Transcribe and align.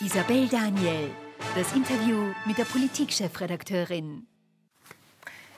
Isabel 0.00 0.46
Daniel, 0.46 1.10
das 1.56 1.72
Interview 1.72 2.32
mit 2.44 2.56
der 2.56 2.66
Politikchefredakteurin. 2.66 4.28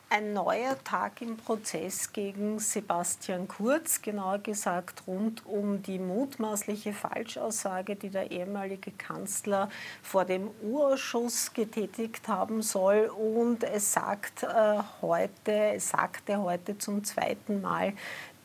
Ein 0.09 0.33
neuer 0.33 0.83
Tag 0.83 1.21
im 1.21 1.37
Prozess 1.37 2.11
gegen 2.11 2.59
Sebastian 2.59 3.49
Kurz, 3.49 4.01
genauer 4.01 4.39
gesagt 4.39 5.03
rund 5.07 5.45
um 5.45 5.83
die 5.83 5.99
mutmaßliche 5.99 6.95
Falschaussage, 6.95 7.97
die 7.97 8.09
der 8.09 8.31
ehemalige 8.31 8.93
Kanzler 8.93 9.69
vor 10.03 10.25
dem 10.25 10.49
Urausschuss 10.63 11.53
getätigt 11.53 12.27
haben 12.27 12.63
soll. 12.63 13.13
Und 13.15 13.63
es 13.63 13.93
sagt 13.93 14.45
äh, 14.45 14.79
heute, 15.03 15.79
sagte 15.79 16.39
heute 16.39 16.79
zum 16.79 17.05
zweiten 17.05 17.61
Mal 17.61 17.93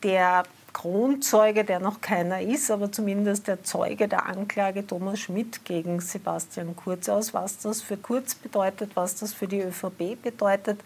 der 0.02 0.44
Kronzeuge, 0.76 1.64
der 1.64 1.80
noch 1.80 2.02
keiner 2.02 2.42
ist, 2.42 2.70
aber 2.70 2.92
zumindest 2.92 3.48
der 3.48 3.64
Zeuge 3.64 4.08
der 4.08 4.26
Anklage 4.26 4.86
Thomas 4.86 5.20
Schmidt 5.20 5.64
gegen 5.64 6.00
Sebastian 6.00 6.76
Kurz 6.76 7.08
aus, 7.08 7.32
was 7.32 7.56
das 7.56 7.80
für 7.80 7.96
Kurz 7.96 8.34
bedeutet, 8.34 8.90
was 8.94 9.14
das 9.14 9.32
für 9.32 9.48
die 9.48 9.62
ÖVP 9.62 10.20
bedeutet, 10.22 10.78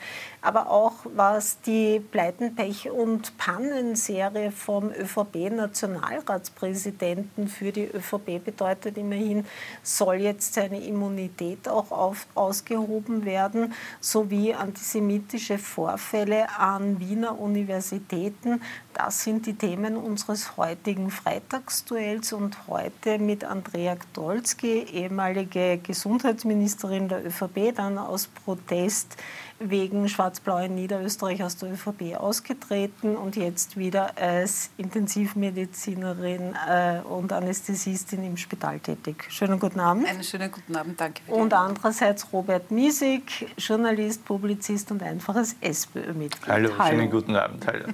aber 0.43 0.71
auch 0.71 0.93
was 1.17 1.61
die 1.63 1.99
Pleiten, 1.99 2.55
Pech 2.55 2.89
und 2.89 3.37
Pannenserie 3.37 4.53
vom 4.53 4.93
ÖVP-Nationalratspräsidenten 4.93 7.49
für 7.49 7.73
die 7.73 7.87
ÖVP 7.87 8.45
bedeutet. 8.45 8.97
Immerhin 8.97 9.45
soll 9.83 10.21
jetzt 10.21 10.55
seine 10.55 10.81
Immunität 10.81 11.69
auch 11.69 11.91
auf, 11.91 12.29
ausgehoben 12.37 13.25
werden, 13.25 13.75
sowie 13.99 14.55
antisemitische 14.55 15.59
Vorfälle 15.59 16.47
an 16.57 17.01
Wiener 17.01 17.41
Universitäten. 17.41 18.63
Das 18.95 19.25
sind 19.25 19.47
die 19.47 19.55
Themen, 19.55 19.80
Themen 19.81 19.97
unseres 19.97 20.59
heutigen 20.59 21.11
Freitagsduells 21.11 22.35
und 22.35 22.69
heute 22.69 23.19
mit 23.19 23.45
Andrea 23.45 23.95
Gdolski, 23.95 24.81
ehemalige 24.93 25.79
Gesundheitsministerin 25.79 27.09
der 27.09 27.25
ÖVP, 27.25 27.75
dann 27.75 27.97
aus 27.97 28.27
Protest 28.27 29.17
wegen 29.59 30.07
Schwarz-Blau 30.07 30.59
in 30.59 30.75
Niederösterreich 30.75 31.43
aus 31.43 31.57
der 31.57 31.73
ÖVP 31.73 32.15
ausgetreten 32.19 33.17
und 33.17 33.37
jetzt 33.37 33.79
wieder 33.79 34.19
als 34.19 34.69
Intensivmedizinerin 34.77 36.55
äh, 36.69 36.99
und 37.01 37.33
Anästhesistin 37.33 38.23
im 38.23 38.37
Spital 38.37 38.81
tätig. 38.81 39.27
Schönen 39.31 39.59
guten 39.59 39.81
Abend. 39.81 40.07
Einen 40.07 40.25
schönen 40.25 40.53
guten 40.53 40.77
Abend, 40.77 41.01
danke. 41.01 41.23
Für 41.25 41.33
und 41.33 41.55
andererseits 41.55 42.31
Robert 42.35 42.71
Miesig, 42.71 43.47
Journalist, 43.57 44.27
Publizist 44.27 44.91
und 44.91 45.03
einfaches 45.03 45.57
SPÖ-Mitglied. 45.63 46.49
Hallo, 46.49 46.71
Hallo, 46.77 46.91
schönen 46.91 47.11
guten 47.11 47.37
Abend. 47.37 47.67
Hallo. 47.67 47.87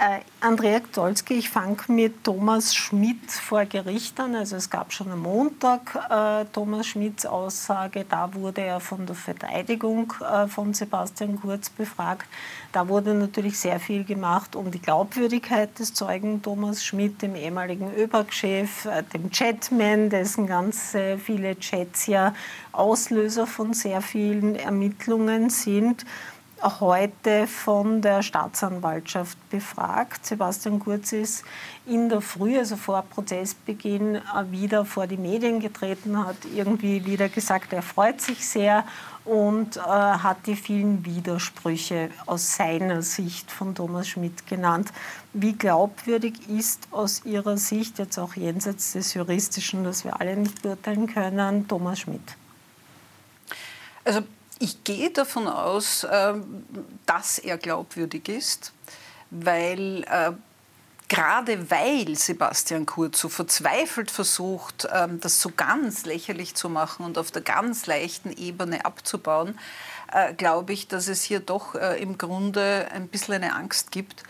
Äh, 0.00 0.20
Andrea 0.40 0.78
Gdolski, 0.78 1.34
ich 1.34 1.50
fange 1.50 1.78
mit 1.88 2.22
Thomas 2.22 2.72
Schmidt 2.72 3.32
vor 3.32 3.64
Gericht 3.64 4.20
an. 4.20 4.36
Also 4.36 4.54
es 4.54 4.70
gab 4.70 4.92
schon 4.92 5.10
am 5.10 5.22
Montag 5.22 5.92
äh, 6.08 6.44
Thomas 6.52 6.86
Schmidts 6.86 7.26
Aussage. 7.26 8.06
Da 8.08 8.32
wurde 8.32 8.60
er 8.60 8.78
von 8.78 9.06
der 9.06 9.16
Verteidigung 9.16 10.14
äh, 10.20 10.46
von 10.46 10.72
Sebastian 10.72 11.40
Kurz 11.40 11.68
befragt. 11.68 12.28
Da 12.70 12.86
wurde 12.86 13.12
natürlich 13.12 13.58
sehr 13.58 13.80
viel 13.80 14.04
gemacht 14.04 14.54
um 14.54 14.70
die 14.70 14.80
Glaubwürdigkeit 14.80 15.76
des 15.80 15.94
Zeugen 15.94 16.42
Thomas 16.42 16.84
Schmidt, 16.84 17.20
dem 17.20 17.34
ehemaligen 17.34 17.92
ÖBAG-Chef, 17.92 18.84
äh, 18.84 19.02
dem 19.02 19.32
Chatman, 19.32 20.10
dessen 20.10 20.46
ganz 20.46 20.96
viele 21.24 21.58
Chats 21.58 22.06
ja 22.06 22.34
Auslöser 22.70 23.48
von 23.48 23.74
sehr 23.74 24.00
vielen 24.00 24.54
Ermittlungen 24.54 25.50
sind 25.50 26.04
heute 26.62 27.46
von 27.46 28.02
der 28.02 28.22
Staatsanwaltschaft 28.22 29.38
befragt. 29.50 30.26
Sebastian 30.26 30.80
Kurz 30.80 31.12
ist 31.12 31.44
in 31.86 32.08
der 32.08 32.20
Früh, 32.20 32.58
also 32.58 32.76
vor 32.76 33.02
Prozessbeginn, 33.02 34.16
äh, 34.16 34.20
wieder 34.50 34.84
vor 34.84 35.06
die 35.06 35.16
Medien 35.16 35.60
getreten, 35.60 36.24
hat 36.24 36.36
irgendwie 36.54 37.04
wieder 37.04 37.28
gesagt, 37.28 37.72
er 37.72 37.82
freut 37.82 38.20
sich 38.20 38.46
sehr 38.46 38.84
und 39.24 39.76
äh, 39.76 39.80
hat 39.80 40.46
die 40.46 40.56
vielen 40.56 41.04
Widersprüche 41.04 42.10
aus 42.26 42.56
seiner 42.56 43.02
Sicht 43.02 43.50
von 43.50 43.74
Thomas 43.74 44.08
Schmidt 44.08 44.46
genannt. 44.46 44.92
Wie 45.32 45.52
glaubwürdig 45.52 46.48
ist 46.48 46.88
aus 46.90 47.24
Ihrer 47.24 47.56
Sicht, 47.56 47.98
jetzt 47.98 48.18
auch 48.18 48.34
jenseits 48.34 48.92
des 48.92 49.14
Juristischen, 49.14 49.84
das 49.84 50.04
wir 50.04 50.20
alle 50.20 50.36
nicht 50.36 50.62
beurteilen 50.62 51.06
können, 51.06 51.68
Thomas 51.68 52.00
Schmidt? 52.00 52.36
Also 54.04 54.22
ich 54.58 54.84
gehe 54.84 55.10
davon 55.10 55.48
aus, 55.48 56.06
ähm, 56.10 56.64
dass 57.06 57.38
er 57.38 57.58
glaubwürdig 57.58 58.28
ist, 58.28 58.72
weil 59.30 60.04
äh, 60.04 60.32
gerade 61.08 61.70
weil 61.70 62.16
Sebastian 62.16 62.86
Kurz 62.86 63.20
so 63.20 63.28
verzweifelt 63.28 64.10
versucht, 64.10 64.88
ähm, 64.92 65.20
das 65.20 65.40
so 65.40 65.50
ganz 65.56 66.04
lächerlich 66.04 66.54
zu 66.54 66.68
machen 66.68 67.04
und 67.04 67.18
auf 67.18 67.30
der 67.30 67.42
ganz 67.42 67.86
leichten 67.86 68.30
Ebene 68.30 68.84
abzubauen, 68.84 69.58
äh, 70.12 70.34
glaube 70.34 70.72
ich, 70.72 70.88
dass 70.88 71.08
es 71.08 71.22
hier 71.22 71.40
doch 71.40 71.74
äh, 71.74 72.00
im 72.00 72.18
Grunde 72.18 72.88
ein 72.92 73.08
bisschen 73.08 73.34
eine 73.34 73.54
Angst 73.54 73.90
gibt, 73.90 74.22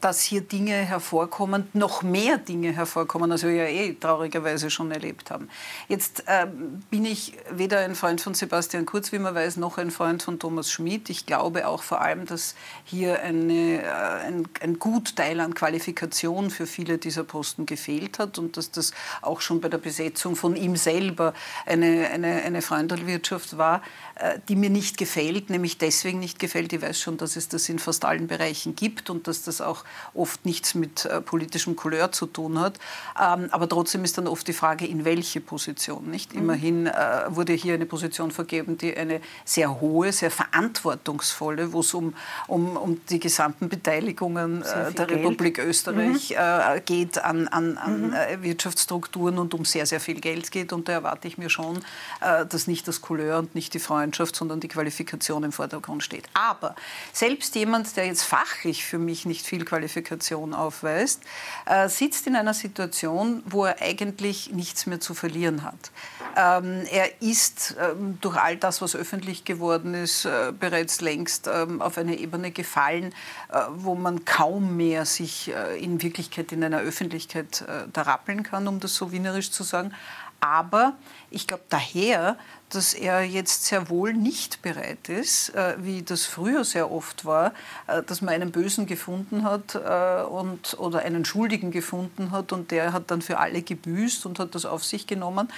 dass 0.00 0.22
hier 0.22 0.40
Dinge 0.40 0.74
hervorkommen, 0.74 1.68
noch 1.72 2.02
mehr 2.02 2.38
Dinge 2.38 2.72
hervorkommen, 2.72 3.30
als 3.30 3.42
wir 3.42 3.52
ja 3.52 3.64
eh 3.64 3.94
traurigerweise 3.94 4.70
schon 4.70 4.90
erlebt 4.90 5.30
haben. 5.30 5.48
Jetzt 5.88 6.24
äh, 6.26 6.46
bin 6.90 7.04
ich 7.04 7.34
weder 7.50 7.80
ein 7.80 7.94
Freund 7.94 8.20
von 8.20 8.34
Sebastian 8.34 8.86
Kurz, 8.86 9.12
wie 9.12 9.18
man 9.18 9.34
weiß, 9.34 9.56
noch 9.56 9.78
ein 9.78 9.90
Freund 9.90 10.22
von 10.22 10.38
Thomas 10.38 10.70
Schmidt. 10.70 11.10
Ich 11.10 11.26
glaube 11.26 11.66
auch 11.66 11.82
vor 11.82 12.00
allem, 12.00 12.26
dass 12.26 12.54
hier 12.84 13.22
eine, 13.22 13.82
äh, 13.82 14.26
ein, 14.26 14.48
ein 14.60 14.78
Gutteil 14.78 15.40
an 15.40 15.54
Qualifikation 15.54 16.50
für 16.50 16.66
viele 16.66 16.98
dieser 16.98 17.24
Posten 17.24 17.66
gefehlt 17.66 18.18
hat 18.18 18.38
und 18.38 18.56
dass 18.56 18.70
das 18.70 18.92
auch 19.22 19.40
schon 19.40 19.60
bei 19.60 19.68
der 19.68 19.78
Besetzung 19.78 20.36
von 20.36 20.56
ihm 20.56 20.76
selber 20.76 21.34
eine, 21.66 22.08
eine, 22.12 22.42
eine 22.42 22.62
Freundelwirtschaft 22.62 23.56
war, 23.56 23.82
äh, 24.16 24.38
die 24.48 24.56
mir 24.56 24.70
nicht 24.70 24.98
gefällt, 24.98 25.50
nämlich 25.50 25.78
deswegen 25.78 26.18
nicht 26.18 26.38
gefällt. 26.38 26.72
Ich 26.72 26.82
weiß 26.82 27.00
schon, 27.00 27.16
dass 27.16 27.36
es 27.36 27.48
das 27.48 27.68
in 27.68 27.78
fast 27.78 28.04
allen 28.04 28.26
Bereichen 28.26 28.74
gibt 28.76 29.10
und 29.10 29.26
dass 29.26 29.42
das 29.42 29.59
das 29.60 29.66
auch 29.66 29.84
oft 30.14 30.44
nichts 30.44 30.74
mit 30.74 31.04
äh, 31.04 31.20
politischem 31.20 31.76
Couleur 31.76 32.12
zu 32.12 32.26
tun 32.26 32.58
hat. 32.58 32.78
Ähm, 33.20 33.48
aber 33.50 33.68
trotzdem 33.68 34.04
ist 34.04 34.18
dann 34.18 34.26
oft 34.26 34.46
die 34.48 34.52
Frage, 34.52 34.86
in 34.86 35.04
welche 35.04 35.40
Position. 35.40 36.10
Nicht? 36.10 36.34
Mhm. 36.34 36.40
Immerhin 36.40 36.86
äh, 36.86 36.92
wurde 37.28 37.52
hier 37.52 37.74
eine 37.74 37.86
Position 37.86 38.30
vergeben, 38.30 38.78
die 38.78 38.96
eine 38.96 39.20
sehr 39.44 39.80
hohe, 39.80 40.12
sehr 40.12 40.30
verantwortungsvolle, 40.30 41.72
wo 41.72 41.80
es 41.80 41.94
um, 41.94 42.14
um, 42.46 42.76
um 42.76 43.00
die 43.08 43.20
gesamten 43.20 43.68
Beteiligungen 43.68 44.62
äh, 44.62 44.92
der 44.92 45.06
Geld. 45.06 45.20
Republik 45.20 45.58
Österreich 45.58 46.30
mhm. 46.30 46.36
Äh, 46.36 46.80
geht 46.80 47.22
an, 47.22 47.48
an, 47.48 47.76
an 47.76 48.08
mhm. 48.08 48.12
Äh, 48.14 48.42
Wirtschaftsstrukturen 48.42 49.38
und 49.38 49.54
um 49.54 49.64
sehr, 49.64 49.86
sehr 49.86 50.00
viel 50.00 50.20
Geld 50.20 50.50
geht. 50.50 50.72
Und 50.72 50.88
da 50.88 50.92
erwarte 50.92 51.28
ich 51.28 51.38
mir 51.38 51.50
schon, 51.50 51.78
äh, 52.20 52.46
dass 52.46 52.66
nicht 52.66 52.88
das 52.88 53.00
Couleur 53.00 53.38
und 53.38 53.54
nicht 53.54 53.74
die 53.74 53.78
Freundschaft, 53.78 54.34
sondern 54.34 54.60
die 54.60 54.68
Qualifikation 54.68 55.44
im 55.44 55.52
Vordergrund 55.52 56.02
steht. 56.02 56.24
Aber 56.34 56.74
selbst 57.12 57.54
jemand, 57.54 57.96
der 57.96 58.06
jetzt 58.06 58.22
fachlich 58.22 58.84
für 58.84 58.98
mich 58.98 59.26
nicht 59.26 59.39
viel 59.46 59.64
Qualifikation 59.64 60.54
aufweist, 60.54 61.22
äh, 61.66 61.88
sitzt 61.88 62.26
in 62.26 62.36
einer 62.36 62.54
Situation, 62.54 63.42
wo 63.46 63.64
er 63.64 63.80
eigentlich 63.80 64.52
nichts 64.52 64.86
mehr 64.86 65.00
zu 65.00 65.14
verlieren 65.14 65.62
hat. 65.62 65.90
Ähm, 66.36 66.84
er 66.90 67.20
ist 67.22 67.76
ähm, 67.80 68.18
durch 68.20 68.36
all 68.36 68.56
das, 68.56 68.80
was 68.80 68.94
öffentlich 68.94 69.44
geworden 69.44 69.94
ist, 69.94 70.24
äh, 70.24 70.52
bereits 70.58 71.00
längst 71.00 71.48
ähm, 71.52 71.82
auf 71.82 71.98
eine 71.98 72.18
Ebene 72.18 72.50
gefallen, 72.50 73.14
äh, 73.50 73.58
wo 73.74 73.94
man 73.94 74.24
kaum 74.24 74.76
mehr 74.76 75.04
sich 75.04 75.52
äh, 75.52 75.82
in 75.82 76.02
Wirklichkeit 76.02 76.52
in 76.52 76.62
einer 76.62 76.80
Öffentlichkeit 76.80 77.62
äh, 77.62 77.88
da 77.92 78.02
rappeln 78.02 78.42
kann, 78.42 78.68
um 78.68 78.80
das 78.80 78.94
so 78.94 79.12
wienerisch 79.12 79.50
zu 79.50 79.62
sagen. 79.62 79.92
Aber 80.40 80.94
ich 81.30 81.46
glaube 81.46 81.64
daher, 81.68 82.36
dass 82.70 82.94
er 82.94 83.22
jetzt 83.22 83.66
sehr 83.66 83.90
wohl 83.90 84.14
nicht 84.14 84.62
bereit 84.62 85.08
ist, 85.08 85.54
äh, 85.54 85.74
wie 85.78 86.02
das 86.02 86.24
früher 86.24 86.64
sehr 86.64 86.90
oft 86.90 87.24
war, 87.24 87.52
äh, 87.86 88.02
dass 88.02 88.22
man 88.22 88.34
einen 88.34 88.52
Bösen 88.52 88.86
gefunden 88.86 89.44
hat 89.44 89.74
äh, 89.74 90.22
und, 90.22 90.78
oder 90.78 91.00
einen 91.00 91.24
Schuldigen 91.24 91.70
gefunden 91.70 92.30
hat 92.30 92.52
und 92.52 92.70
der 92.70 92.92
hat 92.92 93.10
dann 93.10 93.22
für 93.22 93.38
alle 93.38 93.62
gebüßt 93.62 94.24
und 94.24 94.38
hat 94.38 94.54
das 94.54 94.64
auf 94.64 94.84
sich 94.84 95.06
genommen, 95.06 95.48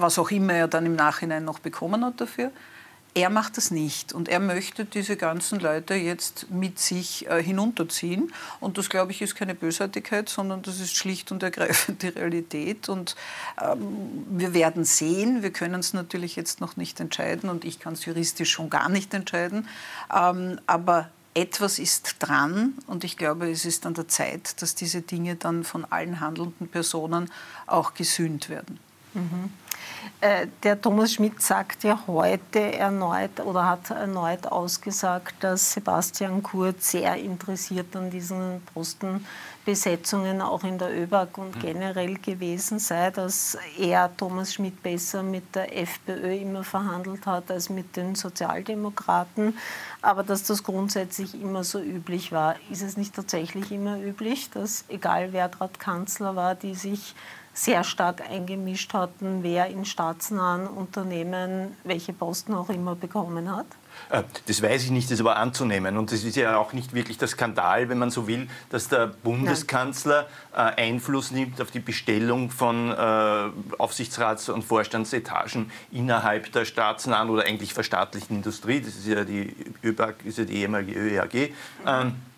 was 0.00 0.18
auch 0.18 0.30
immer 0.30 0.54
er 0.54 0.68
dann 0.68 0.86
im 0.86 0.96
Nachhinein 0.96 1.44
noch 1.44 1.58
bekommen 1.58 2.04
hat 2.04 2.20
dafür. 2.20 2.50
Er 3.14 3.30
macht 3.30 3.56
das 3.56 3.70
nicht 3.70 4.12
und 4.12 4.28
er 4.28 4.38
möchte 4.38 4.84
diese 4.84 5.16
ganzen 5.16 5.58
Leute 5.58 5.94
jetzt 5.94 6.50
mit 6.50 6.78
sich 6.78 7.26
äh, 7.28 7.42
hinunterziehen. 7.42 8.32
Und 8.60 8.78
das, 8.78 8.90
glaube 8.90 9.12
ich, 9.12 9.22
ist 9.22 9.34
keine 9.34 9.54
Bösartigkeit, 9.54 10.28
sondern 10.28 10.62
das 10.62 10.78
ist 10.78 10.94
schlicht 10.94 11.32
und 11.32 11.42
ergreifend 11.42 12.02
die 12.02 12.08
Realität. 12.08 12.88
Und 12.88 13.16
ähm, 13.60 14.24
wir 14.30 14.54
werden 14.54 14.84
sehen. 14.84 15.42
Wir 15.42 15.52
können 15.52 15.80
es 15.80 15.94
natürlich 15.94 16.36
jetzt 16.36 16.60
noch 16.60 16.76
nicht 16.76 17.00
entscheiden 17.00 17.48
und 17.50 17.64
ich 17.64 17.80
kann 17.80 17.94
es 17.94 18.04
juristisch 18.04 18.50
schon 18.50 18.70
gar 18.70 18.88
nicht 18.88 19.12
entscheiden. 19.14 19.66
Ähm, 20.14 20.60
aber 20.66 21.08
etwas 21.34 21.78
ist 21.78 22.16
dran 22.18 22.74
und 22.86 23.04
ich 23.04 23.16
glaube, 23.16 23.50
es 23.50 23.64
ist 23.64 23.86
an 23.86 23.94
der 23.94 24.08
Zeit, 24.08 24.60
dass 24.60 24.74
diese 24.74 25.02
Dinge 25.02 25.36
dann 25.36 25.64
von 25.64 25.84
allen 25.84 26.20
handelnden 26.20 26.68
Personen 26.68 27.30
auch 27.66 27.94
gesühnt 27.94 28.48
werden. 28.48 28.78
Mhm. 29.14 29.50
Äh, 30.20 30.48
der 30.62 30.80
Thomas 30.80 31.12
Schmidt 31.12 31.40
sagt 31.40 31.84
ja 31.84 31.98
heute 32.06 32.72
erneut 32.74 33.38
oder 33.40 33.68
hat 33.68 33.90
erneut 33.90 34.46
ausgesagt, 34.46 35.34
dass 35.40 35.72
Sebastian 35.72 36.42
Kurz 36.42 36.90
sehr 36.90 37.16
interessiert 37.16 37.94
an 37.94 38.10
diesen 38.10 38.60
Postenbesetzungen 38.74 40.42
auch 40.42 40.64
in 40.64 40.76
der 40.78 40.96
ÖBAG 40.96 41.38
und 41.38 41.54
mhm. 41.56 41.60
generell 41.60 42.14
gewesen 42.14 42.80
sei, 42.80 43.10
dass 43.10 43.56
er 43.78 44.10
Thomas 44.16 44.54
Schmidt 44.54 44.82
besser 44.82 45.22
mit 45.22 45.54
der 45.54 45.76
FPÖ 45.76 46.34
immer 46.34 46.64
verhandelt 46.64 47.24
hat 47.26 47.50
als 47.50 47.70
mit 47.70 47.96
den 47.96 48.16
Sozialdemokraten, 48.16 49.56
aber 50.02 50.24
dass 50.24 50.42
das 50.42 50.64
grundsätzlich 50.64 51.40
immer 51.40 51.62
so 51.62 51.80
üblich 51.80 52.32
war. 52.32 52.56
Ist 52.70 52.82
es 52.82 52.96
nicht 52.96 53.14
tatsächlich 53.14 53.70
immer 53.70 54.00
üblich, 54.00 54.50
dass 54.50 54.84
egal 54.88 55.32
wer 55.32 55.48
gerade 55.48 55.78
Kanzler 55.78 56.34
war, 56.34 56.54
die 56.56 56.74
sich 56.74 57.14
sehr 57.58 57.82
stark 57.82 58.22
eingemischt 58.30 58.94
hatten, 58.94 59.42
wer 59.42 59.66
in 59.66 59.84
staatsnahen 59.84 60.68
Unternehmen 60.68 61.76
welche 61.82 62.12
Posten 62.12 62.54
auch 62.54 62.68
immer 62.68 62.94
bekommen 62.94 63.54
hat? 63.54 63.66
Äh, 64.10 64.22
das 64.46 64.62
weiß 64.62 64.84
ich 64.84 64.90
nicht, 64.92 65.06
das 65.06 65.14
ist 65.14 65.20
aber 65.20 65.36
anzunehmen. 65.36 65.96
Und 65.96 66.12
das 66.12 66.22
ist 66.22 66.36
ja 66.36 66.56
auch 66.56 66.72
nicht 66.72 66.94
wirklich 66.94 67.18
der 67.18 67.26
Skandal, 67.26 67.88
wenn 67.88 67.98
man 67.98 68.10
so 68.12 68.28
will, 68.28 68.48
dass 68.70 68.88
der 68.88 69.08
Bundeskanzler 69.08 70.28
Nein. 70.54 70.74
Äh, 70.76 70.82
Einfluss 70.82 71.32
nimmt 71.32 71.60
auf 71.60 71.72
die 71.72 71.80
Bestellung 71.80 72.50
von 72.50 72.90
äh, 72.90 72.94
Aufsichtsrats- 72.94 74.50
und 74.50 74.62
Vorstandsetagen 74.62 75.72
innerhalb 75.90 76.52
der 76.52 76.64
staatsnahen 76.64 77.28
oder 77.28 77.44
eigentlich 77.44 77.74
verstaatlichten 77.74 78.36
Industrie. 78.36 78.80
Das 78.80 78.94
ist 78.94 79.06
ja 79.08 79.24
die 79.24 79.54
ÖBAG, 79.82 80.14
ist 80.24 80.38
ja 80.38 80.44
die 80.44 80.58
ehemalige 80.58 80.92
ÖEAG. 80.92 81.52
Mhm 81.84 82.28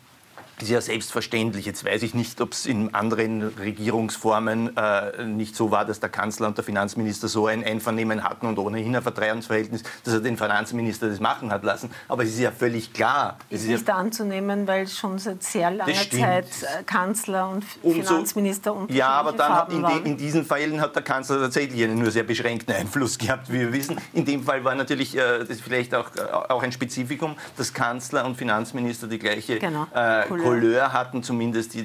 ist 0.62 0.70
ja 0.70 0.80
selbstverständlich. 0.80 1.66
Jetzt 1.66 1.84
weiß 1.84 2.02
ich 2.02 2.14
nicht, 2.14 2.40
ob 2.40 2.52
es 2.52 2.66
in 2.66 2.94
anderen 2.94 3.42
Regierungsformen 3.42 4.76
äh, 4.76 5.24
nicht 5.24 5.56
so 5.56 5.70
war, 5.70 5.84
dass 5.84 6.00
der 6.00 6.08
Kanzler 6.08 6.48
und 6.48 6.56
der 6.56 6.64
Finanzminister 6.64 7.28
so 7.28 7.46
ein 7.46 7.64
Einvernehmen 7.64 8.24
hatten 8.24 8.46
und 8.46 8.58
ohnehin 8.58 8.94
ein 8.96 9.02
Vertrauensverhältnis, 9.02 9.82
dass 10.04 10.14
er 10.14 10.20
den 10.20 10.36
Finanzminister 10.36 11.08
das 11.08 11.20
machen 11.20 11.50
hat 11.50 11.64
lassen. 11.64 11.90
Aber 12.08 12.24
es 12.24 12.30
ist 12.30 12.40
ja 12.40 12.50
völlig 12.50 12.92
klar. 12.92 13.38
Es 13.48 13.62
ist 13.62 13.68
nicht 13.68 13.88
ja 13.88 13.94
anzunehmen, 13.94 14.66
weil 14.66 14.88
schon 14.88 15.18
seit 15.18 15.42
sehr 15.42 15.70
langer 15.70 15.92
Zeit 15.92 16.46
äh, 16.62 16.82
Kanzler 16.84 17.48
und 17.48 17.64
Umso, 17.82 18.02
Finanzminister 18.02 18.74
und 18.74 18.90
Ja, 18.90 19.08
aber 19.08 19.32
dann 19.32 19.54
hat 19.54 19.72
in, 19.72 19.82
de, 19.82 20.02
in, 20.04 20.16
diesen 20.16 20.44
Fällen 20.44 20.80
hat 20.80 20.94
der 20.94 21.02
Kanzler 21.02 21.40
tatsächlich 21.40 21.82
einen 21.84 21.98
nur 21.98 22.10
sehr 22.10 22.24
beschränkten 22.24 22.74
Einfluss 22.74 23.18
gehabt, 23.18 23.52
wie 23.52 23.60
wir 23.60 23.72
wissen. 23.72 23.98
In 24.12 24.24
dem 24.24 24.42
Fall 24.42 24.64
war 24.64 24.74
natürlich 24.74 25.16
äh, 25.16 25.44
das 25.44 25.60
vielleicht 25.60 25.94
auch, 25.94 26.10
äh, 26.16 26.20
auch 26.30 26.62
ein 26.62 26.72
Spezifikum, 26.72 27.36
dass 27.56 27.72
Kanzler 27.72 28.24
und 28.24 28.36
Finanzminister 28.36 29.06
die 29.06 29.18
gleiche 29.18 29.58
genau. 29.58 29.86
äh, 29.94 30.26
Couleur 30.50 30.92
hatten 30.92 31.22
zumindest 31.22 31.74
die, 31.74 31.80
äh, 31.80 31.84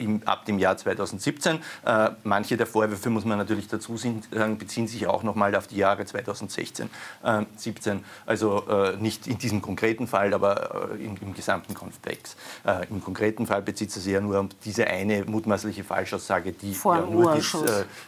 im, 0.00 0.22
ab 0.24 0.44
dem 0.46 0.58
Jahr 0.58 0.76
2017. 0.76 1.58
Äh, 1.84 2.10
manche 2.24 2.56
der 2.56 2.66
Vorwürfe, 2.66 3.10
muss 3.10 3.24
man 3.24 3.38
natürlich 3.38 3.68
dazu 3.68 3.96
sagen, 3.96 4.58
beziehen 4.58 4.88
sich 4.88 5.06
auch 5.06 5.22
noch 5.22 5.34
mal 5.34 5.54
auf 5.54 5.66
die 5.66 5.76
Jahre 5.76 6.04
2016, 6.04 6.88
äh, 7.22 7.42
17. 7.56 8.04
Also 8.26 8.64
äh, 8.68 8.96
nicht 8.96 9.26
in 9.26 9.38
diesem 9.38 9.60
konkreten 9.62 10.06
Fall, 10.06 10.32
aber 10.32 10.90
äh, 10.92 11.04
im, 11.04 11.16
im, 11.20 11.34
gesamten 11.34 11.74
Kontext. 11.74 12.36
Äh, 12.64 12.86
Im 12.88 13.02
konkreten 13.02 13.46
Fall 13.46 13.62
bezieht 13.62 13.90
es 13.90 14.02
sich 14.02 14.12
ja 14.12 14.20
nur 14.20 14.38
um 14.40 14.48
diese 14.64 14.86
eine 14.86 15.24
mutmaßliche 15.24 15.84
Falschaussage, 15.84 16.52
die 16.52 16.72
ja, 16.72 17.00
nur, 17.00 17.34
dies, 17.34 17.56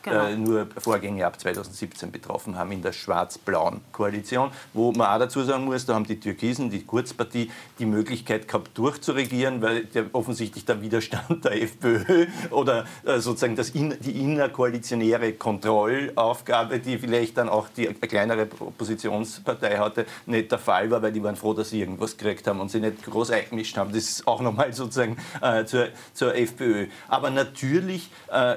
genau. 0.03 0.31
nur, 0.37 0.67
Vorgänge 0.79 1.27
ab 1.27 1.39
2017 1.39 2.11
betroffen 2.11 2.57
haben 2.57 2.73
in 2.73 2.83
der 2.83 2.93
schwarz-blauen 2.93 3.81
Koalition, 3.93 4.51
wo 4.73 4.93
man 4.93 5.09
auch 5.09 5.19
dazu 5.19 5.43
sagen 5.43 5.65
muss, 5.65 5.85
da 5.85 5.95
haben 5.95 6.07
die 6.07 6.19
Türkisen, 6.19 6.71
die 6.71 6.85
Kurzpartie, 6.85 7.51
die 7.79 7.87
Möglichkeit 7.87 8.49
gehabt, 8.49 8.77
durchzuregieren, 8.77 9.61
weil 9.61 9.82
der, 9.85 10.07
offensichtlich 10.13 10.65
der 10.65 10.81
Widerstand 10.81 11.45
der 11.45 11.63
FPÖ 11.63 12.27
oder 12.51 12.87
äh, 13.05 13.19
sozusagen 13.19 13.57
das 13.57 13.71
in, 13.71 13.95
die 14.01 14.21
innerkoalitionäre 14.21 15.33
Kontrollaufgabe, 15.35 16.79
die 16.79 16.99
vielleicht 16.99 17.37
dann 17.37 17.49
auch 17.49 17.69
die 17.69 17.87
kleinere 17.87 18.49
Oppositionspartei 18.61 19.77
hatte, 19.79 20.07
nicht 20.27 20.51
der 20.51 20.59
Fall 20.59 20.91
war, 20.91 21.03
weil 21.03 21.13
die 21.13 21.23
waren 21.23 21.37
froh, 21.37 21.55
dass 21.55 21.71
sie 21.71 21.81
irgendwas 21.81 22.17
gekriegt 22.17 22.47
haben 22.47 22.61
und 22.61 22.71
sie 22.71 22.81
nicht 22.81 23.05
groß 23.05 23.31
eingemischt 23.31 23.77
haben. 23.77 23.93
Das 23.93 24.05
ist 24.05 24.27
auch 24.27 24.41
nochmal 24.41 24.73
sozusagen 24.73 25.17
äh, 25.41 25.65
zur, 25.65 25.89
zur 26.15 26.35
FPÖ. 26.35 26.87
Aber 27.09 27.31
natürlich 27.31 28.11
äh, 28.31 28.57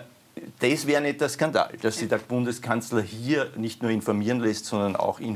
das 0.60 0.86
wäre 0.86 1.01
nicht 1.01 1.22
der 1.22 1.30
Skandal, 1.30 1.72
dass 1.81 1.98
sich 1.98 2.10
der 2.10 2.18
Bundeskanzler 2.18 3.01
hier 3.01 3.51
nicht 3.56 3.81
nur 3.81 3.92
informieren 3.92 4.39
lässt, 4.39 4.66
sondern 4.66 4.95
auch 4.95 5.19
äh, 5.19 5.36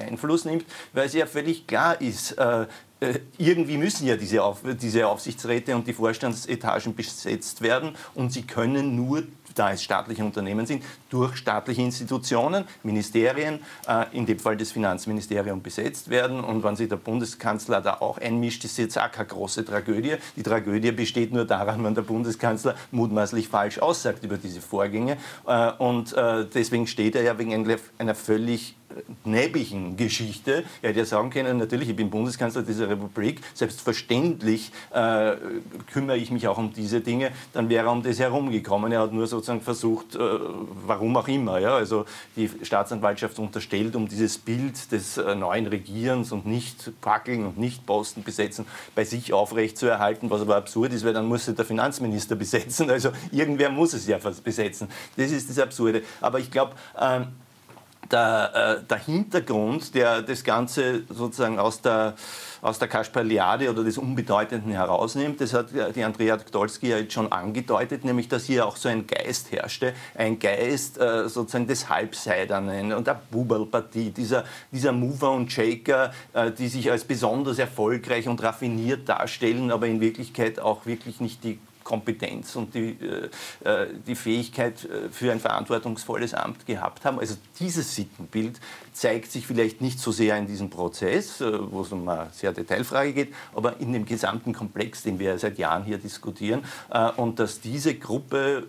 Einfluss 0.00 0.44
nimmt, 0.44 0.64
weil 0.92 1.06
es 1.06 1.14
ja 1.14 1.26
völlig 1.26 1.66
klar 1.66 2.00
ist, 2.00 2.32
äh, 2.32 2.66
irgendwie 3.38 3.76
müssen 3.76 4.06
ja 4.06 4.16
diese, 4.16 4.42
Auf, 4.42 4.62
diese 4.80 5.06
Aufsichtsräte 5.06 5.74
und 5.76 5.86
die 5.86 5.92
Vorstandsetagen 5.92 6.94
besetzt 6.94 7.60
werden 7.60 7.92
und 8.14 8.32
sie 8.32 8.42
können 8.42 8.96
nur 8.96 9.22
da 9.54 9.72
es 9.72 9.82
staatliche 9.82 10.24
Unternehmen 10.24 10.66
sind, 10.66 10.84
durch 11.10 11.36
staatliche 11.36 11.82
Institutionen, 11.82 12.64
Ministerien, 12.82 13.60
äh, 13.86 14.04
in 14.12 14.26
dem 14.26 14.38
Fall 14.38 14.56
das 14.56 14.72
Finanzministerium, 14.72 15.62
besetzt 15.62 16.10
werden. 16.10 16.40
Und 16.40 16.62
wenn 16.64 16.76
sich 16.76 16.88
der 16.88 16.96
Bundeskanzler 16.96 17.80
da 17.80 17.94
auch 17.94 18.18
einmischt, 18.18 18.64
ist 18.64 18.78
jetzt 18.78 18.98
auch 18.98 19.10
keine 19.10 19.28
große 19.28 19.64
Tragödie. 19.64 20.16
Die 20.36 20.42
Tragödie 20.42 20.92
besteht 20.92 21.32
nur 21.32 21.44
daran, 21.44 21.82
wenn 21.84 21.94
der 21.94 22.02
Bundeskanzler 22.02 22.74
mutmaßlich 22.90 23.48
falsch 23.48 23.78
aussagt 23.78 24.24
über 24.24 24.36
diese 24.36 24.60
Vorgänge. 24.60 25.16
Äh, 25.46 25.72
und 25.78 26.14
deswegen 26.54 26.86
steht 26.86 27.14
er 27.14 27.22
ja 27.22 27.38
wegen 27.38 27.52
einer 27.98 28.14
völlig 28.14 28.74
näbigen 29.24 29.96
Geschichte. 29.96 30.64
Er 30.82 30.90
hätte 30.90 31.00
ja 31.00 31.04
sagen 31.04 31.30
können, 31.30 31.58
natürlich, 31.58 31.88
ich 31.90 31.96
bin 31.96 32.10
Bundeskanzler 32.10 32.62
dieser 32.62 32.88
Republik, 32.88 33.40
selbstverständlich 33.54 34.72
äh, 34.92 35.36
kümmere 35.92 36.16
ich 36.16 36.30
mich 36.30 36.48
auch 36.48 36.58
um 36.58 36.72
diese 36.72 37.00
Dinge, 37.00 37.32
dann 37.52 37.68
wäre 37.68 37.86
er 37.86 37.92
um 37.92 38.02
das 38.02 38.18
herumgekommen. 38.18 38.92
Er 38.92 39.02
hat 39.02 39.12
nur 39.12 39.26
sozusagen 39.38 39.60
versucht, 39.60 40.16
äh, 40.16 40.18
warum 40.86 41.16
auch 41.16 41.28
immer, 41.28 41.58
ja, 41.58 41.76
also 41.76 42.04
die 42.36 42.50
Staatsanwaltschaft 42.62 43.38
unterstellt, 43.38 43.94
um 43.94 44.08
dieses 44.08 44.36
Bild 44.38 44.90
des 44.90 45.16
äh, 45.16 45.34
neuen 45.34 45.66
Regierens 45.66 46.32
und 46.32 46.44
nicht 46.44 46.92
Fackeln 47.00 47.46
und 47.46 47.56
nicht 47.56 47.86
Posten 47.86 48.24
besetzen 48.24 48.66
bei 48.94 49.04
sich 49.04 49.32
aufrechtzuerhalten, 49.32 50.28
was 50.30 50.40
aber 50.40 50.56
absurd 50.56 50.92
ist, 50.92 51.04
weil 51.04 51.12
dann 51.12 51.26
muss 51.26 51.46
der 51.46 51.64
Finanzminister 51.64 52.34
besetzen, 52.34 52.90
also 52.90 53.10
irgendwer 53.30 53.70
muss 53.70 53.92
es 53.92 54.06
ja 54.06 54.18
besetzen. 54.42 54.88
Das 55.16 55.30
ist 55.30 55.48
das 55.48 55.58
Absurde. 55.58 56.02
Aber 56.20 56.40
ich 56.40 56.50
glaube, 56.50 56.72
ähm, 57.00 57.28
der, 58.10 58.80
äh, 58.82 58.86
der 58.88 58.98
Hintergrund, 58.98 59.94
der 59.94 60.22
das 60.22 60.44
Ganze 60.44 61.02
sozusagen 61.08 61.58
aus 61.58 61.80
der, 61.80 62.14
aus 62.62 62.78
der 62.78 62.88
Kasperliade 62.88 63.70
oder 63.70 63.84
des 63.84 63.98
Unbedeutenden 63.98 64.72
herausnimmt, 64.72 65.40
das 65.40 65.52
hat 65.54 65.68
die 65.94 66.02
Andrea 66.02 66.36
Gdolski 66.36 66.88
ja 66.88 66.98
jetzt 66.98 67.12
schon 67.12 67.30
angedeutet, 67.30 68.04
nämlich 68.04 68.28
dass 68.28 68.44
hier 68.44 68.66
auch 68.66 68.76
so 68.76 68.88
ein 68.88 69.06
Geist 69.06 69.52
herrschte, 69.52 69.92
ein 70.14 70.38
Geist 70.38 70.98
äh, 70.98 71.28
sozusagen 71.28 71.66
des 71.66 71.88
Halbseidernen 71.88 72.92
und 72.92 73.06
der 73.06 73.20
Bubalpartie, 73.30 74.10
dieser, 74.10 74.44
dieser 74.72 74.92
Mover 74.92 75.32
und 75.32 75.52
Shaker, 75.52 76.12
äh, 76.32 76.50
die 76.50 76.68
sich 76.68 76.90
als 76.90 77.04
besonders 77.04 77.58
erfolgreich 77.58 78.28
und 78.28 78.42
raffiniert 78.42 79.08
darstellen, 79.08 79.70
aber 79.70 79.86
in 79.86 80.00
Wirklichkeit 80.00 80.58
auch 80.58 80.86
wirklich 80.86 81.20
nicht 81.20 81.44
die 81.44 81.58
Kompetenz 81.88 82.54
und 82.54 82.74
die, 82.74 82.98
äh, 83.00 83.30
äh, 83.64 83.86
die 84.06 84.14
Fähigkeit 84.14 84.84
äh, 84.84 85.08
für 85.10 85.32
ein 85.32 85.40
verantwortungsvolles 85.40 86.34
Amt 86.34 86.66
gehabt 86.66 87.06
haben. 87.06 87.18
Also 87.18 87.36
dieses 87.58 87.94
Sittenbild 87.94 88.60
zeigt 88.92 89.32
sich 89.32 89.46
vielleicht 89.46 89.80
nicht 89.80 89.98
so 89.98 90.12
sehr 90.12 90.36
in 90.36 90.46
diesem 90.46 90.68
Prozess, 90.68 91.40
wo 91.40 91.80
es 91.80 91.92
um 91.92 92.06
eine 92.06 92.28
sehr 92.32 92.52
Detailfrage 92.52 93.14
geht, 93.14 93.34
aber 93.54 93.80
in 93.80 93.94
dem 93.94 94.04
gesamten 94.04 94.52
Komplex, 94.52 95.02
den 95.02 95.18
wir 95.18 95.38
seit 95.38 95.56
Jahren 95.56 95.84
hier 95.84 95.98
diskutieren. 95.98 96.62
Und 97.16 97.38
dass 97.38 97.60
diese 97.60 97.94
Gruppe 97.94 98.66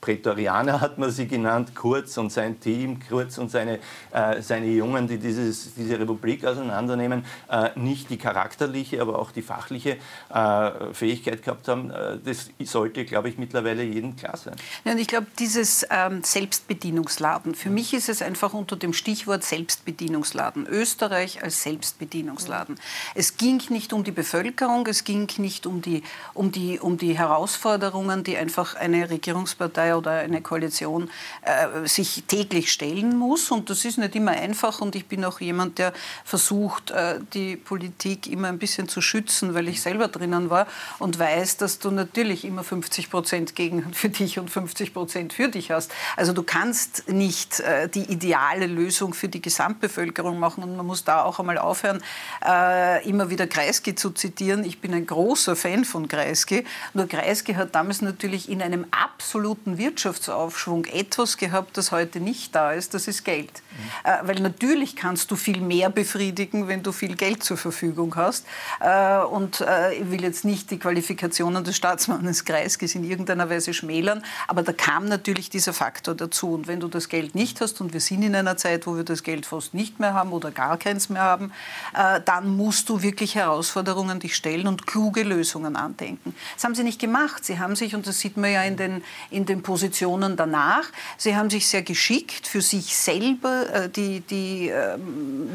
Prätorianer 0.00 0.80
hat 0.80 0.98
man 0.98 1.10
sie 1.10 1.26
genannt, 1.26 1.74
Kurz 1.74 2.16
und 2.18 2.30
sein 2.30 2.60
Team, 2.60 3.00
Kurz 3.08 3.38
und 3.38 3.50
seine, 3.50 3.80
äh, 4.12 4.40
seine 4.40 4.66
Jungen, 4.66 5.08
die 5.08 5.18
dieses, 5.18 5.74
diese 5.74 5.98
Republik 5.98 6.44
auseinandernehmen, 6.44 7.24
äh, 7.50 7.70
nicht 7.74 8.10
die 8.10 8.16
charakterliche, 8.16 9.00
aber 9.00 9.18
auch 9.18 9.32
die 9.32 9.42
fachliche 9.42 9.96
äh, 10.32 10.70
Fähigkeit 10.92 11.42
gehabt 11.42 11.68
haben. 11.68 11.90
Äh, 11.90 12.18
das 12.24 12.50
sollte, 12.64 13.04
glaube 13.04 13.28
ich, 13.28 13.38
mittlerweile 13.38 13.82
jedem 13.82 14.16
klar 14.16 14.36
sein. 14.36 14.54
Ja, 14.84 14.92
und 14.92 14.98
ich 14.98 15.08
glaube, 15.08 15.26
dieses 15.38 15.86
ähm, 15.90 16.22
Selbstbedienungsladen, 16.22 17.54
für 17.54 17.70
mich 17.70 17.94
ist 17.94 18.08
es 18.08 18.22
einfach 18.22 18.54
unter 18.54 18.76
dem 18.76 18.92
Stichwort 18.92 19.42
Selbstbedienungsladen. 19.42 20.66
Österreich 20.66 21.42
als 21.42 21.62
Selbstbedienungsladen. 21.62 22.78
Es 23.14 23.36
ging 23.36 23.60
nicht 23.70 23.92
um 23.92 24.04
die 24.04 24.12
Bevölkerung, 24.12 24.86
es 24.86 25.04
ging 25.04 25.28
nicht 25.38 25.66
um 25.66 25.82
die, 25.82 26.02
um 26.34 26.52
die, 26.52 26.78
um 26.78 26.98
die 26.98 27.18
Herausforderungen, 27.18 28.24
die 28.24 28.36
einfach 28.36 28.74
eine 28.76 29.10
Regierungspartei 29.10 29.87
Partei 29.88 29.96
oder 29.96 30.12
eine 30.12 30.40
Koalition 30.40 31.10
äh, 31.42 31.86
sich 31.86 32.24
täglich 32.26 32.72
stellen 32.72 33.16
muss. 33.16 33.50
Und 33.50 33.70
das 33.70 33.84
ist 33.84 33.98
nicht 33.98 34.14
immer 34.14 34.32
einfach. 34.32 34.80
Und 34.80 34.94
ich 34.94 35.06
bin 35.06 35.24
auch 35.24 35.40
jemand, 35.40 35.78
der 35.78 35.92
versucht, 36.24 36.90
äh, 36.90 37.20
die 37.34 37.56
Politik 37.56 38.26
immer 38.26 38.48
ein 38.48 38.58
bisschen 38.58 38.88
zu 38.88 39.00
schützen, 39.00 39.54
weil 39.54 39.68
ich 39.68 39.80
selber 39.80 40.08
drinnen 40.08 40.50
war 40.50 40.66
und 40.98 41.18
weiß, 41.18 41.56
dass 41.58 41.78
du 41.78 41.90
natürlich 41.90 42.44
immer 42.44 42.64
50 42.64 43.10
Prozent 43.10 43.54
gegen 43.54 43.92
für 43.92 44.08
dich 44.08 44.38
und 44.38 44.50
50 44.50 44.92
Prozent 44.92 45.32
für 45.32 45.48
dich 45.48 45.70
hast. 45.70 45.92
Also 46.16 46.32
du 46.32 46.42
kannst 46.42 47.08
nicht 47.08 47.60
äh, 47.60 47.88
die 47.88 48.04
ideale 48.04 48.66
Lösung 48.66 49.14
für 49.14 49.28
die 49.28 49.42
Gesamtbevölkerung 49.42 50.38
machen. 50.38 50.62
Und 50.62 50.76
man 50.76 50.86
muss 50.86 51.04
da 51.04 51.22
auch 51.24 51.38
einmal 51.38 51.58
aufhören, 51.58 52.02
äh, 52.46 53.08
immer 53.08 53.30
wieder 53.30 53.46
Kreisky 53.46 53.94
zu 53.94 54.10
zitieren. 54.10 54.64
Ich 54.64 54.80
bin 54.80 54.94
ein 54.94 55.06
großer 55.06 55.56
Fan 55.56 55.84
von 55.84 56.08
Kreisky. 56.08 56.64
Nur 56.94 57.06
Kreisky 57.06 57.54
hat 57.54 57.74
damals 57.74 58.02
natürlich 58.02 58.48
in 58.48 58.62
einem 58.62 58.86
absoluten 58.90 59.77
Wirtschaftsaufschwung 59.78 60.84
etwas 60.86 61.36
gehabt, 61.36 61.76
das 61.76 61.92
heute 61.92 62.20
nicht 62.20 62.54
da 62.54 62.72
ist, 62.72 62.94
das 62.94 63.08
ist 63.08 63.24
Geld. 63.24 63.50
Mhm. 63.50 64.10
Äh, 64.10 64.28
weil 64.28 64.40
natürlich 64.40 64.96
kannst 64.96 65.30
du 65.30 65.36
viel 65.36 65.60
mehr 65.60 65.90
befriedigen, 65.90 66.68
wenn 66.68 66.82
du 66.82 66.92
viel 66.92 67.16
Geld 67.16 67.42
zur 67.42 67.56
Verfügung 67.56 68.14
hast. 68.16 68.46
Äh, 68.80 69.18
und 69.18 69.60
äh, 69.60 69.94
ich 69.94 70.10
will 70.10 70.22
jetzt 70.22 70.44
nicht 70.44 70.70
die 70.70 70.78
Qualifikationen 70.78 71.64
des 71.64 71.76
Staatsmannes 71.76 72.44
Kreiskes 72.44 72.94
in 72.94 73.04
irgendeiner 73.04 73.48
Weise 73.48 73.72
schmälern, 73.72 74.22
aber 74.46 74.62
da 74.62 74.72
kam 74.72 75.06
natürlich 75.06 75.50
dieser 75.50 75.72
Faktor 75.72 76.14
dazu. 76.14 76.52
Und 76.54 76.66
wenn 76.66 76.80
du 76.80 76.88
das 76.88 77.08
Geld 77.08 77.34
nicht 77.34 77.60
hast, 77.60 77.80
und 77.80 77.92
wir 77.92 78.00
sind 78.00 78.22
in 78.22 78.34
einer 78.34 78.56
Zeit, 78.56 78.86
wo 78.86 78.96
wir 78.96 79.04
das 79.04 79.22
Geld 79.22 79.46
fast 79.46 79.74
nicht 79.74 80.00
mehr 80.00 80.14
haben 80.14 80.32
oder 80.32 80.50
gar 80.50 80.76
keins 80.76 81.08
mehr 81.08 81.22
haben, 81.22 81.52
äh, 81.94 82.20
dann 82.24 82.56
musst 82.56 82.88
du 82.88 83.02
wirklich 83.02 83.34
Herausforderungen 83.34 84.20
dich 84.20 84.34
stellen 84.34 84.66
und 84.66 84.86
kluge 84.86 85.22
Lösungen 85.22 85.76
andenken. 85.76 86.34
Das 86.54 86.64
haben 86.64 86.74
sie 86.74 86.82
nicht 86.82 87.00
gemacht. 87.00 87.44
Sie 87.44 87.58
haben 87.58 87.76
sich, 87.76 87.94
und 87.94 88.06
das 88.06 88.20
sieht 88.20 88.36
man 88.36 88.52
ja 88.52 88.62
in 88.62 88.76
den, 88.76 89.02
in 89.30 89.46
den 89.46 89.62
Positionen 89.68 90.34
danach, 90.34 90.84
sie 91.18 91.36
haben 91.36 91.50
sich 91.50 91.68
sehr 91.68 91.82
geschickt 91.82 92.46
für 92.46 92.62
sich 92.62 92.96
selber 92.96 93.66
äh, 93.70 93.90
die, 93.90 94.20
die 94.20 94.70
äh, 94.70 94.96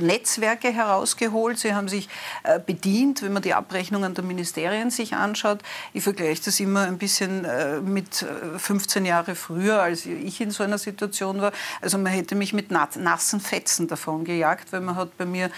Netzwerke 0.02 0.72
herausgeholt. 0.72 1.58
Sie 1.58 1.74
haben 1.74 1.88
sich 1.88 2.10
äh, 2.44 2.60
bedient, 2.60 3.24
wenn 3.24 3.34
man 3.34 3.42
die 3.42 3.56
Abrechnungen 3.56 4.14
der 4.14 4.24
Ministerien 4.24 4.92
sich 4.92 5.16
anschaut. 5.16 5.64
Ich 5.94 6.04
vergleiche 6.04 6.44
das 6.46 6.60
immer 6.60 6.82
ein 6.82 7.00
bisschen 7.00 7.44
äh, 7.44 7.82
mit 7.82 8.24
15 8.58 9.04
äh, 9.04 9.10
Jahre 9.10 9.34
früher, 9.34 9.82
als 9.82 10.06
ich 10.06 10.40
in 10.40 10.52
so 10.52 10.62
einer 10.62 10.78
Situation 10.78 11.42
war. 11.42 11.52
Also 11.82 11.98
man 11.98 12.14
hätte 12.14 12.36
mich 12.36 12.54
mit 12.54 12.70
nassen 12.70 13.40
Fetzen 13.40 13.88
davon 13.88 14.26
gejagt, 14.26 14.72
weil 14.74 14.82
man 14.82 14.96
hat 14.96 15.18
bei 15.18 15.26
mir 15.26 15.50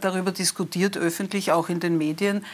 darüber 0.00 0.30
diskutiert, 0.30 0.96
öffentlich 0.96 1.50
auch 1.50 1.68
in 1.68 1.80
den 1.80 1.98
Medien, 1.98 2.44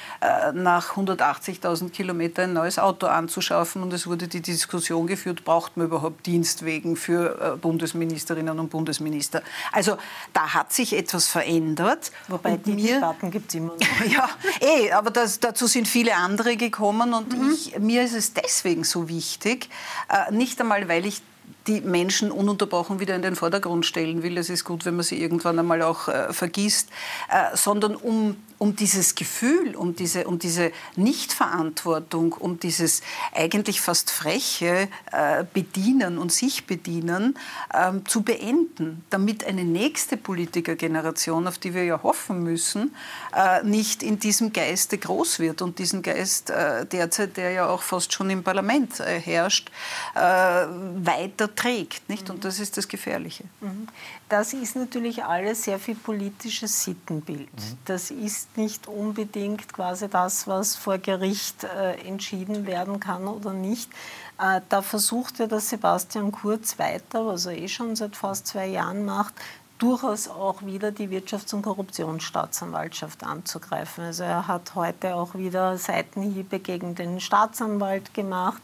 nach 0.55 0.97
180.000 0.97 1.91
Kilometern 1.91 2.51
ein 2.51 2.55
neues 2.55 2.79
Auto 2.79 3.07
anzuschaffen. 3.07 3.83
Und 3.83 3.93
es 3.93 4.07
wurde 4.07 4.29
die 4.29 4.41
Diskussion 4.41 5.07
geführt, 5.07 5.42
braucht 5.45 5.77
man 5.77 5.87
überhaupt 5.87 6.27
Dienstwegen 6.27 6.97
für 6.97 7.59
Bundesministerinnen 7.61 8.59
und 8.59 8.71
Bundesminister. 8.71 9.43
Also 9.73 9.97
da 10.33 10.55
hat 10.55 10.73
sich 10.73 10.97
etwas 10.97 11.29
verändert. 11.29 12.13
Wobei 12.29 12.55
und 12.55 12.67
die 12.67 12.73
mir, 12.73 12.95
Debatten 12.95 13.31
gibt 13.31 13.49
es 13.51 13.55
immer 13.55 13.75
noch. 13.75 14.07
ja, 14.13 14.29
eh, 14.61 14.93
aber 14.93 15.11
das, 15.11 15.41
dazu 15.41 15.67
sind 15.67 15.89
viele 15.89 16.15
andere 16.17 16.57
gekommen 16.57 17.15
und 17.15 17.37
mhm. 17.37 17.53
ich, 17.53 17.79
mir 17.79 18.03
ist 18.03 18.15
es 18.15 18.33
deswegen 18.35 18.85
so 18.85 19.09
wichtig, 19.09 19.69
äh, 20.09 20.33
nicht 20.33 20.61
einmal, 20.61 20.89
weil 20.89 21.07
ich 21.07 21.23
die 21.67 21.81
Menschen 21.81 22.31
ununterbrochen 22.31 22.99
wieder 22.99 23.15
in 23.15 23.23
den 23.23 23.37
Vordergrund 23.37 23.87
stellen 23.87 24.23
will. 24.23 24.37
Es 24.39 24.51
ist 24.51 24.65
gut, 24.65 24.85
wenn 24.85 24.97
man 24.97 25.05
sie 25.05 25.21
irgendwann 25.21 25.59
einmal 25.59 25.83
auch 25.83 26.09
äh, 26.09 26.33
vergisst, 26.33 26.89
äh, 27.31 27.57
sondern 27.57 27.95
um 27.95 28.37
um 28.63 28.77
dieses 28.77 29.17
Gefühl, 29.17 29.75
um 29.75 29.97
diese, 29.97 30.29
um 30.29 30.39
diese 30.39 30.71
Nichtverantwortung, 30.95 32.33
um 32.33 32.61
dieses 32.61 33.01
eigentlich 33.35 33.81
fast 33.81 34.13
freche 34.13 34.89
äh, 35.11 35.45
Bedienen 35.53 36.17
und 36.17 36.31
sich 36.31 36.65
bedienen 36.65 37.37
ähm, 37.75 38.07
zu 38.07 38.23
beenden, 38.23 39.03
damit 39.11 39.43
eine 39.45 39.65
nächste 39.65 40.17
Politikergeneration, 40.17 41.49
auf 41.49 41.59
die 41.59 41.75
wir 41.75 41.83
ja 41.83 42.05
hoffen 42.05 42.45
müssen, 42.45 42.95
äh, 43.35 43.65
nicht 43.65 44.05
in 44.05 44.21
diesem 44.21 44.53
Geiste 44.53 44.97
groß 44.97 45.41
wird 45.41 45.61
und 45.61 45.81
diesen 45.81 46.03
Geist 46.03 46.51
äh, 46.51 46.87
derzeit, 46.87 47.37
der 47.39 47.51
ja 47.51 47.67
auch 47.67 47.83
fast 47.83 48.13
schon 48.13 48.31
im 48.31 48.45
Parlament 48.45 49.01
herrscht, 49.01 49.73
weiter 50.15 51.55
trägt. 51.55 52.09
Nicht? 52.09 52.31
Und 52.31 52.45
das 52.45 52.61
ist 52.61 52.77
das 52.77 52.87
Gefährliche. 52.87 53.45
Mhm. 53.61 53.89
Das 54.33 54.55
ist 54.55 54.77
natürlich 54.77 55.23
alles 55.23 55.65
sehr 55.65 55.79
viel 55.79 55.95
politisches 55.95 56.85
Sittenbild. 56.85 57.53
Mhm. 57.53 57.79
Das 57.85 58.11
ist 58.11 58.57
nicht 58.57 58.89
unbedingt 58.89 59.71
quasi 59.71 60.09
das, 60.09 60.47
was 60.47 60.75
vor 60.75 60.97
Gericht 60.97 61.65
äh, 61.65 61.97
entschieden 62.09 62.67
werden 62.67 62.99
kann 62.99 63.29
oder 63.29 63.53
nicht. 63.53 63.91
Äh, 64.39 64.63
da 64.71 64.81
versucht 64.81 65.39
ja 65.39 65.47
der 65.47 65.61
Sebastian 65.61 66.33
Kurz 66.33 66.79
weiter, 66.79 67.27
was 67.27 67.45
er 67.45 67.59
eh 67.59 67.69
schon 67.69 67.95
seit 67.95 68.17
fast 68.17 68.47
zwei 68.47 68.69
Jahren 68.69 69.05
macht, 69.05 69.35
durchaus 69.77 70.29
auch 70.29 70.63
wieder 70.63 70.93
die 70.93 71.11
Wirtschafts- 71.11 71.55
und 71.55 71.61
Korruptionsstaatsanwaltschaft 71.61 73.25
anzugreifen. 73.25 74.05
Also 74.05 74.23
er 74.23 74.49
hat 74.49 74.75
heute 74.75 75.15
auch 75.15 75.35
wieder 75.35 75.77
Seitenhiebe 75.77 76.59
gegen 76.59 76.95
den 76.95 77.21
Staatsanwalt 77.21 78.15
gemacht, 78.15 78.63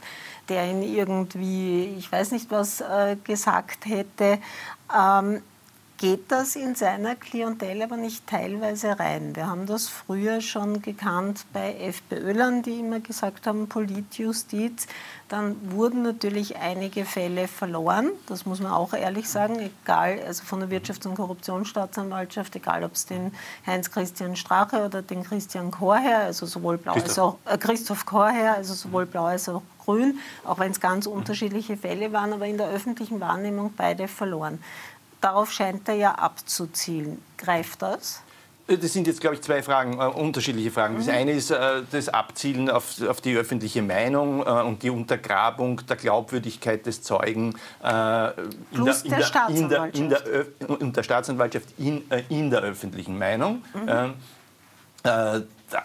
der 0.48 0.70
ihn 0.70 0.82
irgendwie, 0.82 1.94
ich 1.98 2.10
weiß 2.10 2.30
nicht 2.30 2.50
was, 2.50 2.80
äh, 2.80 3.18
gesagt 3.22 3.84
hätte. 3.84 4.38
Ähm, 4.98 5.42
geht 5.98 6.30
das 6.30 6.54
in 6.54 6.76
seiner 6.76 7.16
Klientel 7.16 7.82
aber 7.82 7.96
nicht 7.96 8.26
teilweise 8.26 8.98
rein. 8.98 9.34
Wir 9.34 9.48
haben 9.48 9.66
das 9.66 9.88
früher 9.88 10.40
schon 10.40 10.80
gekannt 10.80 11.44
bei 11.52 11.74
FPÖlern, 11.74 12.62
die 12.62 12.78
immer 12.78 13.00
gesagt 13.00 13.46
haben, 13.48 13.68
Politjustiz. 13.68 14.86
Dann 15.28 15.56
wurden 15.72 16.02
natürlich 16.02 16.56
einige 16.56 17.04
Fälle 17.04 17.48
verloren, 17.48 18.10
das 18.28 18.46
muss 18.46 18.60
man 18.60 18.72
auch 18.72 18.94
ehrlich 18.94 19.28
sagen, 19.28 19.58
egal, 19.58 20.20
also 20.26 20.42
von 20.44 20.60
der 20.60 20.70
Wirtschafts- 20.70 21.06
und 21.06 21.16
Korruptionsstaatsanwaltschaft, 21.16 22.56
egal 22.56 22.82
ob 22.84 22.94
es 22.94 23.04
den 23.04 23.32
Heinz-Christian 23.66 24.36
Strache 24.36 24.86
oder 24.86 25.02
den 25.02 25.24
Christian 25.24 25.70
Chorherr, 25.70 26.20
also 26.20 26.46
sowohl 26.46 26.78
Blau 26.78 26.94
Christoph. 26.94 27.10
als 27.10 27.18
auch 27.18 27.36
äh, 27.44 27.58
Christoph 27.58 28.06
Chorherr, 28.06 28.54
also 28.54 28.72
sowohl 28.72 29.04
Blau 29.04 29.24
als 29.24 29.50
auch 29.50 29.62
Grün, 29.84 30.18
auch 30.44 30.58
wenn 30.58 30.70
es 30.70 30.80
ganz 30.80 31.06
unterschiedliche 31.06 31.76
Fälle 31.76 32.12
waren, 32.12 32.32
aber 32.32 32.46
in 32.46 32.56
der 32.56 32.68
öffentlichen 32.68 33.20
Wahrnehmung 33.20 33.72
beide 33.76 34.06
verloren. 34.06 34.58
Darauf 35.20 35.50
scheint 35.50 35.88
er 35.88 35.94
ja 35.94 36.12
abzuzielen. 36.12 37.20
Greift 37.36 37.82
das? 37.82 38.22
Äh, 38.68 38.78
das 38.78 38.92
sind 38.92 39.06
jetzt, 39.06 39.20
glaube 39.20 39.36
ich, 39.36 39.42
zwei 39.42 39.62
Fragen, 39.62 39.94
äh, 39.94 40.04
unterschiedliche 40.04 40.70
Fragen. 40.70 40.96
Das 40.96 41.06
mhm. 41.06 41.12
eine 41.12 41.32
ist 41.32 41.50
äh, 41.50 41.82
das 41.90 42.08
Abzielen 42.08 42.70
auf, 42.70 43.00
auf, 43.02 43.20
die 43.20 43.34
öffentliche 43.36 43.82
Meinung 43.82 44.42
äh, 44.42 44.50
und 44.62 44.82
die 44.82 44.90
Untergrabung 44.90 45.80
der 45.86 45.96
Glaubwürdigkeit 45.96 46.86
des 46.86 47.02
Zeugen 47.02 47.54
äh, 47.82 48.30
Plus 48.72 49.02
in 49.02 49.10
der, 49.10 49.22
Staatsanwaltschaft. 49.22 49.96
In 49.98 50.08
der, 50.08 50.26
in 50.26 50.68
der, 50.68 50.80
in 50.80 50.92
der 50.92 51.02
Staatsanwaltschaft 51.02 51.68
in, 51.78 52.04
in, 52.28 52.50
der 52.50 52.60
öffentlichen 52.60 53.18
Meinung. 53.18 53.64
Mhm. 53.74 54.14
Da, 55.70 55.82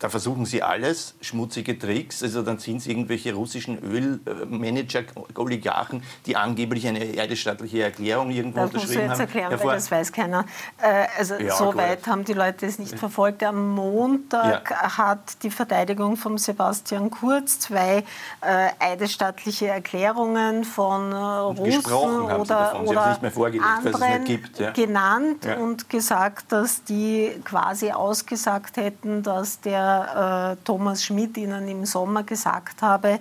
da 0.00 0.08
versuchen 0.08 0.46
sie 0.46 0.62
alles, 0.62 1.14
schmutzige 1.20 1.78
Tricks. 1.78 2.22
Also 2.22 2.42
dann 2.42 2.58
sind 2.58 2.78
es 2.78 2.86
irgendwelche 2.86 3.34
russischen 3.34 3.78
Ölmanager, 3.82 5.02
Oligarchen, 5.36 6.02
die 6.26 6.36
angeblich 6.36 6.88
eine 6.88 7.00
eidesstattliche 7.00 7.82
Erklärung 7.82 8.30
irgendwo 8.30 8.60
das 8.60 8.70
unterschrieben 8.70 9.02
haben. 9.02 9.08
Das 9.10 9.18
musst 9.18 9.34
du 9.34 9.38
jetzt 9.38 9.44
erklären, 9.44 9.64
weil 9.64 9.74
das 9.76 9.90
weiß 9.90 10.12
keiner. 10.12 10.46
Äh, 10.80 11.06
also 11.18 11.34
ja, 11.34 11.54
so 11.54 11.74
weit 11.74 12.06
haben 12.06 12.24
die 12.24 12.32
Leute 12.32 12.66
es 12.66 12.78
nicht 12.78 12.98
verfolgt. 12.98 13.42
Am 13.42 13.74
Montag 13.74 14.70
ja. 14.70 14.96
hat 14.96 15.42
die 15.42 15.50
Verteidigung 15.50 16.16
von 16.16 16.38
Sebastian 16.38 17.10
Kurz 17.10 17.60
zwei 17.60 17.98
äh, 18.40 18.68
eidesstattliche 18.78 19.68
Erklärungen 19.68 20.64
von 20.64 21.12
äh, 21.12 21.14
Russen 21.14 22.22
oder, 22.22 22.82
oder 22.86 23.14
anderen 23.62 24.24
gibt, 24.24 24.58
ja. 24.58 24.70
genannt 24.70 25.46
und 25.60 25.90
gesagt, 25.90 26.52
dass 26.52 26.84
die 26.84 27.32
quasi 27.44 27.90
ausgesagt 27.90 28.78
hätten, 28.78 29.19
dass 29.22 29.60
der 29.60 30.56
äh, 30.58 30.64
Thomas 30.64 31.04
Schmidt 31.04 31.36
Ihnen 31.36 31.68
im 31.68 31.84
Sommer 31.84 32.22
gesagt 32.22 32.82
habe, 32.82 33.18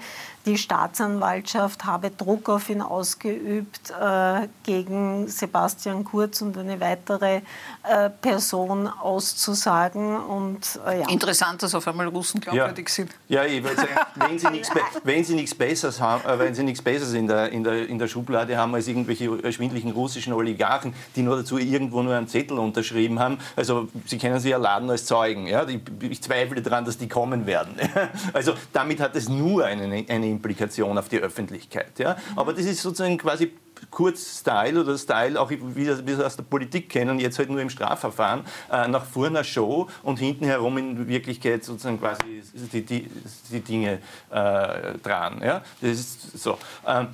die 0.49 0.57
Staatsanwaltschaft 0.57 1.85
habe 1.85 2.09
Druck 2.09 2.49
auf 2.49 2.69
ihn 2.69 2.81
ausgeübt 2.81 3.91
äh, 3.91 4.47
gegen 4.63 5.27
Sebastian 5.27 6.03
Kurz 6.03 6.41
und 6.41 6.57
eine 6.57 6.79
weitere 6.79 7.41
äh, 7.83 8.09
Person 8.09 8.87
auszusagen. 8.87 10.17
Und, 10.17 10.79
äh, 10.87 11.01
ja. 11.01 11.09
Interessant, 11.09 11.61
dass 11.61 11.75
auf 11.75 11.87
einmal 11.87 12.07
Russen 12.07 12.41
glaubwürdig 12.41 12.87
ja. 12.87 12.93
sind. 12.93 13.11
Ja, 13.27 13.45
ich 13.45 13.63
würde 13.63 13.75
sagen, 13.75 13.89
wenn 14.15 14.39
sie 14.39 14.49
nichts, 14.49 14.71
wenn 15.03 15.23
sie 15.23 15.35
nichts 15.35 15.53
Besseres 15.53 16.01
haben, 16.01 16.27
äh, 16.27 16.39
wenn 16.39 16.55
sie 16.55 16.63
nichts 16.63 16.81
Besseres 16.81 17.13
in 17.13 17.27
der, 17.27 17.51
in, 17.51 17.63
der, 17.63 17.87
in 17.87 17.99
der 17.99 18.07
Schublade 18.07 18.57
haben 18.57 18.73
als 18.73 18.87
irgendwelche 18.87 19.51
schwindlichen 19.51 19.91
russischen 19.91 20.33
Oligarchen, 20.33 20.95
die 21.15 21.21
nur 21.21 21.37
dazu 21.37 21.59
irgendwo 21.59 22.01
nur 22.01 22.15
einen 22.15 22.27
Zettel 22.27 22.57
unterschrieben 22.57 23.19
haben, 23.19 23.37
also 23.55 23.87
sie 24.05 24.17
können 24.17 24.39
sie 24.39 24.49
ja 24.49 24.57
laden 24.57 24.89
als 24.89 25.05
Zeugen. 25.05 25.45
Ja? 25.45 25.67
Ich, 25.67 25.79
ich 26.01 26.23
zweifle 26.23 26.59
daran, 26.63 26.85
dass 26.85 26.97
die 26.97 27.07
kommen 27.07 27.45
werden. 27.45 27.75
Also 28.33 28.53
damit 28.73 28.99
hat 28.99 29.15
es 29.15 29.27
nur 29.27 29.65
eine, 29.65 30.05
eine 30.07 30.27
Implikation 30.39 30.97
auf 30.97 31.09
die 31.09 31.19
Öffentlichkeit. 31.19 31.99
Ja? 31.99 32.15
Aber 32.35 32.53
das 32.53 32.65
ist 32.65 32.81
sozusagen 32.81 33.17
quasi 33.17 33.51
Kurz-Style 33.91 34.81
oder 34.81 34.97
Style, 34.97 35.39
auch 35.39 35.49
wie 35.49 35.75
wir 35.75 35.99
es 36.05 36.19
aus 36.19 36.35
der 36.35 36.43
Politik 36.43 36.89
kennen, 36.89 37.19
jetzt 37.19 37.39
halt 37.39 37.49
nur 37.49 37.61
im 37.61 37.69
Strafverfahren, 37.69 38.43
äh, 38.71 38.87
nach 38.87 39.05
vorne 39.05 39.43
Show 39.43 39.87
und 40.03 40.19
hinten 40.19 40.45
herum 40.45 40.77
in 40.77 41.07
Wirklichkeit 41.07 41.63
sozusagen 41.63 41.99
quasi 41.99 42.41
die, 42.73 42.81
die, 42.85 43.09
die 43.51 43.59
Dinge 43.61 43.99
äh, 44.31 44.97
dran. 45.03 45.41
Ja? 45.43 45.61
Das 45.81 45.91
ist 45.91 46.37
so. 46.37 46.57
Ähm, 46.85 47.07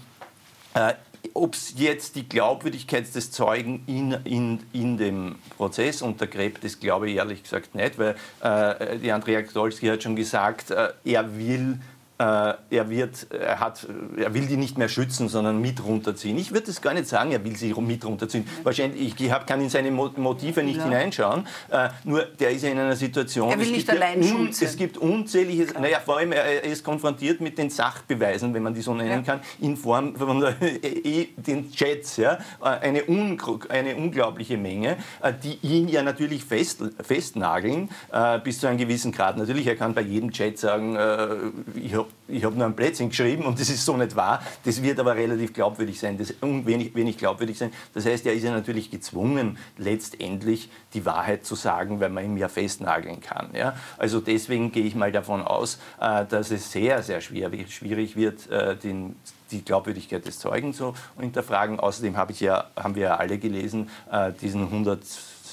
äh, 0.74 0.94
ob 1.34 1.56
es 1.56 1.74
jetzt 1.78 2.16
die 2.16 2.28
Glaubwürdigkeit 2.28 3.14
des 3.14 3.32
Zeugen 3.32 3.84
in, 3.88 4.12
in, 4.24 4.60
in 4.74 4.98
dem 4.98 5.36
Prozess 5.58 6.02
untergräbt, 6.02 6.64
das 6.64 6.80
glaube 6.80 7.10
ich 7.10 7.18
ehrlich 7.18 7.44
gesagt 7.44 7.76
nicht, 7.76 7.98
weil 7.98 8.16
äh, 8.42 8.98
die 9.00 9.12
Andrea 9.12 9.42
Gdolski 9.42 9.88
hat 9.88 10.04
schon 10.04 10.16
gesagt, 10.16 10.72
äh, 10.72 10.94
er 11.04 11.38
will 11.38 11.80
er, 12.18 12.90
wird, 12.90 13.28
er, 13.32 13.60
hat, 13.60 13.88
er 14.18 14.34
will 14.34 14.46
die 14.46 14.58
nicht 14.58 14.78
mehr 14.78 14.88
schützen, 14.88 15.28
sondern 15.28 15.60
mit 15.60 15.84
runterziehen. 15.84 16.38
Ich 16.38 16.54
würde 16.54 16.72
es 16.72 16.82
gar 16.82 16.94
nicht 16.94 17.08
sagen, 17.08 17.32
er 17.32 17.44
will 17.44 17.56
sie 17.56 17.74
mit 17.74 18.06
runterziehen. 18.06 18.48
Wahrscheinlich, 18.64 19.20
ich 19.20 19.32
hab, 19.32 19.46
kann 19.48 19.62
in 19.62 19.70
seine 19.70 19.92
Motive 19.92 20.64
nicht 20.64 20.78
ja. 20.78 20.86
hineinschauen. 20.86 21.48
Äh, 21.70 21.90
nur 22.06 22.24
der 22.24 22.52
ist 22.52 22.64
ja 22.64 22.70
in 22.70 22.80
einer 22.80 22.96
Situation. 22.96 23.52
Er 23.52 23.60
will 23.60 23.72
nicht 23.72 23.90
allein 23.90 24.24
ja 24.24 24.34
un, 24.34 24.50
Es 24.50 24.78
gibt 24.78 24.98
unzählige, 24.98 25.68
naja, 25.80 26.00
vor 26.00 26.18
allem 26.18 26.32
er 26.32 26.64
ist 26.64 26.84
konfrontiert 26.84 27.42
mit 27.42 27.58
den 27.58 27.70
Sachbeweisen, 27.70 28.54
wenn 28.54 28.64
man 28.64 28.74
die 28.74 28.82
so 28.82 28.94
nennen 28.94 29.24
kann, 29.26 29.42
in 29.60 29.76
Form 29.76 30.16
von 30.16 30.40
der, 30.40 30.56
eh, 30.62 31.28
den 31.36 31.72
Chats. 31.72 32.18
Ja, 32.18 32.38
äh, 32.62 32.66
eine, 32.66 33.06
un, 33.08 33.38
eine 33.70 33.96
unglaubliche 33.96 34.58
Menge, 34.58 34.98
äh, 35.22 35.34
die 35.34 35.58
ihn 35.62 35.88
ja 35.88 36.02
natürlich 36.02 36.46
fest, 36.46 36.82
festnageln, 37.02 37.90
äh, 38.12 38.40
bis 38.40 38.60
zu 38.60 38.68
einem 38.68 38.78
gewissen 38.78 39.12
Grad. 39.12 39.38
Natürlich, 39.38 39.68
er 39.68 39.76
kann 39.76 39.94
bei 39.94 40.02
jedem 40.02 40.32
Chat 40.32 40.58
sagen, 40.58 40.96
äh, 40.96 41.28
ich 41.76 41.94
habe 41.94 42.05
ich 42.28 42.44
habe 42.44 42.56
nur 42.56 42.66
ein 42.66 42.76
Plätzchen 42.76 43.10
geschrieben 43.10 43.44
und 43.44 43.60
das 43.60 43.70
ist 43.70 43.86
so 43.86 43.96
nicht 43.98 44.16
wahr. 44.16 44.42
Das 44.64 44.82
wird 44.82 45.00
aber 45.00 45.16
relativ 45.16 45.54
glaubwürdig 45.54 46.00
sein, 46.00 46.18
das 46.18 46.34
wenig, 46.42 46.96
wenig 46.96 47.18
glaubwürdig 47.18 47.58
sein. 47.58 47.72
Das 47.94 48.06
heißt, 48.06 48.26
er 48.26 48.34
ist 48.34 48.44
ja 48.44 48.52
natürlich 48.52 48.90
gezwungen, 48.90 49.58
letztendlich 49.78 50.70
die 50.94 51.06
Wahrheit 51.06 51.46
zu 51.46 51.56
sagen, 51.56 52.00
weil 52.00 52.10
man 52.10 52.26
ihn 52.26 52.38
ja 52.38 52.48
festnageln 52.48 53.20
kann. 53.20 53.50
Ja? 53.54 53.76
Also 53.98 54.20
deswegen 54.20 54.72
gehe 54.72 54.86
ich 54.86 54.96
mal 54.96 55.12
davon 55.12 55.44
aus, 55.44 55.80
äh, 56.00 56.26
dass 56.26 56.52
es 56.52 56.72
sehr, 56.72 57.04
sehr 57.04 57.22
schwierig 57.22 58.16
wird, 58.16 58.50
äh, 58.50 58.76
den, 58.76 59.16
die 59.52 59.64
Glaubwürdigkeit 59.64 60.26
des 60.26 60.40
Zeugen 60.40 60.74
zu 60.74 60.94
hinterfragen. 61.20 61.80
Außerdem 61.80 62.18
habe 62.18 62.32
ich 62.32 62.40
ja, 62.40 62.72
haben 62.76 62.96
wir 62.96 63.04
ja 63.04 63.16
alle 63.18 63.38
gelesen, 63.38 63.90
äh, 64.12 64.32
diesen 64.32 64.64
100 64.64 65.00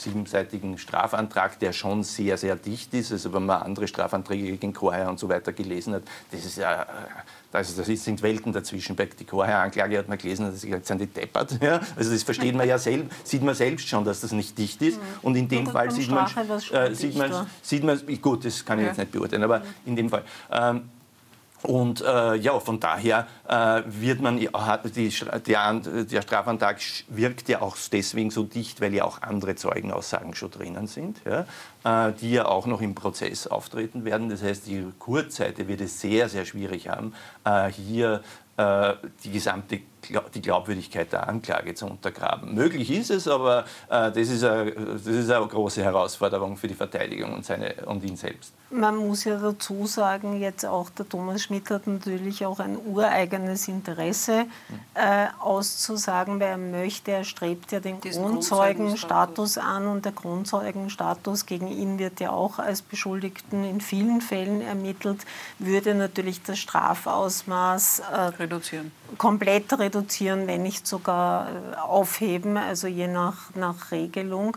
siebenseitigen 0.02 0.78
Strafantrag, 0.78 1.58
der 1.58 1.72
schon 1.72 2.02
sehr, 2.02 2.36
sehr 2.36 2.56
dicht 2.56 2.92
ist. 2.94 3.12
Also 3.12 3.32
wenn 3.32 3.46
man 3.46 3.62
andere 3.62 3.88
Strafanträge 3.88 4.56
gegen 4.56 4.72
Chorherr 4.72 5.08
und 5.08 5.18
so 5.18 5.28
weiter 5.28 5.52
gelesen 5.52 5.94
hat, 5.94 6.02
das 6.30 6.44
ist 6.44 6.58
ja... 6.58 6.86
Also 7.52 7.82
das 7.82 7.86
sind 8.02 8.22
Welten 8.22 8.50
dazwischen. 8.52 8.96
Bei 8.96 9.04
der 9.04 9.26
Chorherr-Anklage 9.26 9.98
hat 9.98 10.08
man 10.08 10.16
gelesen, 10.16 10.46
dass 10.46 10.62
sie 10.62 10.68
gesagt 10.68 10.86
sind 10.86 11.00
die 11.00 11.06
deppert. 11.06 11.58
Ja? 11.62 11.80
Also 11.96 12.10
das 12.10 12.22
versteht 12.22 12.54
man 12.54 12.66
ja 12.66 12.78
selbst, 12.78 13.26
sieht 13.26 13.42
man 13.42 13.54
selbst 13.54 13.86
schon, 13.86 14.04
dass 14.04 14.20
das 14.22 14.32
nicht 14.32 14.56
dicht 14.56 14.80
ist. 14.80 14.98
Mhm. 14.98 15.06
Und 15.22 15.36
in 15.36 15.48
dem 15.48 15.66
und 15.66 15.72
Fall 15.72 15.90
sieht 15.90 16.10
man, 16.10 16.26
äh, 16.72 16.94
sieht, 16.94 17.16
man, 17.16 17.46
sieht 17.60 17.84
man, 17.84 18.00
gut, 18.22 18.44
das 18.44 18.64
kann 18.64 18.78
ich 18.78 18.84
ja. 18.84 18.88
jetzt 18.88 18.98
nicht 18.98 19.12
beurteilen, 19.12 19.42
aber 19.42 19.62
in 19.84 19.96
dem 19.96 20.08
Fall. 20.08 20.24
Ähm, 20.50 20.88
und 21.62 22.00
äh, 22.00 22.34
ja, 22.36 22.58
von 22.58 22.80
daher 22.80 23.26
äh, 23.46 23.82
wird 23.86 24.20
man, 24.20 24.40
hat 24.52 24.96
die, 24.96 25.12
der, 25.46 25.74
der, 25.74 26.22
Strafantrag 26.22 26.78
wirkt 27.08 27.48
ja 27.48 27.62
auch 27.62 27.76
deswegen 27.90 28.30
so 28.30 28.42
dicht, 28.42 28.80
weil 28.80 28.92
ja 28.94 29.04
auch 29.04 29.22
andere 29.22 29.54
Zeugenaussagen 29.54 30.34
schon 30.34 30.50
drinnen 30.50 30.86
sind, 30.88 31.20
ja, 31.24 32.08
äh, 32.08 32.12
die 32.14 32.32
ja 32.32 32.46
auch 32.46 32.66
noch 32.66 32.80
im 32.80 32.94
Prozess 32.94 33.46
auftreten 33.46 34.04
werden. 34.04 34.28
Das 34.28 34.42
heißt, 34.42 34.66
die 34.66 34.84
Kurzseite 34.98 35.68
wird 35.68 35.80
es 35.80 36.00
sehr, 36.00 36.28
sehr 36.28 36.44
schwierig 36.44 36.88
haben, 36.88 37.14
äh, 37.44 37.68
hier 37.68 38.22
äh, 38.56 38.94
die 39.24 39.30
gesamte 39.30 39.80
die 40.34 40.42
Glaubwürdigkeit 40.42 41.12
der 41.12 41.28
Anklage 41.28 41.74
zu 41.74 41.86
untergraben. 41.86 42.54
Möglich 42.54 42.90
ist 42.90 43.10
es, 43.10 43.28
aber 43.28 43.64
äh, 43.88 44.10
das, 44.10 44.28
ist 44.28 44.44
eine, 44.44 44.72
das 44.72 45.06
ist 45.06 45.30
eine 45.30 45.46
große 45.46 45.82
Herausforderung 45.82 46.56
für 46.56 46.68
die 46.68 46.74
Verteidigung 46.74 47.32
und, 47.34 47.44
seine, 47.44 47.74
und 47.86 48.02
ihn 48.04 48.16
selbst. 48.16 48.52
Man 48.70 48.96
muss 48.96 49.24
ja 49.24 49.36
dazu 49.36 49.86
sagen, 49.86 50.40
jetzt 50.40 50.64
auch 50.64 50.88
der 50.88 51.06
Thomas 51.06 51.42
Schmidt 51.42 51.70
hat 51.70 51.86
natürlich 51.86 52.46
auch 52.46 52.58
ein 52.58 52.78
ureigenes 52.78 53.68
Interesse 53.68 54.46
äh, 54.94 55.26
auszusagen, 55.38 56.40
weil 56.40 56.48
er 56.48 56.56
möchte, 56.56 57.10
er 57.10 57.24
strebt 57.24 57.70
ja 57.72 57.80
den 57.80 58.00
Grundzeugenstatus 58.00 59.58
an 59.58 59.86
und 59.86 60.06
der 60.06 60.12
Grundzeugenstatus 60.12 61.44
gegen 61.44 61.68
ihn 61.68 61.98
wird 61.98 62.20
ja 62.20 62.30
auch 62.30 62.58
als 62.58 62.80
Beschuldigten 62.80 63.64
in 63.64 63.82
vielen 63.82 64.22
Fällen 64.22 64.62
ermittelt, 64.62 65.20
würde 65.58 65.94
natürlich 65.94 66.42
das 66.42 66.58
Strafausmaß 66.58 67.98
äh, 68.00 68.20
reduzieren. 68.38 68.90
Komplett 69.18 69.78
reduzieren, 69.78 70.46
wenn 70.46 70.62
nicht 70.62 70.86
sogar 70.86 71.48
äh, 71.48 71.76
aufheben, 71.76 72.56
also 72.56 72.86
je 72.86 73.08
nach, 73.08 73.54
nach 73.54 73.90
Regelung. 73.90 74.56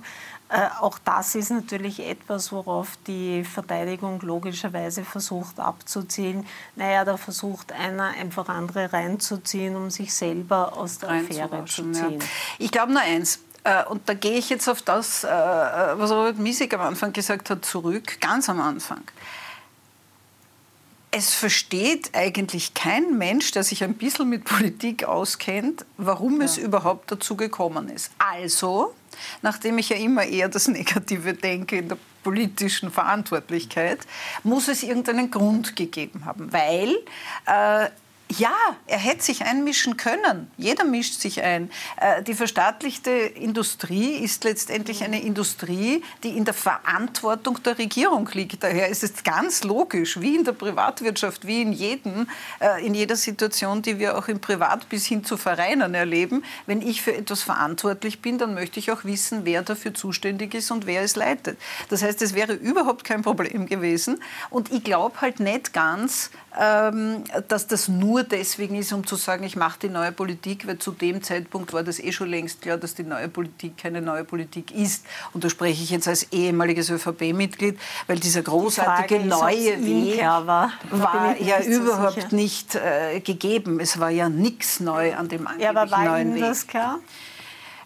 Äh, 0.49 0.67
auch 0.79 0.99
das 1.03 1.35
ist 1.35 1.51
natürlich 1.51 1.99
etwas, 1.99 2.51
worauf 2.51 2.97
die 3.07 3.43
Verteidigung 3.43 4.21
logischerweise 4.21 5.03
versucht 5.03 5.59
abzuzielen. 5.59 6.45
Naja, 6.75 7.03
da 7.03 7.17
versucht 7.17 7.71
einer 7.71 8.09
einfach 8.09 8.47
andere 8.49 8.93
reinzuziehen, 8.93 9.75
um 9.75 9.89
sich 9.89 10.13
selber 10.13 10.77
aus 10.77 10.99
der 10.99 11.09
Affäre 11.09 11.65
zu 11.65 11.91
ziehen. 11.91 12.19
Ja. 12.19 12.27
Ich 12.59 12.71
glaube 12.71 12.93
nur 12.93 13.01
eins, 13.01 13.39
äh, 13.63 13.83
und 13.85 14.07
da 14.07 14.13
gehe 14.13 14.37
ich 14.37 14.49
jetzt 14.49 14.69
auf 14.69 14.81
das, 14.81 15.23
was 15.23 16.11
Robert 16.11 16.37
Miesig 16.37 16.73
am 16.73 16.81
Anfang 16.81 17.11
gesagt 17.13 17.49
hat, 17.49 17.65
zurück, 17.65 18.19
ganz 18.21 18.47
am 18.47 18.61
Anfang. 18.61 19.01
Es 21.17 21.33
versteht 21.33 22.09
eigentlich 22.13 22.73
kein 22.73 23.17
Mensch, 23.17 23.51
der 23.51 23.63
sich 23.63 23.85
ein 23.85 23.93
bisschen 23.93 24.27
mit 24.27 24.43
Politik 24.43 25.05
auskennt, 25.05 25.85
warum 25.95 26.41
ja. 26.41 26.45
es 26.45 26.57
überhaupt 26.57 27.09
dazu 27.09 27.37
gekommen 27.37 27.87
ist. 27.87 28.11
Also 28.17 28.93
nachdem 29.41 29.77
ich 29.77 29.87
ja 29.87 29.95
immer 29.95 30.25
eher 30.25 30.49
das 30.49 30.67
Negative 30.67 31.33
denke 31.33 31.77
in 31.77 31.87
der 31.87 31.97
politischen 32.21 32.91
Verantwortlichkeit, 32.91 33.99
muss 34.43 34.67
es 34.67 34.83
irgendeinen 34.83 35.31
Grund 35.31 35.77
gegeben 35.77 36.25
haben, 36.25 36.51
weil 36.51 36.97
äh, 37.45 37.89
ja, 38.29 38.55
er 38.87 38.97
hätte 38.97 39.23
sich 39.23 39.43
einmischen 39.43 39.97
können. 39.97 40.51
Jeder 40.57 40.83
mischt 40.83 41.19
sich 41.19 41.43
ein. 41.43 41.69
Äh, 41.97 42.23
die 42.23 42.33
verstaatlichte 42.33 43.11
Industrie 43.11 44.15
ist 44.15 44.43
letztendlich 44.43 45.03
eine 45.03 45.21
Industrie, 45.21 46.03
die 46.23 46.29
in 46.29 46.43
der 46.43 46.55
Verantwortung 46.55 47.61
der 47.63 47.77
Regierung 47.77 48.27
liegt. 48.33 48.63
Daher 48.63 48.89
ist 48.89 49.03
es 49.03 49.23
ganz 49.23 49.63
logisch, 49.63 50.19
wie 50.19 50.35
in 50.35 50.43
der 50.43 50.53
Privatwirtschaft, 50.53 51.45
wie 51.45 51.61
in, 51.61 51.71
jedem, 51.71 52.27
äh, 52.59 52.85
in 52.85 52.95
jeder 52.95 53.15
Situation, 53.15 53.83
die 53.83 53.99
wir 53.99 54.17
auch 54.17 54.27
im 54.27 54.39
Privat 54.41 54.89
bis 54.89 55.05
hin 55.05 55.23
zu 55.23 55.37
Vereinen 55.37 55.93
erleben. 55.93 56.43
Wenn 56.65 56.81
ich 56.81 57.03
für 57.03 57.15
etwas 57.15 57.43
verantwortlich 57.43 58.21
bin, 58.21 58.39
dann 58.39 58.55
möchte 58.55 58.79
ich 58.79 58.91
auch 58.91 59.03
wissen, 59.03 59.45
wer 59.45 59.61
dafür 59.61 59.93
zuständig 59.93 60.55
ist 60.55 60.71
und 60.71 60.87
wer 60.87 61.03
es 61.03 61.15
leitet. 61.15 61.59
Das 61.89 62.01
heißt, 62.01 62.21
es 62.23 62.33
wäre 62.33 62.53
überhaupt 62.53 63.03
kein 63.03 63.21
Problem 63.21 63.67
gewesen. 63.67 64.21
Und 64.49 64.71
ich 64.71 64.83
glaube 64.83 65.21
halt 65.21 65.39
nicht 65.39 65.73
ganz, 65.73 66.31
ähm, 66.59 67.23
dass 67.47 67.67
das 67.67 67.87
nur 67.87 68.23
deswegen 68.25 68.75
ist, 68.75 68.91
um 68.93 69.05
zu 69.05 69.15
sagen, 69.15 69.43
ich 69.43 69.55
mache 69.55 69.79
die 69.83 69.89
neue 69.89 70.11
Politik, 70.11 70.67
weil 70.67 70.77
zu 70.77 70.91
dem 70.91 71.23
Zeitpunkt 71.23 71.73
war 71.73 71.83
das 71.83 71.99
eh 71.99 72.11
schon 72.11 72.29
längst 72.29 72.61
klar, 72.61 72.77
dass 72.77 72.95
die 72.95 73.03
neue 73.03 73.27
Politik 73.27 73.77
keine 73.77 74.01
neue 74.01 74.23
Politik 74.23 74.71
ist. 74.71 75.05
Und 75.33 75.43
da 75.43 75.49
spreche 75.49 75.83
ich 75.83 75.89
jetzt 75.89 76.07
als 76.07 76.31
ehemaliges 76.31 76.89
ÖVP-Mitglied, 76.89 77.79
weil 78.07 78.19
dieser 78.19 78.41
großartige 78.41 79.19
die 79.19 79.27
neue 79.27 79.85
Weg 79.85 80.19
war, 80.21 80.71
war 80.91 81.35
ja 81.39 81.61
überhaupt 81.61 82.15
sicher. 82.15 82.35
nicht 82.35 82.75
äh, 82.75 83.19
gegeben. 83.19 83.79
Es 83.79 83.99
war 83.99 84.09
ja 84.09 84.29
nichts 84.29 84.79
neu 84.79 85.15
an 85.15 85.27
dem 85.27 85.47
angeblichen 85.47 85.73
ja, 85.75 85.81
aber 85.81 85.91
war 85.91 86.03
neuen 86.03 86.27
Ihnen 86.27 86.35
Weg. 86.35 86.43
das 86.43 86.67
klar? 86.67 86.99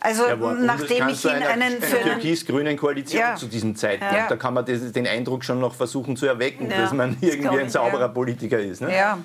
Also 0.01 0.23
nachdem 0.27 1.09
ich 1.09 1.25
in 1.25 1.31
einen 1.31 1.43
einer, 1.43 1.65
einer 1.65 2.01
türkis-grünen 2.03 2.77
Koalition 2.77 3.19
ja. 3.19 3.35
zu 3.35 3.47
diesem 3.47 3.75
Zeitpunkt, 3.75 4.13
ja. 4.13 4.27
da 4.27 4.37
kann 4.37 4.53
man 4.53 4.65
das, 4.65 4.91
den 4.93 5.05
Eindruck 5.05 5.43
schon 5.43 5.59
noch 5.59 5.75
versuchen 5.75 6.15
zu 6.15 6.25
erwecken, 6.25 6.71
ja. 6.71 6.81
dass 6.81 6.93
man 6.93 7.17
irgendwie 7.19 7.59
ein 7.59 7.69
sauberer 7.69 8.07
Politiker 8.07 8.59
ist. 8.59 8.81
Ne? 8.81 8.95
Ja, 8.95 9.17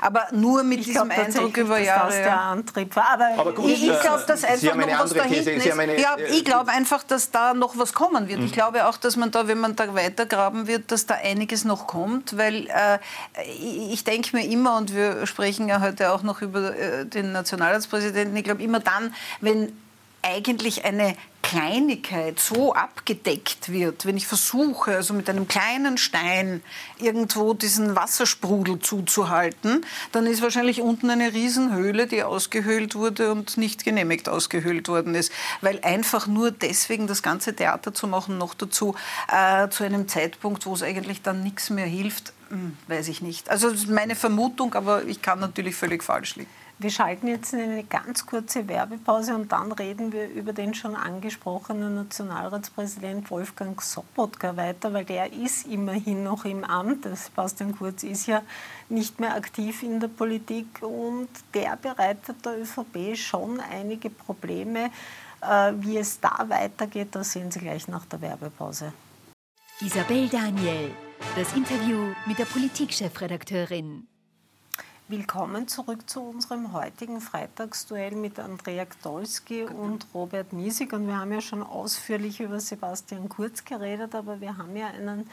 aber 0.00 0.28
nur 0.32 0.62
mit 0.62 0.80
ich 0.80 0.86
diesem 0.86 1.10
Eindruck 1.10 1.56
über 1.58 1.78
Jahre. 1.78 2.06
Das 2.06 2.16
der 2.16 2.40
Antrieb 2.40 2.96
war. 2.96 3.10
Aber, 3.12 3.28
aber 3.36 3.52
gut, 3.52 3.68
ich, 3.68 3.86
ich 3.86 4.00
glaube, 4.00 4.24
dass 4.26 4.44
einfach 4.44 4.74
noch 4.74 5.00
was 5.00 5.12
dahinten 5.12 5.50
ist. 5.50 5.78
Eine, 5.78 6.00
ja, 6.00 6.16
ich 6.16 6.44
glaube 6.44 6.70
einfach, 6.70 7.02
dass 7.02 7.30
da 7.30 7.52
noch 7.52 7.76
was 7.76 7.92
kommen 7.92 8.28
wird. 8.28 8.40
Mhm. 8.40 8.46
Ich 8.46 8.52
glaube 8.52 8.86
auch, 8.86 8.96
dass 8.96 9.16
man 9.16 9.30
da, 9.30 9.48
wenn 9.48 9.60
man 9.60 9.76
da 9.76 9.94
weitergraben 9.94 10.66
wird, 10.66 10.90
dass 10.92 11.04
da 11.04 11.14
einiges 11.22 11.64
noch 11.64 11.86
kommt, 11.86 12.38
weil 12.38 12.68
äh, 12.68 12.98
ich 13.44 14.04
denke 14.04 14.34
mir 14.36 14.46
immer, 14.46 14.78
und 14.78 14.94
wir 14.94 15.26
sprechen 15.26 15.68
ja 15.68 15.80
heute 15.80 16.12
auch 16.12 16.22
noch 16.22 16.40
über 16.40 16.74
äh, 16.74 17.04
den 17.04 17.32
Nationalratspräsidenten, 17.32 18.34
ich 18.36 18.44
glaube 18.44 18.62
immer 18.62 18.80
dann, 18.80 19.14
wenn 19.40 19.72
eigentlich 20.22 20.84
eine 20.84 21.16
Kleinigkeit 21.42 22.38
so 22.38 22.72
abgedeckt 22.72 23.70
wird, 23.70 24.06
wenn 24.06 24.16
ich 24.16 24.26
versuche, 24.26 24.94
also 24.94 25.12
mit 25.12 25.28
einem 25.28 25.48
kleinen 25.48 25.98
Stein 25.98 26.62
irgendwo 26.98 27.52
diesen 27.52 27.96
Wassersprudel 27.96 28.78
zuzuhalten, 28.78 29.84
dann 30.12 30.26
ist 30.26 30.40
wahrscheinlich 30.40 30.80
unten 30.80 31.10
eine 31.10 31.34
Riesenhöhle, 31.34 32.06
die 32.06 32.22
ausgehöhlt 32.22 32.94
wurde 32.94 33.32
und 33.32 33.58
nicht 33.58 33.84
genehmigt 33.84 34.28
ausgehöhlt 34.28 34.88
worden 34.88 35.14
ist. 35.14 35.32
Weil 35.60 35.80
einfach 35.82 36.26
nur 36.26 36.52
deswegen 36.52 37.06
das 37.06 37.22
ganze 37.22 37.54
Theater 37.54 37.92
zu 37.92 38.06
machen, 38.06 38.38
noch 38.38 38.54
dazu 38.54 38.94
äh, 39.28 39.68
zu 39.68 39.84
einem 39.84 40.08
Zeitpunkt, 40.08 40.64
wo 40.64 40.74
es 40.74 40.82
eigentlich 40.82 41.22
dann 41.22 41.42
nichts 41.42 41.68
mehr 41.68 41.86
hilft, 41.86 42.32
hm, 42.48 42.76
weiß 42.86 43.08
ich 43.08 43.20
nicht. 43.20 43.50
Also 43.50 43.68
das 43.70 43.80
ist 43.80 43.90
meine 43.90 44.14
Vermutung, 44.14 44.74
aber 44.74 45.04
ich 45.04 45.20
kann 45.20 45.40
natürlich 45.40 45.74
völlig 45.74 46.02
falsch 46.02 46.36
liegen. 46.36 46.61
Wir 46.82 46.90
schalten 46.90 47.28
jetzt 47.28 47.52
in 47.52 47.60
eine 47.60 47.84
ganz 47.84 48.26
kurze 48.26 48.66
Werbepause 48.66 49.36
und 49.36 49.52
dann 49.52 49.70
reden 49.70 50.12
wir 50.12 50.28
über 50.28 50.52
den 50.52 50.74
schon 50.74 50.96
angesprochenen 50.96 51.94
Nationalratspräsident 51.94 53.30
Wolfgang 53.30 53.80
Sobotka 53.80 54.56
weiter, 54.56 54.92
weil 54.92 55.04
der 55.04 55.32
ist 55.32 55.68
immerhin 55.68 56.24
noch 56.24 56.44
im 56.44 56.64
Amt. 56.64 57.04
Sebastian 57.04 57.78
Kurz 57.78 58.02
ist 58.02 58.26
ja 58.26 58.42
nicht 58.88 59.20
mehr 59.20 59.36
aktiv 59.36 59.84
in 59.84 60.00
der 60.00 60.08
Politik 60.08 60.82
und 60.82 61.28
der 61.54 61.76
bereitet 61.76 62.44
der 62.44 62.60
ÖVP 62.60 63.16
schon 63.16 63.60
einige 63.60 64.10
Probleme. 64.10 64.90
Äh, 65.40 65.74
wie 65.76 65.98
es 65.98 66.18
da 66.18 66.46
weitergeht, 66.48 67.14
das 67.14 67.30
sehen 67.30 67.52
Sie 67.52 67.60
gleich 67.60 67.86
nach 67.86 68.06
der 68.06 68.20
Werbepause. 68.20 68.92
Isabel 69.80 70.28
Daniel, 70.28 70.90
das 71.36 71.54
Interview 71.54 72.12
mit 72.26 72.40
der 72.40 72.46
Politikchefredakteurin. 72.46 74.08
Willkommen 75.12 75.68
zurück 75.68 76.08
zu 76.08 76.22
unserem 76.22 76.72
heutigen 76.72 77.20
Freitagsduell 77.20 78.12
mit 78.12 78.38
Andrea 78.38 78.86
Gdolski 78.86 79.64
und 79.64 80.06
Robert 80.14 80.54
Miesig. 80.54 80.94
Und 80.94 81.06
wir 81.06 81.18
haben 81.18 81.30
ja 81.30 81.42
schon 81.42 81.62
ausführlich 81.62 82.40
über 82.40 82.58
Sebastian 82.60 83.28
Kurz 83.28 83.62
geredet, 83.66 84.14
aber 84.14 84.40
wir 84.40 84.56
haben 84.56 84.74
ja 84.74 84.86
einen 84.86 85.28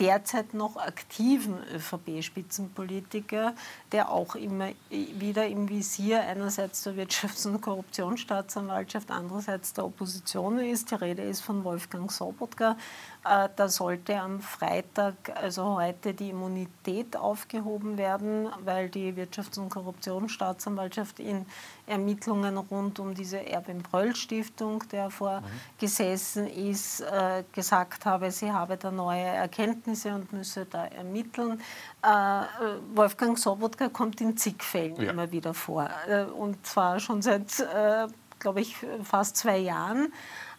derzeit 0.00 0.54
noch 0.54 0.76
aktiven 0.76 1.56
ÖVP-Spitzenpolitiker, 1.74 3.54
der 3.92 4.10
auch 4.10 4.34
immer 4.34 4.70
wieder 4.90 5.46
im 5.46 5.68
Visier 5.68 6.22
einerseits 6.22 6.82
der 6.82 6.94
Wirtschafts- 6.94 7.46
und 7.46 7.60
Korruptionsstaatsanwaltschaft, 7.60 9.10
andererseits 9.10 9.74
der 9.74 9.84
Opposition 9.84 10.58
ist. 10.58 10.90
Die 10.90 10.94
Rede 10.94 11.22
ist 11.22 11.42
von 11.42 11.64
Wolfgang 11.64 12.10
Sobotka. 12.10 12.76
Äh, 13.24 13.48
da 13.56 13.68
sollte 13.68 14.18
am 14.20 14.40
Freitag, 14.40 15.14
also 15.34 15.76
heute, 15.76 16.14
die 16.14 16.30
Immunität 16.30 17.16
aufgehoben 17.16 17.98
werden, 17.98 18.48
weil 18.64 18.88
die 18.88 19.12
Wirtschafts- 19.14 19.58
und 19.58 19.68
Korruptionsstaatsanwaltschaft 19.68 21.20
in 21.20 21.46
Ermittlungen 21.86 22.56
rund 22.56 22.98
um 22.98 23.14
diese 23.14 23.46
Erwin-Bröll-Stiftung, 23.46 24.84
der 24.90 25.10
vorgesessen 25.10 26.48
ist, 26.48 27.00
äh, 27.00 27.44
gesagt 27.52 28.04
habe, 28.04 28.30
sie 28.30 28.52
habe 28.52 28.76
da 28.76 28.90
neue 28.90 29.24
Erkenntnisse 29.24 30.14
und 30.14 30.32
müsse 30.32 30.66
da 30.66 30.86
ermitteln. 30.86 31.60
Äh, 32.02 32.08
Wolfgang 32.94 33.38
Sobotka 33.38 33.88
kommt 33.88 34.20
in 34.20 34.36
zig 34.36 34.62
Fällen 34.62 35.00
ja. 35.00 35.10
immer 35.10 35.30
wieder 35.30 35.54
vor. 35.54 35.88
Äh, 36.08 36.24
und 36.24 36.66
zwar 36.66 37.00
schon 37.00 37.22
seit, 37.22 37.46
glaube 38.38 38.60
ich, 38.60 38.76
fast 39.02 39.36
zwei 39.36 39.58
Jahren. 39.58 40.12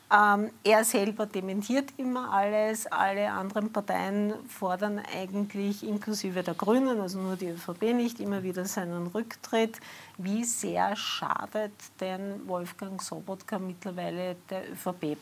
Ähm, 0.10 0.52
er 0.64 0.86
selber 0.86 1.26
dementiert 1.26 1.90
immer 1.98 2.32
alles. 2.32 2.88
Alle 2.88 3.30
anderen 3.30 3.74
Parteien 3.74 4.34
fordern 4.48 5.02
eigentlich, 5.14 5.86
inklusive 5.86 6.44
der 6.44 6.54
Grünen, 6.54 7.02
also 7.02 7.20
nur 7.20 7.36
die 7.36 7.50
ÖVP 7.50 7.94
nicht, 7.94 8.22
immer 8.22 8.42
wieder 8.42 8.64
seinen 8.64 9.08
Rücktritt. 9.08 9.80
Wie 10.18 10.46
sehr 10.46 10.96
schadet 10.96 11.74
denn 12.00 12.48
Wolfgang 12.48 13.02
Sobotka 13.02 13.60
mittlerweile 13.60 14.38
der 14.50 14.72
ÖVP? 14.72 15.18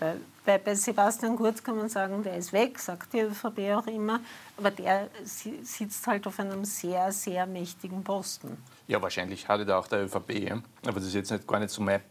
Bei, 0.45 0.59
bei 0.59 0.75
Sebastian 0.75 1.35
Kurz 1.35 1.63
kann 1.63 1.77
man 1.77 1.89
sagen, 1.89 2.21
der 2.21 2.37
ist 2.37 2.53
weg, 2.53 2.77
sagt 2.77 3.13
die 3.13 3.21
ÖVP 3.21 3.75
auch 3.75 3.87
immer, 3.87 4.19
aber 4.55 4.69
der 4.69 5.09
sitzt 5.23 6.05
halt 6.05 6.27
auf 6.27 6.39
einem 6.39 6.63
sehr, 6.63 7.11
sehr 7.11 7.47
mächtigen 7.47 8.03
Posten. 8.03 8.55
Ja, 8.87 9.01
wahrscheinlich 9.01 9.47
hatte 9.47 9.65
da 9.65 9.79
auch 9.79 9.87
der 9.87 10.05
ÖVP. 10.05 10.31
Ja. 10.47 10.61
Aber 10.83 10.95
das 10.95 11.05
ist 11.05 11.15
jetzt 11.15 11.31
nicht, 11.31 11.47
gar 11.47 11.59
nicht 11.59 11.71
so 11.71 11.81
mein, 11.81 12.01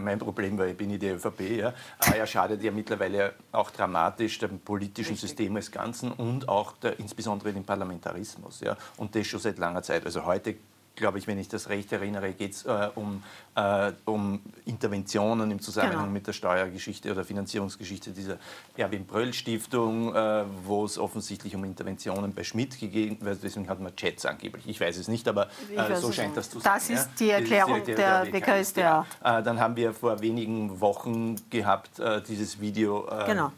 mein 0.00 0.18
Problem, 0.18 0.58
weil 0.58 0.70
ich 0.70 0.76
bin 0.76 0.88
nicht 0.88 1.02
die 1.02 1.08
ÖVP. 1.08 1.40
Ja. 1.58 1.72
Aber 1.98 2.16
er 2.16 2.26
schadet 2.26 2.62
ja 2.62 2.72
mittlerweile 2.72 3.34
auch 3.52 3.70
dramatisch 3.70 4.38
dem 4.40 4.58
politischen 4.58 5.12
Richtig. 5.12 5.30
System 5.30 5.54
als 5.54 5.70
Ganzen 5.70 6.10
und 6.12 6.48
auch 6.48 6.72
der, 6.78 6.98
insbesondere 6.98 7.52
dem 7.52 7.64
Parlamentarismus. 7.64 8.60
Ja. 8.60 8.76
Und 8.96 9.14
das 9.14 9.26
schon 9.26 9.40
seit 9.40 9.58
langer 9.58 9.82
Zeit. 9.82 10.04
Also 10.04 10.24
heute 10.24 10.56
glaube 10.96 11.18
ich, 11.18 11.26
wenn 11.26 11.38
ich 11.38 11.48
das 11.48 11.68
recht 11.68 11.92
erinnere, 11.92 12.32
geht 12.32 12.52
es 12.52 12.64
äh, 12.64 12.90
um, 12.94 13.22
äh, 13.54 13.92
um 14.04 14.40
Interventionen 14.64 15.50
im 15.50 15.60
Zusammenhang 15.60 16.00
genau. 16.02 16.12
mit 16.12 16.26
der 16.26 16.32
Steuergeschichte 16.32 17.10
oder 17.10 17.24
Finanzierungsgeschichte 17.24 18.10
dieser 18.10 18.38
Erwin-Bröll-Stiftung, 18.76 20.14
äh, 20.14 20.44
wo 20.64 20.84
es 20.84 20.98
offensichtlich 20.98 21.54
um 21.54 21.64
Interventionen 21.64 22.32
bei 22.34 22.44
Schmidt 22.44 22.78
gegeben 22.78 23.18
wird. 23.20 23.42
Deswegen 23.42 23.68
hat 23.68 23.80
man 23.80 23.94
Chats 23.96 24.26
angeblich. 24.26 24.68
Ich 24.68 24.80
weiß 24.80 24.96
es 24.96 25.08
nicht, 25.08 25.26
aber 25.28 25.48
äh, 25.74 25.96
so 25.96 26.12
scheint 26.12 26.36
das 26.36 26.50
zu 26.50 26.60
sein. 26.60 26.72
Das 26.74 26.90
ist 26.90 27.10
die 27.18 27.30
Erklärung 27.30 27.78
ist 27.78 27.88
die, 27.88 27.94
der, 27.94 28.24
der 28.26 28.32
WKStA. 28.32 28.80
Ja. 28.80 29.38
Äh, 29.38 29.42
dann 29.42 29.60
haben 29.60 29.76
wir 29.76 29.92
vor 29.92 30.20
wenigen 30.20 30.80
Wochen 30.80 31.36
gehabt 31.50 31.98
äh, 31.98 32.22
dieses 32.22 32.60
Video. 32.60 33.08
genau. 33.26 33.52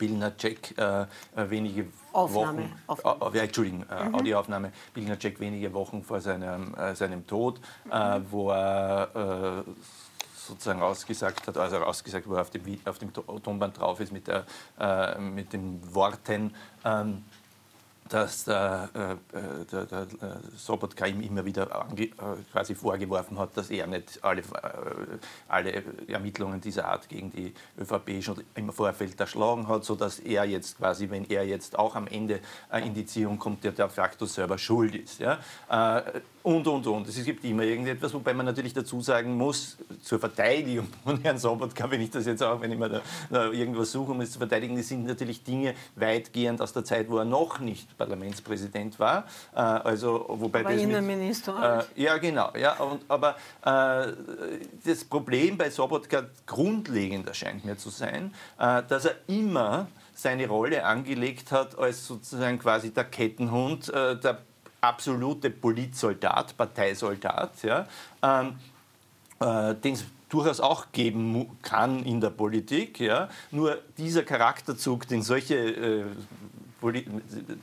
Billner-Check 0.00 0.74
wenige 1.36 1.86
Aufnahme. 2.12 2.58
Wochen, 2.58 2.72
Aufnahme. 2.86 3.36
Äh, 3.36 3.44
Entschuldigung, 3.44 3.86
äh, 3.88 4.04
mhm. 4.04 4.14
Audioaufnahme, 4.14 4.72
Jack 5.20 5.40
wenige 5.40 5.72
Wochen 5.72 6.02
vor 6.02 6.20
seinem, 6.20 6.74
äh, 6.74 6.94
seinem 6.94 7.26
Tod, 7.26 7.60
äh, 7.90 8.18
mhm. 8.18 8.26
wo 8.30 8.50
er 8.50 9.64
äh, 9.66 9.70
sozusagen 10.34 10.82
ausgesagt 10.82 11.46
hat, 11.46 11.56
also 11.56 11.76
ausgesagt, 11.78 12.28
wo 12.28 12.34
er 12.34 12.42
auf 12.42 12.50
dem, 12.50 12.62
auf 12.84 12.98
dem 12.98 13.12
Tonband 13.12 13.78
drauf 13.78 14.00
ist 14.00 14.12
mit, 14.12 14.26
der, 14.26 14.44
äh, 14.78 15.18
mit 15.18 15.52
den 15.52 15.80
Worten, 15.94 16.54
ähm, 16.84 17.24
dass 18.10 18.44
der, 18.44 18.90
äh, 18.94 19.12
äh, 19.38 19.64
der, 19.70 19.84
der, 19.86 20.06
der 20.06 20.40
Sobotka 20.56 21.06
ihm 21.06 21.20
immer 21.20 21.44
wieder 21.44 21.86
äh, 21.96 22.08
quasi 22.50 22.74
vorgeworfen 22.74 23.38
hat, 23.38 23.56
dass 23.56 23.70
er 23.70 23.86
nicht 23.86 24.22
alle, 24.22 24.42
alle 25.48 25.82
Ermittlungen 26.08 26.60
dieser 26.60 26.86
Art 26.86 27.08
gegen 27.08 27.30
die 27.30 27.54
ÖVP 27.78 28.22
schon 28.22 28.42
im 28.56 28.72
Vorfeld 28.72 29.18
erschlagen 29.18 29.68
hat, 29.68 29.84
sodass 29.84 30.18
er 30.18 30.44
jetzt 30.44 30.78
quasi, 30.78 31.08
wenn 31.08 31.24
er 31.30 31.46
jetzt 31.46 31.78
auch 31.78 31.94
am 31.94 32.08
Ende 32.08 32.40
in 32.84 32.94
die 32.94 33.06
Ziehung 33.06 33.38
kommt, 33.38 33.62
der 33.62 33.72
de 33.72 33.88
facto 33.88 34.26
selber 34.26 34.58
schuld 34.58 34.96
ist. 34.96 35.20
Ja? 35.20 35.38
Und, 36.42 36.66
und, 36.66 36.86
und. 36.86 37.08
Es 37.08 37.22
gibt 37.24 37.44
immer 37.44 37.62
irgendetwas, 37.62 38.14
wobei 38.14 38.32
man 38.32 38.46
natürlich 38.46 38.72
dazu 38.72 39.00
sagen 39.00 39.36
muss, 39.36 39.76
zur 40.02 40.18
Verteidigung 40.18 40.88
von 41.04 41.20
Herrn 41.20 41.38
Sobotka, 41.38 41.90
wenn 41.90 42.00
ich 42.00 42.10
das 42.10 42.26
jetzt 42.26 42.42
auch, 42.42 42.60
wenn 42.60 42.72
ich 42.72 42.78
mir 42.78 42.88
da, 42.88 43.00
da 43.30 43.50
irgendwas 43.50 43.92
suche, 43.92 44.12
um 44.12 44.20
es 44.20 44.32
zu 44.32 44.38
verteidigen, 44.38 44.76
das 44.76 44.88
sind 44.88 45.06
natürlich 45.06 45.42
Dinge 45.42 45.74
weitgehend 45.96 46.60
aus 46.60 46.72
der 46.72 46.84
Zeit, 46.84 47.10
wo 47.10 47.18
er 47.18 47.24
noch 47.24 47.60
nicht 47.60 47.96
Parlamentspräsident 47.98 48.98
war. 48.98 49.24
Äh, 49.54 49.60
also, 49.60 50.24
wobei 50.28 50.64
war 50.64 50.72
das 50.72 50.82
Innenminister. 50.82 51.86
Äh, 51.96 52.02
ja, 52.02 52.18
genau. 52.18 52.50
Ja, 52.58 52.74
und, 52.80 53.02
aber 53.08 53.36
äh, 53.64 54.12
das 54.84 55.04
Problem 55.04 55.58
bei 55.58 55.70
Sobotka 55.70 56.24
grundlegend 56.46 57.26
erscheint 57.28 57.64
mir 57.64 57.76
zu 57.76 57.90
sein, 57.90 58.34
äh, 58.58 58.82
dass 58.88 59.04
er 59.04 59.16
immer 59.26 59.88
seine 60.14 60.48
Rolle 60.48 60.84
angelegt 60.84 61.50
hat 61.52 61.78
als 61.78 62.06
sozusagen 62.06 62.58
quasi 62.58 62.92
der 62.92 63.04
Kettenhund 63.04 63.88
äh, 63.88 64.18
der 64.18 64.38
absolute 64.80 65.50
Politsoldat, 65.50 66.56
Parteisoldat, 66.56 67.62
ja, 67.62 67.86
ähm, 68.22 68.56
äh, 69.40 69.74
den 69.74 69.94
es 69.94 70.04
durchaus 70.28 70.60
auch 70.60 70.92
geben 70.92 71.58
kann 71.62 72.04
in 72.04 72.20
der 72.20 72.30
Politik. 72.30 73.00
Ja. 73.00 73.28
Nur 73.50 73.78
dieser 73.98 74.22
Charakterzug, 74.22 75.06
den 75.08 75.22
solche 75.22 75.56
äh, 75.56 76.04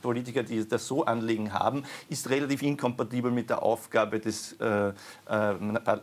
Politiker, 0.00 0.42
die 0.44 0.68
das 0.68 0.86
so 0.86 1.04
anlegen 1.04 1.52
haben, 1.52 1.82
ist 2.08 2.30
relativ 2.30 2.62
inkompatibel 2.62 3.30
mit 3.32 3.50
der 3.50 3.62
Aufgabe 3.62 4.20
des 4.20 4.52
äh, 4.60 4.88
äh, 4.88 5.54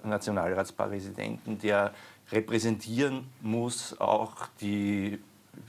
Nationalratspräsidenten, 0.03 1.59
der 1.59 1.93
repräsentieren 2.31 3.27
muss 3.41 3.97
auch 3.99 4.47
die 4.59 5.19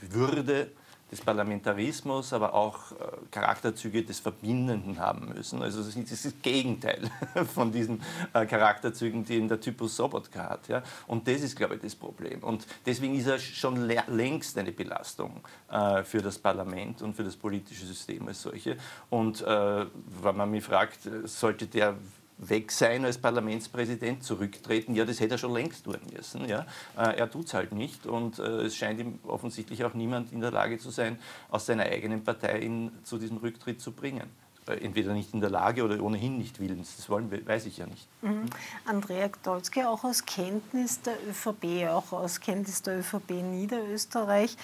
Würde 0.01 0.71
des 1.11 1.21
Parlamentarismus, 1.21 2.33
aber 2.33 2.53
auch 2.53 2.91
äh, 2.91 2.95
Charakterzüge 3.31 4.03
des 4.03 4.19
Verbindenden 4.19 4.99
haben 4.99 5.29
müssen. 5.33 5.61
Also 5.61 5.81
das 5.81 5.95
ist 5.95 6.25
das 6.25 6.33
Gegenteil 6.41 7.09
von 7.53 7.71
diesen 7.71 8.01
äh, 8.33 8.45
Charakterzügen, 8.45 9.23
die 9.23 9.47
der 9.47 9.59
Typus 9.59 9.95
Sobotka 9.95 10.49
hat. 10.49 10.83
Und 11.07 11.27
das 11.27 11.41
ist, 11.41 11.55
glaube 11.55 11.75
ich, 11.75 11.81
das 11.81 11.95
Problem. 11.95 12.43
Und 12.43 12.67
deswegen 12.85 13.15
ist 13.15 13.27
er 13.27 13.39
schon 13.39 13.87
längst 14.07 14.57
eine 14.57 14.71
Belastung 14.71 15.41
äh, 15.71 16.03
für 16.03 16.21
das 16.21 16.37
Parlament 16.37 17.01
und 17.01 17.15
für 17.15 17.23
das 17.23 17.37
politische 17.37 17.85
System 17.85 18.27
als 18.27 18.41
solche. 18.41 18.77
Und 19.09 19.41
wenn 19.41 20.35
man 20.35 20.51
mich 20.51 20.63
fragt, 20.63 21.09
sollte 21.25 21.67
der 21.67 21.95
weg 22.37 22.71
sein 22.71 23.03
als 23.05 23.17
Parlamentspräsident, 23.17 24.23
zurücktreten, 24.23 24.95
ja, 24.95 25.05
das 25.05 25.19
hätte 25.19 25.35
er 25.35 25.37
schon 25.37 25.53
längst 25.53 25.85
tun 25.85 25.97
müssen. 26.15 26.47
Ja. 26.47 26.65
Äh, 26.97 27.17
er 27.17 27.29
tut 27.29 27.47
es 27.47 27.53
halt 27.53 27.71
nicht 27.71 28.05
und 28.05 28.39
äh, 28.39 28.61
es 28.61 28.75
scheint 28.75 28.99
ihm 28.99 29.19
offensichtlich 29.25 29.83
auch 29.83 29.93
niemand 29.93 30.31
in 30.31 30.41
der 30.41 30.51
Lage 30.51 30.77
zu 30.77 30.89
sein, 30.89 31.17
aus 31.49 31.65
seiner 31.65 31.83
eigenen 31.83 32.23
Partei 32.23 32.59
ihn 32.59 32.91
zu 33.03 33.17
diesem 33.17 33.37
Rücktritt 33.37 33.81
zu 33.81 33.91
bringen 33.91 34.29
äh, 34.67 34.73
entweder 34.83 35.13
nicht 35.13 35.33
in 35.33 35.41
der 35.41 35.49
Lage 35.49 35.83
oder 35.83 36.01
ohnehin 36.01 36.37
nicht 36.37 36.59
willens. 36.59 36.97
Das 36.97 37.09
wollen, 37.09 37.31
weiß 37.31 37.65
ich 37.65 37.77
ja 37.77 37.87
nicht. 37.87 38.07
Mhm. 38.21 38.45
Andrea 38.85 39.27
Gdolski, 39.29 39.83
auch 39.83 40.03
aus 40.03 40.25
Kenntnis 40.25 41.01
der 41.01 41.15
ÖVP, 41.27 41.89
auch 41.89 42.11
aus 42.11 42.39
Kenntnis 42.39 42.83
der 42.83 42.99
ÖVP 42.99 43.31
Niederösterreich, 43.31 44.55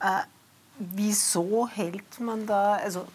äh, 0.00 0.20
wieso 0.78 1.68
hält 1.68 2.20
man 2.20 2.46
da, 2.46 2.74
also 2.74 3.06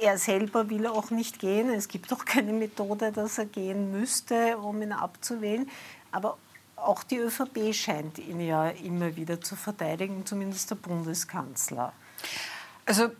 er 0.00 0.18
selber 0.18 0.70
will 0.70 0.86
auch 0.86 1.10
nicht 1.10 1.38
gehen. 1.38 1.70
Es 1.70 1.88
gibt 1.88 2.12
auch 2.12 2.24
keine 2.24 2.52
Methode, 2.52 3.12
dass 3.12 3.38
er 3.38 3.46
gehen 3.46 3.90
müsste, 3.90 4.56
um 4.58 4.80
ihn 4.82 4.92
abzuwählen. 4.92 5.68
Aber 6.12 6.38
auch 6.76 7.02
die 7.02 7.18
ÖVP 7.18 7.74
scheint 7.74 8.18
ihn 8.18 8.40
ja 8.40 8.68
immer 8.68 9.16
wieder 9.16 9.40
zu 9.40 9.56
verteidigen, 9.56 10.24
zumindest 10.24 10.70
der 10.70 10.76
Bundeskanzler. 10.76 11.92
Also 12.84 13.10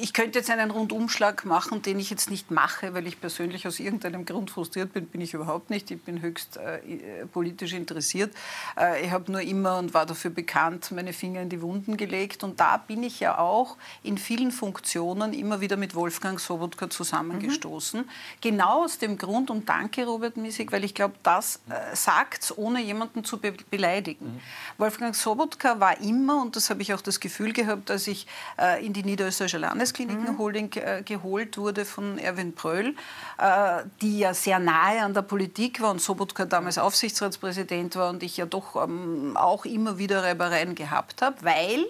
ich 0.00 0.12
könnte 0.12 0.38
jetzt 0.38 0.50
einen 0.50 0.70
Rundumschlag 0.70 1.44
machen, 1.44 1.82
den 1.82 1.98
ich 1.98 2.10
jetzt 2.10 2.30
nicht 2.30 2.50
mache, 2.50 2.94
weil 2.94 3.06
ich 3.06 3.20
persönlich 3.20 3.66
aus 3.66 3.80
irgendeinem 3.80 4.24
Grund 4.24 4.50
frustriert 4.50 4.92
bin, 4.92 5.06
bin 5.06 5.20
ich 5.20 5.34
überhaupt 5.34 5.70
nicht. 5.70 5.90
Ich 5.90 6.02
bin 6.02 6.22
höchst 6.22 6.56
äh, 6.56 7.26
politisch 7.32 7.72
interessiert. 7.72 8.34
Äh, 8.78 9.04
ich 9.04 9.10
habe 9.10 9.30
nur 9.30 9.40
immer 9.40 9.78
und 9.78 9.94
war 9.94 10.06
dafür 10.06 10.30
bekannt, 10.30 10.90
meine 10.92 11.12
Finger 11.12 11.42
in 11.42 11.48
die 11.48 11.60
Wunden 11.60 11.96
gelegt. 11.96 12.44
Und 12.44 12.60
da 12.60 12.76
bin 12.76 13.02
ich 13.02 13.20
ja 13.20 13.38
auch 13.38 13.76
in 14.02 14.18
vielen 14.18 14.52
Funktionen 14.52 15.32
immer 15.32 15.60
wieder 15.60 15.76
mit 15.76 15.94
Wolfgang 15.94 16.40
Sobotka 16.40 16.88
zusammengestoßen. 16.88 18.00
Mhm. 18.00 18.08
Genau 18.40 18.84
aus 18.84 18.98
dem 18.98 19.18
Grund, 19.18 19.50
und 19.50 19.68
danke 19.68 20.06
Robert 20.06 20.36
Misig, 20.36 20.72
weil 20.72 20.84
ich 20.84 20.94
glaube, 20.94 21.14
das 21.22 21.60
äh, 21.68 21.94
sagt 21.94 22.44
es, 22.44 22.56
ohne 22.56 22.80
jemanden 22.80 23.24
zu 23.24 23.38
be 23.38 23.52
beleidigen. 23.70 24.34
Mhm. 24.34 24.40
Wolfgang 24.78 25.14
Sobotka 25.14 25.80
war 25.80 26.00
immer, 26.00 26.40
und 26.40 26.56
das 26.56 26.70
habe 26.70 26.82
ich 26.82 26.94
auch 26.94 27.00
das 27.00 27.20
Gefühl 27.20 27.52
gehabt, 27.52 27.90
als 27.90 28.06
ich 28.06 28.26
äh, 28.58 28.84
in 28.84 28.92
die 28.92 29.02
niederösterreichische 29.02 29.58
Landeskliniken 29.58 29.87
Holding 30.38 30.72
äh, 30.74 31.02
geholt 31.04 31.58
wurde 31.58 31.84
von 31.84 32.18
Erwin 32.18 32.52
Bröll, 32.52 32.94
äh, 33.38 33.82
die 34.00 34.20
ja 34.20 34.34
sehr 34.34 34.58
nahe 34.58 35.02
an 35.02 35.14
der 35.14 35.22
Politik 35.22 35.80
war 35.80 35.90
und 35.90 36.00
Sobotka 36.00 36.44
damals 36.44 36.78
Aufsichtsratspräsident 36.78 37.96
war 37.96 38.10
und 38.10 38.22
ich 38.22 38.36
ja 38.36 38.46
doch 38.46 38.76
ähm, 38.82 39.36
auch 39.36 39.64
immer 39.64 39.98
wieder 39.98 40.22
Reibereien 40.22 40.74
gehabt 40.74 41.22
habe, 41.22 41.36
weil 41.42 41.86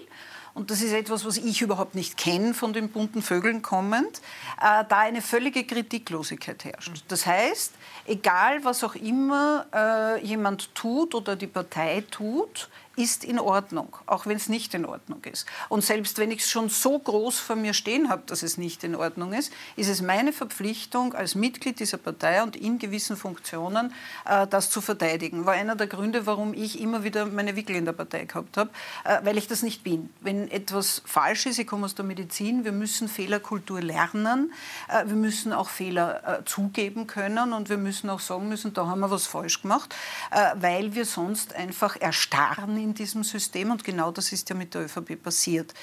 und 0.53 0.71
das 0.71 0.81
ist 0.81 0.91
etwas, 0.91 1.25
was 1.25 1.37
ich 1.37 1.61
überhaupt 1.61 1.95
nicht 1.95 2.17
kenne 2.17 2.53
von 2.53 2.73
den 2.73 2.89
bunten 2.89 3.21
Vögeln 3.21 3.61
kommend, 3.61 4.19
äh, 4.59 4.83
da 4.89 4.99
eine 4.99 5.21
völlige 5.21 5.63
Kritiklosigkeit 5.63 6.65
herrscht. 6.65 6.91
Das 7.07 7.25
heißt, 7.25 7.73
egal 8.07 8.63
was 8.63 8.83
auch 8.83 8.95
immer 8.95 9.65
äh, 9.73 10.25
jemand 10.25 10.73
tut 10.75 11.15
oder 11.15 11.35
die 11.35 11.47
Partei 11.47 12.03
tut, 12.11 12.69
ist 12.99 13.23
in 13.23 13.39
Ordnung, 13.39 13.95
auch 14.07 14.25
wenn 14.25 14.35
es 14.35 14.49
nicht 14.49 14.73
in 14.73 14.85
Ordnung 14.85 15.23
ist. 15.23 15.45
Und 15.69 15.85
selbst 15.85 16.17
wenn 16.17 16.31
ich 16.31 16.41
es 16.41 16.49
schon 16.49 16.67
so 16.67 16.99
groß 16.99 17.39
vor 17.39 17.55
mir 17.55 17.73
stehen 17.73 18.09
habe, 18.09 18.23
dass 18.25 18.43
es 18.43 18.57
nicht 18.57 18.83
in 18.83 18.93
Ordnung 18.93 19.31
ist, 19.31 19.53
ist 19.77 19.87
es 19.87 20.01
meine 20.01 20.33
Verpflichtung 20.33 21.13
als 21.13 21.33
Mitglied 21.33 21.79
dieser 21.79 21.97
Partei 21.97 22.43
und 22.43 22.57
in 22.57 22.77
gewissen 22.77 23.15
Funktionen 23.15 23.93
äh, 24.25 24.45
das 24.47 24.69
zu 24.69 24.81
verteidigen. 24.81 25.45
War 25.45 25.53
einer 25.53 25.77
der 25.77 25.87
Gründe, 25.87 26.25
warum 26.25 26.53
ich 26.53 26.81
immer 26.81 27.05
wieder 27.05 27.25
meine 27.25 27.55
Wickel 27.55 27.77
in 27.77 27.85
der 27.85 27.93
Partei 27.93 28.25
gehabt 28.25 28.57
habe, 28.57 28.69
äh, 29.05 29.19
weil 29.23 29.37
ich 29.37 29.47
das 29.47 29.63
nicht 29.63 29.83
bin. 29.85 30.09
Wenn 30.19 30.51
etwas 30.51 31.01
falsch 31.05 31.45
ist, 31.45 31.57
ich 31.57 31.67
komme 31.67 31.85
aus 31.85 31.95
der 31.95 32.03
Medizin, 32.03 32.65
wir 32.65 32.73
müssen 32.73 33.07
Fehlerkultur 33.07 33.81
lernen, 33.81 34.51
äh, 34.89 35.05
wir 35.07 35.15
müssen 35.15 35.53
auch 35.53 35.69
Fehler 35.69 36.39
äh, 36.41 36.43
zugeben 36.43 37.07
können 37.07 37.53
und 37.53 37.69
wir 37.69 37.77
müssen 37.77 38.09
auch 38.09 38.19
sagen 38.19 38.49
müssen, 38.49 38.73
da 38.73 38.87
haben 38.87 38.99
wir 38.99 39.09
was 39.09 39.25
falsch 39.25 39.61
gemacht, 39.61 39.95
äh, 40.31 40.51
weil 40.55 40.95
wir 40.95 41.05
sonst 41.05 41.55
einfach 41.55 41.95
erstarren 42.01 42.77
in 42.77 42.88
in 42.89 42.95
diesem 42.95 43.23
System 43.23 43.71
und 43.71 43.83
genau 43.83 44.11
das 44.11 44.31
ist 44.31 44.49
ja 44.49 44.55
mit 44.55 44.73
der 44.73 44.85
ÖVP 44.85 45.21
passiert. 45.21 45.73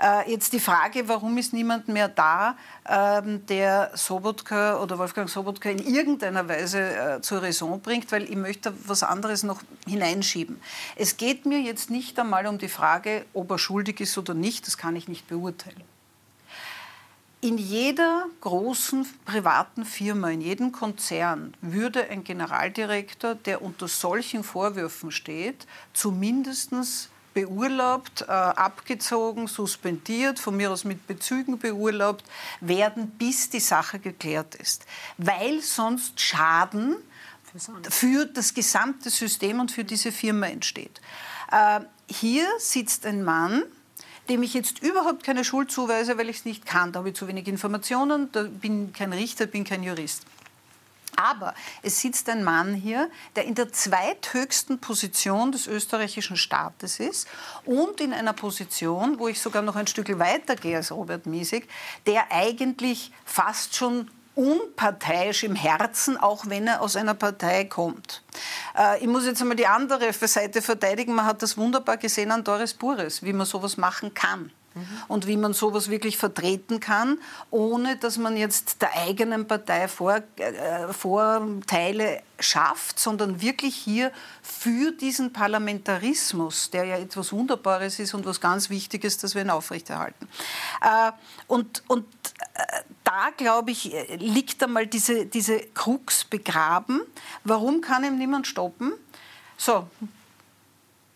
Äh, 0.00 0.30
jetzt 0.30 0.52
die 0.52 0.60
Frage, 0.60 1.08
warum 1.08 1.36
ist 1.38 1.52
niemand 1.52 1.88
mehr 1.88 2.08
da, 2.08 2.56
ähm, 2.88 3.44
der 3.46 3.90
Sobotka 3.94 4.80
oder 4.80 4.98
Wolfgang 4.98 5.28
Sobotka 5.28 5.70
in 5.70 5.78
irgendeiner 5.78 6.48
Weise 6.48 6.80
äh, 6.80 7.20
zur 7.20 7.42
Raison 7.42 7.80
bringt, 7.80 8.10
weil 8.12 8.24
ich 8.24 8.36
möchte 8.36 8.72
was 8.86 9.02
anderes 9.02 9.42
noch 9.42 9.60
hineinschieben. 9.86 10.60
Es 10.96 11.16
geht 11.16 11.46
mir 11.46 11.60
jetzt 11.60 11.90
nicht 11.90 12.18
einmal 12.18 12.46
um 12.46 12.58
die 12.58 12.68
Frage, 12.68 13.24
ob 13.34 13.50
er 13.50 13.58
schuldig 13.58 14.00
ist 14.00 14.16
oder 14.16 14.34
nicht, 14.34 14.66
das 14.66 14.78
kann 14.78 14.96
ich 14.96 15.08
nicht 15.08 15.26
beurteilen. 15.28 15.91
In 17.44 17.58
jeder 17.58 18.26
großen 18.40 19.04
privaten 19.24 19.84
Firma, 19.84 20.30
in 20.30 20.40
jedem 20.40 20.70
Konzern 20.70 21.54
würde 21.60 22.08
ein 22.08 22.22
Generaldirektor, 22.22 23.34
der 23.34 23.62
unter 23.62 23.88
solchen 23.88 24.44
Vorwürfen 24.44 25.10
steht, 25.10 25.66
zumindest 25.92 26.70
beurlaubt, 27.34 28.22
äh, 28.22 28.26
abgezogen, 28.30 29.48
suspendiert, 29.48 30.38
von 30.38 30.56
mir 30.56 30.70
aus 30.70 30.84
mit 30.84 31.08
Bezügen 31.08 31.58
beurlaubt 31.58 32.24
werden, 32.60 33.10
bis 33.10 33.50
die 33.50 33.58
Sache 33.58 33.98
geklärt 33.98 34.54
ist. 34.54 34.86
Weil 35.18 35.62
sonst 35.62 36.20
Schaden 36.20 36.94
für 37.90 38.24
das 38.26 38.54
gesamte 38.54 39.10
System 39.10 39.58
und 39.58 39.72
für 39.72 39.82
diese 39.82 40.12
Firma 40.12 40.46
entsteht. 40.46 41.00
Äh, 41.50 41.80
hier 42.08 42.46
sitzt 42.60 43.04
ein 43.04 43.24
Mann, 43.24 43.64
dem 44.28 44.42
ich 44.42 44.54
jetzt 44.54 44.82
überhaupt 44.82 45.24
keine 45.24 45.44
Schuld 45.44 45.70
zuweise, 45.70 46.18
weil 46.18 46.28
ich 46.28 46.38
es 46.38 46.44
nicht 46.44 46.66
kann. 46.66 46.92
Da 46.92 47.00
habe 47.00 47.10
ich 47.10 47.16
zu 47.16 47.28
wenig 47.28 47.48
Informationen, 47.48 48.30
da 48.32 48.44
bin 48.44 48.92
kein 48.92 49.12
Richter, 49.12 49.46
bin 49.46 49.64
kein 49.64 49.82
Jurist. 49.82 50.24
Aber 51.16 51.54
es 51.82 52.00
sitzt 52.00 52.28
ein 52.30 52.42
Mann 52.42 52.74
hier, 52.74 53.10
der 53.36 53.44
in 53.44 53.54
der 53.54 53.72
zweithöchsten 53.72 54.78
Position 54.78 55.52
des 55.52 55.66
österreichischen 55.66 56.36
Staates 56.36 57.00
ist 57.00 57.28
und 57.64 58.00
in 58.00 58.14
einer 58.14 58.32
Position, 58.32 59.18
wo 59.18 59.28
ich 59.28 59.40
sogar 59.40 59.62
noch 59.62 59.76
ein 59.76 59.86
Stück 59.86 60.18
weiter 60.18 60.56
gehe 60.56 60.76
als 60.76 60.90
Robert 60.90 61.26
Miesig, 61.26 61.68
der 62.06 62.32
eigentlich 62.32 63.12
fast 63.24 63.74
schon 63.74 64.10
unparteiisch 64.34 65.44
im 65.44 65.54
Herzen, 65.54 66.16
auch 66.16 66.46
wenn 66.48 66.66
er 66.66 66.80
aus 66.80 66.96
einer 66.96 67.14
Partei 67.14 67.64
kommt. 67.64 68.22
Äh, 68.76 69.00
ich 69.00 69.06
muss 69.06 69.26
jetzt 69.26 69.40
einmal 69.40 69.56
die 69.56 69.66
andere 69.66 70.12
Seite 70.12 70.62
verteidigen. 70.62 71.14
Man 71.14 71.26
hat 71.26 71.42
das 71.42 71.56
wunderbar 71.56 71.96
gesehen 71.96 72.30
an 72.30 72.44
Doris 72.44 72.74
Bures, 72.74 73.22
wie 73.22 73.32
man 73.32 73.46
sowas 73.46 73.76
machen 73.76 74.14
kann 74.14 74.50
und 75.08 75.26
wie 75.26 75.36
man 75.36 75.52
sowas 75.52 75.90
wirklich 75.90 76.16
vertreten 76.16 76.80
kann, 76.80 77.18
ohne 77.50 77.96
dass 77.96 78.18
man 78.18 78.36
jetzt 78.36 78.82
der 78.82 78.94
eigenen 78.96 79.46
Partei 79.46 79.88
Vor, 79.88 80.22
äh, 80.36 80.92
Vorteile 80.92 82.22
schafft, 82.38 82.98
sondern 82.98 83.40
wirklich 83.40 83.74
hier 83.74 84.12
für 84.42 84.92
diesen 84.92 85.32
Parlamentarismus, 85.32 86.70
der 86.70 86.84
ja 86.84 86.96
etwas 86.96 87.32
Wunderbares 87.32 87.98
ist 87.98 88.14
und 88.14 88.26
was 88.26 88.40
ganz 88.40 88.70
Wichtiges, 88.70 89.18
dass 89.18 89.34
wir 89.34 89.42
ihn 89.42 89.50
aufrechterhalten. 89.50 90.28
Äh, 90.80 91.12
und, 91.46 91.82
und 91.88 92.06
äh, 92.54 92.82
da, 93.04 93.30
glaube 93.36 93.70
ich, 93.70 93.94
liegt 94.18 94.62
einmal 94.62 94.86
diese, 94.86 95.26
diese 95.26 95.60
Krux 95.60 96.24
begraben. 96.24 97.02
Warum 97.44 97.80
kann 97.80 98.04
ihm 98.04 98.18
niemand 98.18 98.46
stoppen? 98.46 98.92
So, 99.56 99.86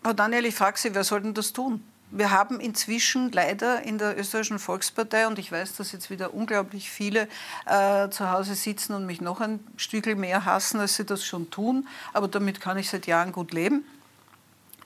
Frau 0.03 0.13
Daniel, 0.13 0.45
ich 0.45 0.55
frage 0.55 0.77
Sie, 0.77 0.93
wer 0.93 1.03
soll 1.03 1.21
denn 1.21 1.33
das 1.33 1.51
tun? 1.51 1.83
Wir 2.09 2.31
haben 2.31 2.59
inzwischen 2.59 3.31
leider 3.31 3.81
in 3.83 3.97
der 3.97 4.17
österreichischen 4.17 4.59
Volkspartei, 4.59 5.27
und 5.27 5.39
ich 5.39 5.51
weiß, 5.51 5.75
dass 5.75 5.91
jetzt 5.91 6.09
wieder 6.09 6.33
unglaublich 6.33 6.89
viele 6.89 7.27
äh, 7.65 8.09
zu 8.09 8.31
Hause 8.31 8.55
sitzen 8.55 8.93
und 8.93 9.05
mich 9.05 9.21
noch 9.21 9.41
ein 9.41 9.59
Stückel 9.75 10.15
mehr 10.15 10.45
hassen, 10.45 10.79
als 10.79 10.95
sie 10.95 11.05
das 11.05 11.25
schon 11.25 11.49
tun, 11.49 11.87
aber 12.13 12.27
damit 12.27 12.61
kann 12.61 12.77
ich 12.77 12.89
seit 12.89 13.07
Jahren 13.07 13.31
gut 13.31 13.51
leben. 13.51 13.85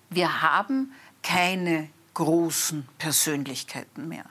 Wir 0.10 0.42
haben 0.42 0.92
keine 1.24 1.90
großen 2.16 2.88
Persönlichkeiten 2.98 4.08
mehr. 4.08 4.26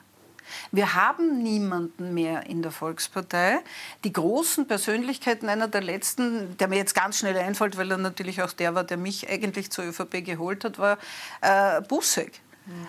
Wir 0.72 0.94
haben 0.94 1.42
niemanden 1.44 2.12
mehr 2.12 2.46
in 2.46 2.60
der 2.60 2.72
Volkspartei. 2.72 3.60
Die 4.02 4.12
großen 4.12 4.66
Persönlichkeiten, 4.66 5.48
einer 5.48 5.68
der 5.68 5.80
letzten, 5.80 6.56
der 6.58 6.66
mir 6.66 6.76
jetzt 6.76 6.96
ganz 6.96 7.18
schnell 7.18 7.36
einfällt, 7.36 7.76
weil 7.76 7.88
er 7.90 7.98
natürlich 7.98 8.42
auch 8.42 8.52
der 8.52 8.74
war, 8.74 8.82
der 8.82 8.96
mich 8.96 9.30
eigentlich 9.30 9.70
zur 9.70 9.84
ÖVP 9.84 10.24
geholt 10.24 10.64
hat, 10.64 10.78
war 10.78 10.98
äh, 11.40 11.80
Busseck 11.82 12.40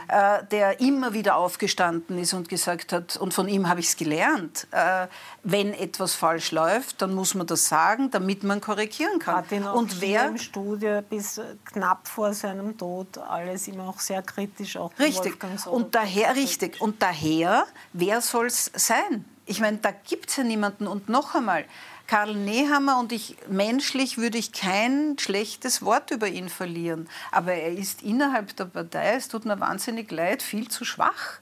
äh, 0.07 0.43
der 0.51 0.79
immer 0.79 1.13
wieder 1.13 1.35
aufgestanden 1.35 2.17
ist 2.17 2.33
und 2.33 2.49
gesagt 2.49 2.93
hat, 2.93 3.17
und 3.17 3.33
von 3.33 3.47
ihm 3.47 3.67
habe 3.67 3.79
ich 3.79 3.87
es 3.87 3.95
gelernt, 3.95 4.67
äh, 4.71 5.07
wenn 5.43 5.73
etwas 5.73 6.15
falsch 6.15 6.51
läuft, 6.51 7.01
dann 7.01 7.13
muss 7.13 7.35
man 7.35 7.47
das 7.47 7.67
sagen, 7.67 8.11
damit 8.11 8.43
man 8.43 8.61
korrigieren 8.61 9.19
kann. 9.19 9.37
Hat 9.37 9.51
ihn 9.51 9.65
auch 9.65 9.75
und 9.75 10.01
wer 10.01 10.27
im 10.27 10.37
Studio 10.37 11.01
bis 11.01 11.39
knapp 11.65 12.07
vor 12.07 12.33
seinem 12.33 12.77
Tod 12.77 13.17
alles 13.17 13.67
immer 13.67 13.89
auch 13.89 13.99
sehr 13.99 14.21
kritisch 14.21 14.77
auch 14.77 14.91
richtig 14.99 15.37
und 15.67 15.95
daher 15.95 16.35
richtig 16.35 16.81
und 16.81 17.01
daher 17.01 17.65
wer 17.93 18.21
soll 18.21 18.47
es 18.47 18.71
sein? 18.75 19.25
Ich 19.45 19.59
meine, 19.59 19.77
da 19.77 19.91
gibt 19.91 20.29
es 20.29 20.37
ja 20.37 20.43
niemanden 20.43 20.87
und 20.87 21.09
noch 21.09 21.35
einmal 21.35 21.65
Karl 22.11 22.35
Nehammer 22.35 22.99
und 22.99 23.13
ich, 23.13 23.37
menschlich 23.47 24.17
würde 24.17 24.37
ich 24.37 24.51
kein 24.51 25.17
schlechtes 25.17 25.81
Wort 25.81 26.11
über 26.11 26.27
ihn 26.27 26.49
verlieren. 26.49 27.07
Aber 27.31 27.53
er 27.53 27.71
ist 27.71 28.01
innerhalb 28.01 28.53
der 28.57 28.65
Partei, 28.65 29.13
es 29.15 29.29
tut 29.29 29.45
mir 29.45 29.61
wahnsinnig 29.61 30.11
leid, 30.11 30.43
viel 30.43 30.67
zu 30.67 30.83
schwach. 30.83 31.39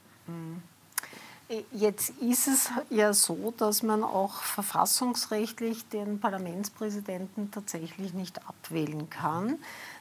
Jetzt 1.72 2.10
ist 2.20 2.46
es 2.46 2.70
ja 2.88 3.12
so, 3.12 3.52
dass 3.56 3.82
man 3.82 4.04
auch 4.04 4.42
verfassungsrechtlich 4.42 5.88
den 5.88 6.20
Parlamentspräsidenten 6.20 7.50
tatsächlich 7.50 8.14
nicht 8.14 8.38
abwählen 8.46 9.10
kann. 9.10 9.58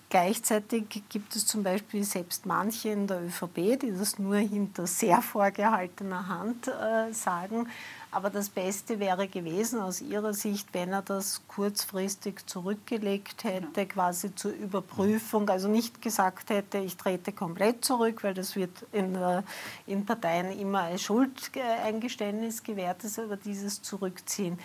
Gleichzeitig 0.10 0.86
gibt 1.10 1.36
es 1.36 1.48
zum 1.48 1.64
Beispiel 1.64 2.04
selbst 2.04 2.46
manche 2.48 2.90
in 2.90 3.08
der 3.08 3.24
ÖVP, 3.24 3.80
die 3.80 3.94
das 3.98 4.20
nur 4.20 4.38
hinter 4.38 4.86
sehr 4.86 5.24
vorgehaltener 5.24 6.28
Hand 6.28 6.68
äh, 6.68 7.12
sagen. 7.12 7.68
Aber 8.12 8.32
das 8.32 8.50
Beste 8.50 9.00
wäre 9.00 9.28
gewesen 9.28 9.80
aus 9.80 10.02
Ihrer 10.02 10.34
Sicht, 10.34 10.70
wenn 10.74 10.94
er 10.94 11.04
das 11.04 11.44
kurzfristig 11.48 12.48
zurückgelegt 12.48 13.44
hätte, 13.44 13.86
quasi 13.86 14.34
zur 14.34 14.52
Überprüfung. 14.52 15.48
Also 15.50 15.68
nicht 15.68 16.02
gesagt 16.02 16.50
hätte, 16.50 16.80
ich 16.80 16.98
trete 16.98 17.32
komplett 17.32 17.86
zurück, 17.86 18.24
weil 18.24 18.34
das 18.34 18.56
wird 18.56 18.72
in, 18.94 19.16
in 19.86 20.06
Parteien 20.06 20.58
immer 20.58 20.82
als 20.82 21.04
Schuldeingeständnis 21.04 22.64
gewährt, 22.64 22.98
aber 23.18 23.38
dieses 23.38 23.84
Zurückziehen. 23.84 24.58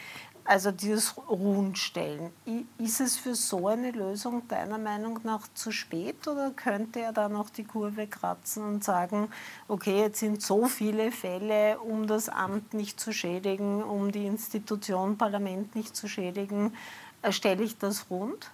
Also 0.46 0.72
dieses 0.72 1.16
Ruhen 1.16 1.74
stellen. 1.74 2.30
Ist 2.78 3.00
es 3.00 3.16
für 3.16 3.34
so 3.34 3.68
eine 3.68 3.90
Lösung 3.92 4.46
deiner 4.48 4.76
Meinung 4.76 5.20
nach 5.24 5.48
zu 5.54 5.72
spät 5.72 6.28
oder 6.28 6.50
könnte 6.50 7.00
er 7.00 7.12
da 7.12 7.30
noch 7.30 7.48
die 7.48 7.64
Kurve 7.64 8.06
kratzen 8.06 8.62
und 8.62 8.84
sagen, 8.84 9.28
okay, 9.68 10.00
jetzt 10.00 10.20
sind 10.20 10.42
so 10.42 10.66
viele 10.66 11.12
Fälle, 11.12 11.78
um 11.78 12.06
das 12.06 12.28
Amt 12.28 12.74
nicht 12.74 13.00
zu 13.00 13.12
schädigen, 13.12 13.82
um 13.82 14.12
die 14.12 14.26
Institution 14.26 15.16
Parlament 15.16 15.74
nicht 15.74 15.96
zu 15.96 16.08
schädigen, 16.08 16.74
äh, 17.22 17.32
stelle 17.32 17.62
ich 17.62 17.78
das 17.78 18.10
rund? 18.10 18.50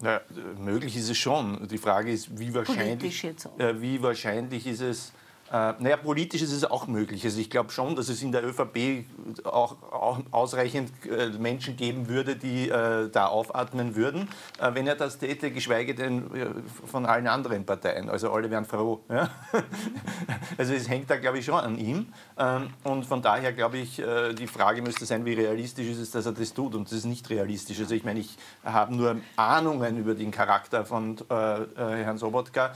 Na, 0.00 0.20
möglich 0.58 0.94
ist 0.96 1.08
es 1.08 1.16
schon. 1.16 1.66
Die 1.68 1.78
Frage 1.78 2.12
ist, 2.12 2.38
wie 2.38 2.52
wahrscheinlich, 2.52 3.24
äh, 3.24 3.80
wie 3.80 4.02
wahrscheinlich 4.02 4.66
ist 4.66 4.82
es, 4.82 5.12
Äh, 5.52 5.74
naja, 5.78 5.96
politisch 5.98 6.42
ist 6.42 6.52
es 6.52 6.64
auch 6.64 6.86
möglich. 6.86 7.24
Also 7.24 7.38
ich 7.38 7.50
glaube 7.50 7.70
schon, 7.70 7.94
dass 7.96 8.08
es 8.08 8.22
in 8.22 8.32
der 8.32 8.44
ÖVP 8.44 9.04
auch, 9.44 9.76
auch 9.92 10.18
ausreichend 10.30 10.90
äh, 11.06 11.28
Menschen 11.38 11.76
geben 11.76 12.08
würde, 12.08 12.34
die 12.34 12.70
äh, 12.70 13.10
da 13.10 13.26
aufatmen 13.26 13.94
würden, 13.94 14.28
äh, 14.58 14.74
wenn 14.74 14.86
er 14.86 14.94
das 14.94 15.18
täte, 15.18 15.50
geschweige 15.50 15.94
denn 15.94 16.34
äh, 16.34 16.46
von 16.86 17.04
allen 17.04 17.26
anderen 17.26 17.66
Parteien. 17.66 18.08
Also 18.08 18.32
alle 18.32 18.50
wären 18.50 18.64
froh. 18.64 19.00
Ja? 19.10 19.28
also 20.58 20.72
es 20.72 20.88
hängt 20.88 21.10
da, 21.10 21.16
glaube 21.16 21.38
ich, 21.38 21.44
schon 21.44 21.54
an 21.54 21.78
ihm. 21.78 22.06
Ähm, 22.38 22.70
und 22.82 23.04
von 23.04 23.20
daher 23.20 23.52
glaube 23.52 23.78
ich, 23.78 23.98
äh, 23.98 24.32
die 24.32 24.46
Frage 24.46 24.80
müsste 24.80 25.04
sein, 25.04 25.26
wie 25.26 25.34
realistisch 25.34 25.88
ist 25.88 25.98
es, 25.98 26.10
dass 26.10 26.24
er 26.24 26.32
das 26.32 26.54
tut. 26.54 26.74
Und 26.74 26.86
das 26.86 26.94
ist 26.94 27.04
nicht 27.04 27.28
realistisch. 27.28 27.78
Also 27.80 27.94
ich 27.94 28.04
meine, 28.04 28.20
ich 28.20 28.38
habe 28.64 28.94
nur 28.94 29.16
Ahnungen 29.36 29.98
über 29.98 30.14
den 30.14 30.30
Charakter 30.30 30.84
von 30.84 31.18
Herrn 31.28 32.18
Sobotka. 32.18 32.72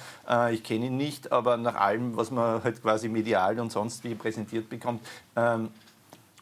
ich 0.50 0.62
kenne 0.62 0.86
ihn 0.86 0.96
nicht, 0.96 1.32
aber 1.32 1.56
nach 1.56 1.74
allem, 1.74 2.16
was 2.16 2.30
man 2.30 2.57
halt 2.64 2.82
quasi 2.82 3.08
medial 3.08 3.58
und 3.60 3.72
sonst 3.72 4.04
wie 4.04 4.14
präsentiert 4.14 4.68
bekommt, 4.68 5.00
ähm, 5.36 5.70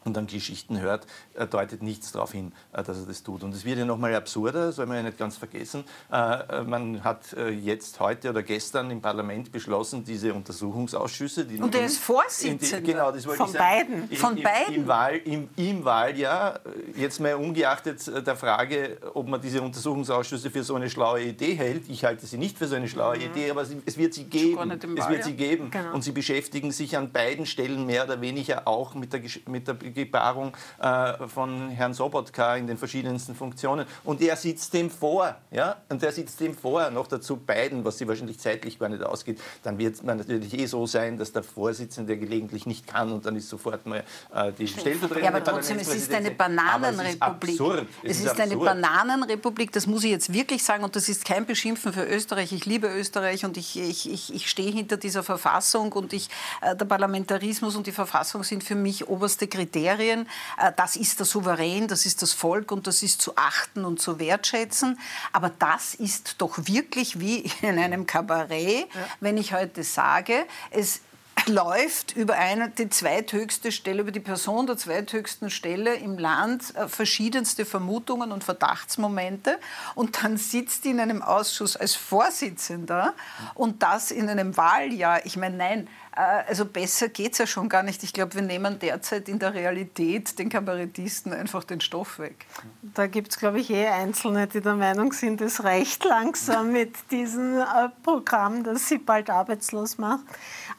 und 0.07 0.15
dann 0.15 0.25
Geschichten 0.25 0.79
hört, 0.79 1.05
äh, 1.35 1.45
deutet 1.45 1.83
nichts 1.83 2.11
darauf 2.11 2.31
hin, 2.31 2.53
äh, 2.73 2.81
dass 2.81 2.97
er 2.99 3.05
das 3.05 3.21
tut. 3.21 3.43
Und 3.43 3.53
es 3.53 3.63
wird 3.65 3.77
ja 3.77 3.85
noch 3.85 3.97
mal 3.97 4.15
absurder, 4.15 4.71
soll 4.71 4.87
man 4.87 4.97
ja 4.97 5.03
nicht 5.03 5.19
ganz 5.19 5.37
vergessen. 5.37 5.83
Äh, 6.11 6.63
man 6.63 7.03
hat 7.03 7.35
jetzt 7.61 7.99
heute 7.99 8.29
oder 8.29 8.41
gestern 8.41 8.89
im 8.89 9.01
Parlament 9.01 9.51
beschlossen, 9.51 10.03
diese 10.05 10.33
Untersuchungsausschüsse. 10.33 11.45
Die 11.45 11.57
und 11.57 11.75
er 11.75 11.85
ist 11.85 11.97
Vorsitzender. 11.99 12.81
Die, 12.81 12.91
genau, 12.91 13.11
das 13.11 13.27
wollte 13.27 13.37
Von 13.37 13.47
ich 13.47 13.53
sagen. 13.53 14.07
beiden. 14.07 14.17
Von 14.17 14.37
Im, 14.37 14.43
beiden. 14.43 14.75
Im, 14.75 14.87
Wahl, 14.87 15.15
im, 15.17 15.49
Im 15.57 15.85
Wahljahr, 15.85 16.61
jetzt 16.95 17.19
mal 17.19 17.35
ungeachtet 17.35 18.07
der 18.25 18.35
Frage, 18.35 18.97
ob 19.13 19.27
man 19.27 19.41
diese 19.41 19.61
Untersuchungsausschüsse 19.61 20.49
für 20.49 20.63
so 20.63 20.75
eine 20.75 20.89
schlaue 20.89 21.21
Idee 21.21 21.55
hält. 21.55 21.89
Ich 21.89 22.05
halte 22.05 22.25
sie 22.25 22.37
nicht 22.37 22.57
für 22.57 22.67
so 22.67 22.75
eine 22.75 22.87
schlaue 22.87 23.17
mhm. 23.17 23.23
Idee, 23.23 23.51
aber 23.51 23.63
es 23.85 23.97
wird 23.97 24.13
sie 24.13 24.23
geben. 24.23 24.71
Es 24.97 25.09
wird 25.09 25.23
sie 25.25 25.35
geben. 25.35 25.69
Genau. 25.69 25.93
Und 25.93 26.03
sie 26.03 26.11
beschäftigen 26.11 26.71
sich 26.71 26.95
an 26.95 27.11
beiden 27.11 27.45
Stellen 27.45 27.85
mehr 27.85 28.05
oder 28.05 28.21
weniger 28.21 28.67
auch 28.67 28.95
mit 28.95 29.11
der, 29.11 29.21
mit 29.47 29.67
der 29.67 29.73
Gebarung 29.97 30.55
äh, 30.79 31.27
von 31.27 31.69
Herrn 31.69 31.93
Sobotka 31.93 32.55
in 32.55 32.67
den 32.67 32.77
verschiedensten 32.77 33.35
Funktionen. 33.35 33.85
Und 34.03 34.21
er 34.21 34.35
sitzt 34.35 34.73
dem 34.73 34.89
vor. 34.89 35.35
Ja? 35.51 35.77
Und 35.89 36.03
er 36.03 36.11
sitzt 36.11 36.39
dem 36.39 36.55
vor, 36.55 36.89
noch 36.91 37.07
dazu 37.07 37.37
beiden, 37.37 37.83
was 37.83 37.97
sie 37.97 38.07
wahrscheinlich 38.07 38.39
zeitlich 38.39 38.79
gar 38.79 38.89
nicht 38.89 39.03
ausgeht. 39.03 39.39
Dann 39.63 39.77
wird 39.77 39.95
es 39.95 40.03
natürlich 40.03 40.57
eh 40.57 40.65
so 40.67 40.85
sein, 40.85 41.17
dass 41.17 41.31
der 41.31 41.43
Vorsitzende 41.43 42.17
gelegentlich 42.17 42.65
nicht 42.65 42.87
kann 42.87 43.11
und 43.11 43.25
dann 43.25 43.35
ist 43.35 43.49
sofort 43.49 43.85
mal 43.85 44.03
äh, 44.33 44.51
die 44.53 44.67
Stellvertretung. 44.67 45.23
Ja, 45.23 45.29
aber 45.29 45.43
trotzdem, 45.43 45.79
es 45.79 45.93
ist 45.93 46.13
eine 46.13 46.31
Bananenrepublik. 46.31 47.49
Es 47.49 47.55
ist, 47.55 47.61
absurd. 47.61 47.87
es 48.03 48.19
ist, 48.19 48.25
ist 48.25 48.39
eine 48.39 48.57
Bananenrepublik, 48.57 49.71
das 49.71 49.87
muss 49.87 50.03
ich 50.03 50.11
jetzt 50.11 50.31
wirklich 50.31 50.63
sagen. 50.63 50.83
Und 50.83 50.95
das 50.95 51.09
ist 51.09 51.25
kein 51.25 51.45
Beschimpfen 51.45 51.91
für 51.91 52.05
Österreich. 52.05 52.51
Ich 52.53 52.65
liebe 52.65 52.87
Österreich 52.87 53.45
und 53.45 53.57
ich, 53.57 53.79
ich, 53.79 54.11
ich, 54.11 54.33
ich 54.33 54.49
stehe 54.49 54.71
hinter 54.71 54.97
dieser 54.97 55.23
Verfassung 55.23 55.91
und 55.93 56.13
ich, 56.13 56.29
äh, 56.61 56.75
der 56.75 56.85
Parlamentarismus 56.85 57.75
und 57.75 57.87
die 57.87 57.91
Verfassung 57.91 58.43
sind 58.43 58.63
für 58.63 58.75
mich 58.75 59.07
oberste 59.07 59.47
Kriterien. 59.47 59.86
Kriterien. 59.87 60.27
Äh, 60.57 60.71
das 60.75 60.95
ist 60.95 61.19
der 61.19 61.25
Souverän, 61.25 61.87
das 61.87 62.05
ist 62.05 62.21
das 62.21 62.33
Volk 62.33 62.71
und 62.71 62.87
das 62.87 63.03
ist 63.03 63.21
zu 63.21 63.35
achten 63.35 63.85
und 63.85 64.01
zu 64.01 64.19
wertschätzen. 64.19 64.99
Aber 65.31 65.49
das 65.49 65.95
ist 65.95 66.35
doch 66.39 66.57
wirklich 66.57 67.19
wie 67.19 67.49
in 67.61 67.79
einem 67.79 68.05
Kabarett, 68.05 68.87
ja. 68.93 69.07
wenn 69.19 69.37
ich 69.37 69.53
heute 69.53 69.83
sage, 69.83 70.45
es 70.71 71.01
läuft 71.47 72.15
über 72.15 72.35
eine, 72.35 72.69
die 72.69 72.89
zweithöchste 72.89 73.71
Stelle, 73.71 74.01
über 74.01 74.11
die 74.11 74.19
Person 74.19 74.65
der 74.67 74.75
zweithöchsten 74.75 75.49
Stelle 75.49 75.95
im 75.95 76.17
Land 76.17 76.75
äh, 76.75 76.87
verschiedenste 76.87 77.63
Vermutungen 77.63 78.31
und 78.31 78.43
Verdachtsmomente 78.43 79.59
und 79.95 80.23
dann 80.23 80.37
sitzt 80.37 80.83
die 80.83 80.89
in 80.89 80.99
einem 80.99 81.21
Ausschuss 81.21 81.77
als 81.77 81.95
Vorsitzender 81.95 83.13
und 83.53 83.83
das 83.83 84.11
in 84.11 84.29
einem 84.29 84.57
Wahljahr. 84.57 85.25
Ich 85.25 85.37
meine, 85.37 85.57
nein, 85.57 85.87
also 86.17 86.65
besser 86.65 87.09
geht 87.09 87.33
es 87.33 87.37
ja 87.37 87.45
schon 87.45 87.69
gar 87.69 87.83
nicht. 87.83 88.01
Ich 88.01 88.11
glaube, 88.11 88.33
wir 88.33 88.41
nehmen 88.41 88.79
derzeit 88.79 89.29
in 89.29 89.37
der 89.37 89.53
Realität 89.53 90.39
den 90.39 90.49
Kabarettisten 90.49 91.31
einfach 91.31 91.63
den 91.63 91.79
Stoff 91.79 92.17
weg. 92.17 92.47
Da 92.81 93.05
gibt 93.05 93.29
es, 93.31 93.37
glaube 93.37 93.59
ich, 93.59 93.69
eh 93.69 93.87
Einzelne, 93.87 94.47
die 94.47 94.61
der 94.61 94.73
Meinung 94.73 95.13
sind, 95.13 95.41
es 95.41 95.63
reicht 95.63 96.05
langsam 96.05 96.71
mit 96.71 96.95
diesem 97.11 97.59
äh, 97.59 97.89
Programm, 98.01 98.63
das 98.63 98.87
sie 98.87 98.97
bald 98.97 99.29
arbeitslos 99.29 99.99
macht. 99.99 100.25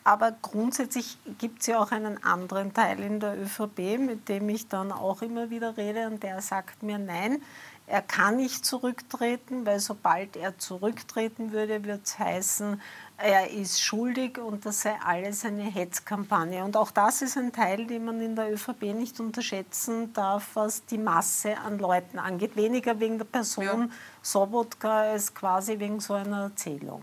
Aber 0.02 0.32
grundsätzlich 0.42 1.18
gibt 1.38 1.60
es 1.60 1.68
ja 1.68 1.78
auch 1.78 1.92
einen 1.92 2.22
anderen 2.24 2.74
Teil 2.74 2.98
in 3.00 3.20
der 3.20 3.38
ÖVP, 3.38 3.98
mit 3.98 4.28
dem 4.28 4.48
ich 4.48 4.66
dann 4.66 4.90
auch 4.90 5.22
immer 5.22 5.50
wieder 5.50 5.76
rede 5.76 6.08
und 6.08 6.22
der 6.22 6.40
sagt 6.42 6.82
mir, 6.82 6.98
nein, 6.98 7.40
er 7.86 8.02
kann 8.02 8.36
nicht 8.36 8.66
zurücktreten, 8.66 9.64
weil 9.64 9.80
sobald 9.80 10.36
er 10.36 10.58
zurücktreten 10.58 11.52
würde, 11.52 11.84
würde 11.84 12.00
es 12.04 12.18
heißen, 12.18 12.80
er 13.18 13.50
ist 13.50 13.82
schuldig 13.82 14.38
und 14.38 14.64
das 14.64 14.82
sei 14.82 14.94
alles 15.04 15.44
eine 15.44 15.64
Hetzkampagne. 15.64 16.64
Und 16.64 16.76
auch 16.76 16.92
das 16.92 17.20
ist 17.20 17.36
ein 17.36 17.52
Teil, 17.52 17.86
den 17.86 18.04
man 18.04 18.20
in 18.20 18.36
der 18.36 18.52
ÖVP 18.52 18.94
nicht 18.94 19.18
unterschätzen 19.18 20.12
darf, 20.12 20.50
was 20.54 20.84
die 20.86 20.98
Masse 20.98 21.58
an 21.58 21.78
Leuten 21.78 22.20
angeht. 22.20 22.54
Weniger 22.54 23.00
wegen 23.00 23.18
der 23.18 23.24
Person 23.24 23.64
ja. 23.64 23.88
Sobotka 24.32 25.00
als 25.12 25.34
quasi 25.34 25.78
wegen 25.78 26.00
so 26.00 26.14
einer 26.14 26.42
Erzählung. 26.44 27.02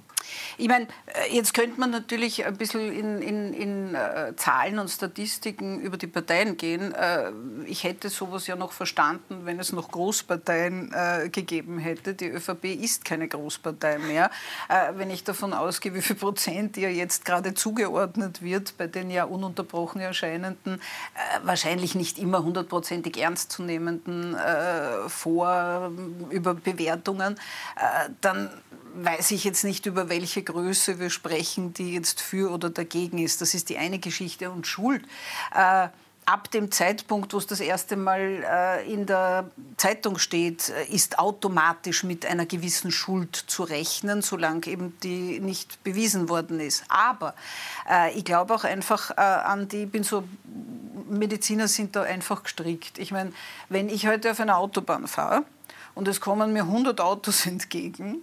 Ich 0.58 0.68
meine, 0.68 0.88
äh, 1.08 1.36
jetzt 1.36 1.54
könnte 1.54 1.80
man 1.80 1.92
natürlich 1.92 2.46
ein 2.46 2.58
bisschen 2.58 2.92
in, 2.92 3.22
in, 3.22 3.54
in 3.54 3.96
äh, 3.96 4.36
Zahlen 4.36 4.80
und 4.80 4.90
Statistiken 4.90 5.80
über 5.80 5.98
die 5.98 6.08
Parteien 6.08 6.58
gehen. 6.58 6.94
Äh, 6.94 7.32
ich 7.66 7.84
hätte 7.84 8.10
sowas 8.10 8.48
ja 8.48 8.56
noch 8.56 8.72
verstanden, 8.72 9.42
wenn 9.46 9.60
es 9.60 9.72
noch 9.72 9.92
Großparteien 9.92 10.94
gegeben 11.32 11.80
hätte. 11.80 12.14
Die 12.14 12.28
ÖVP 12.28 12.66
ist 12.66 13.06
keine 13.06 13.28
Großpartei 13.28 13.98
mehr. 14.00 14.30
Wenn 14.94 15.10
ich 15.10 15.24
davon 15.24 15.54
ausgehe, 15.54 15.94
wie 15.94 16.02
viel 16.02 16.16
Prozent 16.16 16.78
ihr 16.78 16.94
jetzt 16.94 17.26
gerade 17.26 17.54
zugeordnet 17.54 18.42
wird 18.42 18.78
bei 18.78 18.88
den 18.88 19.10
ja 19.10 19.26
ununterbrochen 19.26 20.02
erscheinenden, 20.02 20.82
wahrscheinlich 21.44 21.96
nicht 21.96 22.20
immer 22.20 22.44
hundertprozentig 22.44 23.18
ernstzunehmenden 23.18 24.36
Vor 25.08 25.92
über 26.30 26.54
Bewertungen, 27.16 27.40
dann 28.22 28.50
weiß 28.96 29.32
ich 29.32 29.44
jetzt 29.44 29.64
nicht, 29.64 29.86
über 29.86 30.10
welche 30.10 30.44
Größe 30.44 31.00
wir 31.00 31.10
sprechen, 31.10 31.74
die 31.74 31.94
jetzt 31.94 32.22
für 32.22 32.52
oder 32.52 32.70
dagegen 32.70 33.18
ist. 33.18 33.42
Das 33.42 33.54
ist 33.54 33.70
die 33.70 33.78
eine 33.78 34.00
Geschichte. 34.00 34.52
Und 34.52 34.68
Schuld. 34.68 35.04
Äh, 35.54 35.90
ab 36.26 36.50
dem 36.52 36.72
Zeitpunkt, 36.72 37.34
wo 37.34 37.38
es 37.38 37.46
das 37.46 37.60
erste 37.60 37.98
Mal 37.98 38.44
äh, 38.50 38.92
in 38.92 39.06
der 39.06 39.50
Zeitung 39.78 40.18
steht, 40.18 40.70
äh, 40.70 40.86
ist 40.86 41.20
automatisch 41.20 42.04
mit 42.04 42.26
einer 42.26 42.46
gewissen 42.46 42.90
Schuld 42.90 43.36
zu 43.36 43.64
rechnen, 43.64 44.22
solange 44.22 44.66
eben 44.68 44.98
die 45.04 45.40
nicht 45.40 45.84
bewiesen 45.84 46.30
worden 46.30 46.60
ist. 46.60 46.86
Aber 46.88 47.36
äh, 47.90 48.18
ich 48.18 48.24
glaube 48.24 48.56
auch 48.56 48.64
einfach 48.64 49.12
äh, 49.12 49.22
an 49.22 49.68
die, 49.68 49.84
ich 49.84 49.92
bin 49.92 50.04
so, 50.04 50.24
Mediziner 51.10 51.68
sind 51.68 51.96
da 51.96 52.04
einfach 52.04 52.44
gestrickt. 52.44 52.98
Ich 52.98 53.12
meine, 53.12 53.32
wenn 53.70 53.90
ich 53.90 54.08
heute 54.08 54.32
auf 54.32 54.40
einer 54.40 54.58
Autobahn 54.58 55.08
fahre 55.08 55.44
und 55.96 56.08
es 56.08 56.22
kommen 56.22 56.54
mir 56.54 56.64
100 56.64 57.02
Autos 57.02 57.46
entgegen, 57.48 58.22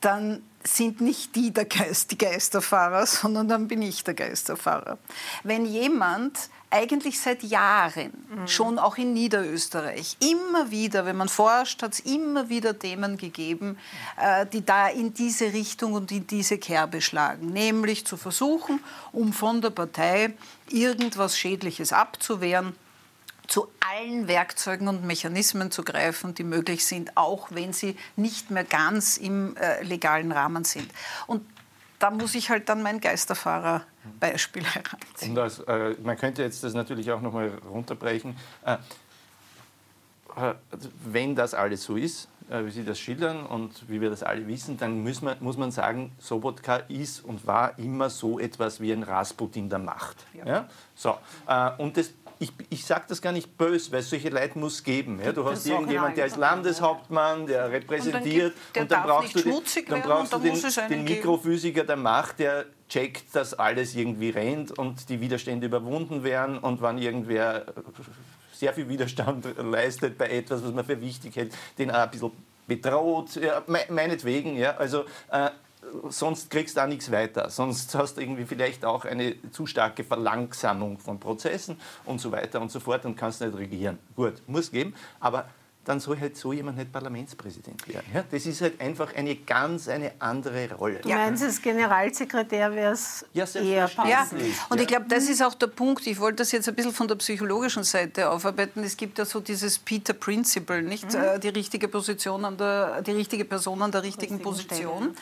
dann 0.00 0.42
sind 0.62 1.00
nicht 1.00 1.34
die 1.36 1.52
der 1.52 1.64
Geist, 1.64 2.10
die 2.10 2.18
Geisterfahrer, 2.18 3.06
sondern 3.06 3.48
dann 3.48 3.68
bin 3.68 3.82
ich 3.82 4.04
der 4.04 4.14
Geisterfahrer. 4.14 4.98
Wenn 5.44 5.64
jemand 5.64 6.50
eigentlich 6.70 7.20
seit 7.20 7.42
Jahren, 7.44 8.12
mhm. 8.28 8.48
schon 8.48 8.78
auch 8.78 8.98
in 8.98 9.14
Niederösterreich, 9.14 10.16
immer 10.20 10.70
wieder, 10.70 11.06
wenn 11.06 11.16
man 11.16 11.28
forscht, 11.28 11.82
hat 11.82 11.94
es 11.94 12.00
immer 12.00 12.48
wieder 12.48 12.78
Themen 12.78 13.16
gegeben, 13.16 13.78
äh, 14.20 14.44
die 14.46 14.64
da 14.64 14.88
in 14.88 15.14
diese 15.14 15.52
Richtung 15.52 15.92
und 15.92 16.10
in 16.10 16.26
diese 16.26 16.58
Kerbe 16.58 17.00
schlagen. 17.00 17.46
Nämlich 17.46 18.04
zu 18.04 18.16
versuchen, 18.16 18.80
um 19.12 19.32
von 19.32 19.60
der 19.60 19.70
Partei 19.70 20.34
irgendwas 20.68 21.38
Schädliches 21.38 21.92
abzuwehren, 21.92 22.74
zu 23.46 23.68
allen 23.80 24.28
Werkzeugen 24.28 24.88
und 24.88 25.04
Mechanismen 25.04 25.70
zu 25.70 25.82
greifen, 25.82 26.34
die 26.34 26.44
möglich 26.44 26.84
sind, 26.84 27.16
auch 27.16 27.48
wenn 27.50 27.72
sie 27.72 27.96
nicht 28.16 28.50
mehr 28.50 28.64
ganz 28.64 29.16
im 29.16 29.56
äh, 29.56 29.82
legalen 29.82 30.32
Rahmen 30.32 30.64
sind. 30.64 30.90
Und 31.26 31.46
da 31.98 32.10
muss 32.10 32.34
ich 32.34 32.50
halt 32.50 32.68
dann 32.68 32.82
mein 32.82 33.00
Geisterfahrer-Beispiel 33.00 34.64
heranziehen. 34.64 35.30
Und 35.32 35.38
als, 35.38 35.60
äh, 35.60 35.94
man 36.02 36.16
könnte 36.16 36.42
jetzt 36.42 36.62
das 36.62 36.74
natürlich 36.74 37.10
auch 37.10 37.20
noch 37.20 37.32
mal 37.32 37.50
runterbrechen. 37.68 38.36
Äh, 38.64 38.76
äh 40.36 40.54
wenn 41.04 41.34
das 41.34 41.54
alles 41.54 41.84
so 41.84 41.96
ist, 41.96 42.28
äh, 42.50 42.64
wie 42.64 42.70
Sie 42.70 42.84
das 42.84 42.98
schildern 42.98 43.46
und 43.46 43.88
wie 43.88 44.00
wir 44.00 44.10
das 44.10 44.22
alle 44.22 44.46
wissen, 44.46 44.76
dann 44.76 45.02
muss 45.02 45.22
man, 45.22 45.36
muss 45.40 45.56
man 45.56 45.70
sagen, 45.70 46.12
Sobotka 46.18 46.76
ist 46.88 47.24
und 47.24 47.46
war 47.46 47.78
immer 47.78 48.10
so 48.10 48.38
etwas 48.38 48.80
wie 48.80 48.92
ein 48.92 49.02
Rasputin 49.02 49.68
der 49.68 49.78
Macht. 49.78 50.16
Ja. 50.34 50.46
ja? 50.46 50.68
So, 50.94 51.16
äh, 51.48 51.70
und 51.78 51.96
das 51.96 52.10
ich, 52.38 52.52
ich 52.68 52.84
sage 52.84 53.04
das 53.08 53.22
gar 53.22 53.32
nicht 53.32 53.56
böse, 53.56 53.92
weil 53.92 54.00
es 54.00 54.10
solche 54.10 54.28
Leute 54.28 54.58
muss 54.58 54.82
geben. 54.82 55.20
Ja? 55.22 55.32
Du 55.32 55.44
hast 55.44 55.66
irgendjemanden, 55.66 56.16
der 56.16 56.26
ist 56.26 56.36
Landeshauptmann, 56.36 57.46
der 57.46 57.70
repräsentiert 57.70 58.54
und 58.54 58.74
dann, 58.74 58.82
und 58.82 58.90
dann 58.90 59.02
brauchst 59.04 59.34
du, 59.34 59.40
den, 59.40 59.62
dann 59.88 60.02
brauchst 60.02 60.32
du 60.32 60.38
den, 60.38 60.88
den 60.88 61.04
Mikrophysiker 61.04 61.84
der 61.84 61.96
Macht, 61.96 62.38
der 62.38 62.66
checkt, 62.88 63.34
dass 63.34 63.54
alles 63.54 63.94
irgendwie 63.94 64.30
rennt 64.30 64.78
und 64.78 65.08
die 65.08 65.20
Widerstände 65.20 65.66
überwunden 65.66 66.22
werden 66.24 66.58
und 66.58 66.82
wann 66.82 66.98
irgendwer 66.98 67.66
sehr 68.52 68.72
viel 68.72 68.88
Widerstand 68.88 69.46
leistet 69.58 70.18
bei 70.18 70.28
etwas, 70.28 70.62
was 70.64 70.72
man 70.72 70.84
für 70.84 71.00
wichtig 71.00 71.36
hält, 71.36 71.54
den 71.78 71.90
auch 71.90 72.00
ein 72.00 72.10
bisschen 72.10 72.32
bedroht, 72.66 73.36
ja, 73.36 73.62
meinetwegen. 73.66 74.56
Ja, 74.56 74.76
also, 74.76 75.04
äh, 75.30 75.50
sonst 76.08 76.50
kriegst 76.50 76.76
du 76.76 76.80
auch 76.82 76.86
nichts 76.86 77.10
weiter. 77.10 77.50
Sonst 77.50 77.94
hast 77.94 78.16
du 78.16 78.20
irgendwie 78.20 78.44
vielleicht 78.44 78.84
auch 78.84 79.04
eine 79.04 79.34
zu 79.50 79.66
starke 79.66 80.04
Verlangsamung 80.04 80.98
von 80.98 81.18
Prozessen 81.18 81.76
und 82.04 82.20
so 82.20 82.32
weiter 82.32 82.60
und 82.60 82.70
so 82.70 82.80
fort 82.80 83.04
und 83.04 83.16
kannst 83.16 83.40
nicht 83.40 83.56
regieren. 83.56 83.98
Gut, 84.14 84.42
muss 84.46 84.70
geben, 84.70 84.94
aber 85.20 85.46
dann 85.86 86.00
soll 86.00 86.18
halt 86.18 86.36
so 86.36 86.52
jemand 86.52 86.78
nicht 86.78 86.92
Parlamentspräsident 86.92 87.86
werden. 87.88 88.06
Ja? 88.12 88.24
Das 88.28 88.44
ist 88.44 88.60
halt 88.60 88.80
einfach 88.80 89.14
eine 89.14 89.36
ganz 89.36 89.86
eine 89.88 90.12
andere 90.18 90.74
Rolle. 90.74 90.98
Du 90.98 91.08
meinst, 91.08 91.44
als 91.44 91.62
Generalsekretär 91.62 92.74
wäre 92.74 92.92
es 92.92 93.24
ja, 93.32 93.46
eher 93.54 93.86
passend. 93.86 94.10
Ja, 94.10 94.46
und 94.68 94.80
ich 94.80 94.88
glaube, 94.88 95.06
das 95.08 95.28
ist 95.28 95.42
auch 95.42 95.54
der 95.54 95.68
Punkt. 95.68 96.04
Ich 96.08 96.18
wollte 96.18 96.38
das 96.38 96.50
jetzt 96.50 96.68
ein 96.68 96.74
bisschen 96.74 96.92
von 96.92 97.06
der 97.06 97.14
psychologischen 97.14 97.84
Seite 97.84 98.28
aufarbeiten. 98.28 98.82
Es 98.82 98.96
gibt 98.96 99.16
ja 99.18 99.24
so 99.24 99.38
dieses 99.38 99.78
Peter 99.78 100.12
Principle, 100.12 100.82
nicht? 100.82 101.12
Mhm. 101.12 101.20
Äh, 101.20 101.38
die 101.38 101.50
richtige 101.50 101.86
Position 101.86 102.44
an 102.44 102.56
der, 102.56 103.02
die 103.02 103.12
richtige 103.12 103.44
Person 103.44 103.80
an 103.80 103.92
der 103.92 104.02
richtigen, 104.02 104.40
Position. 104.40 105.14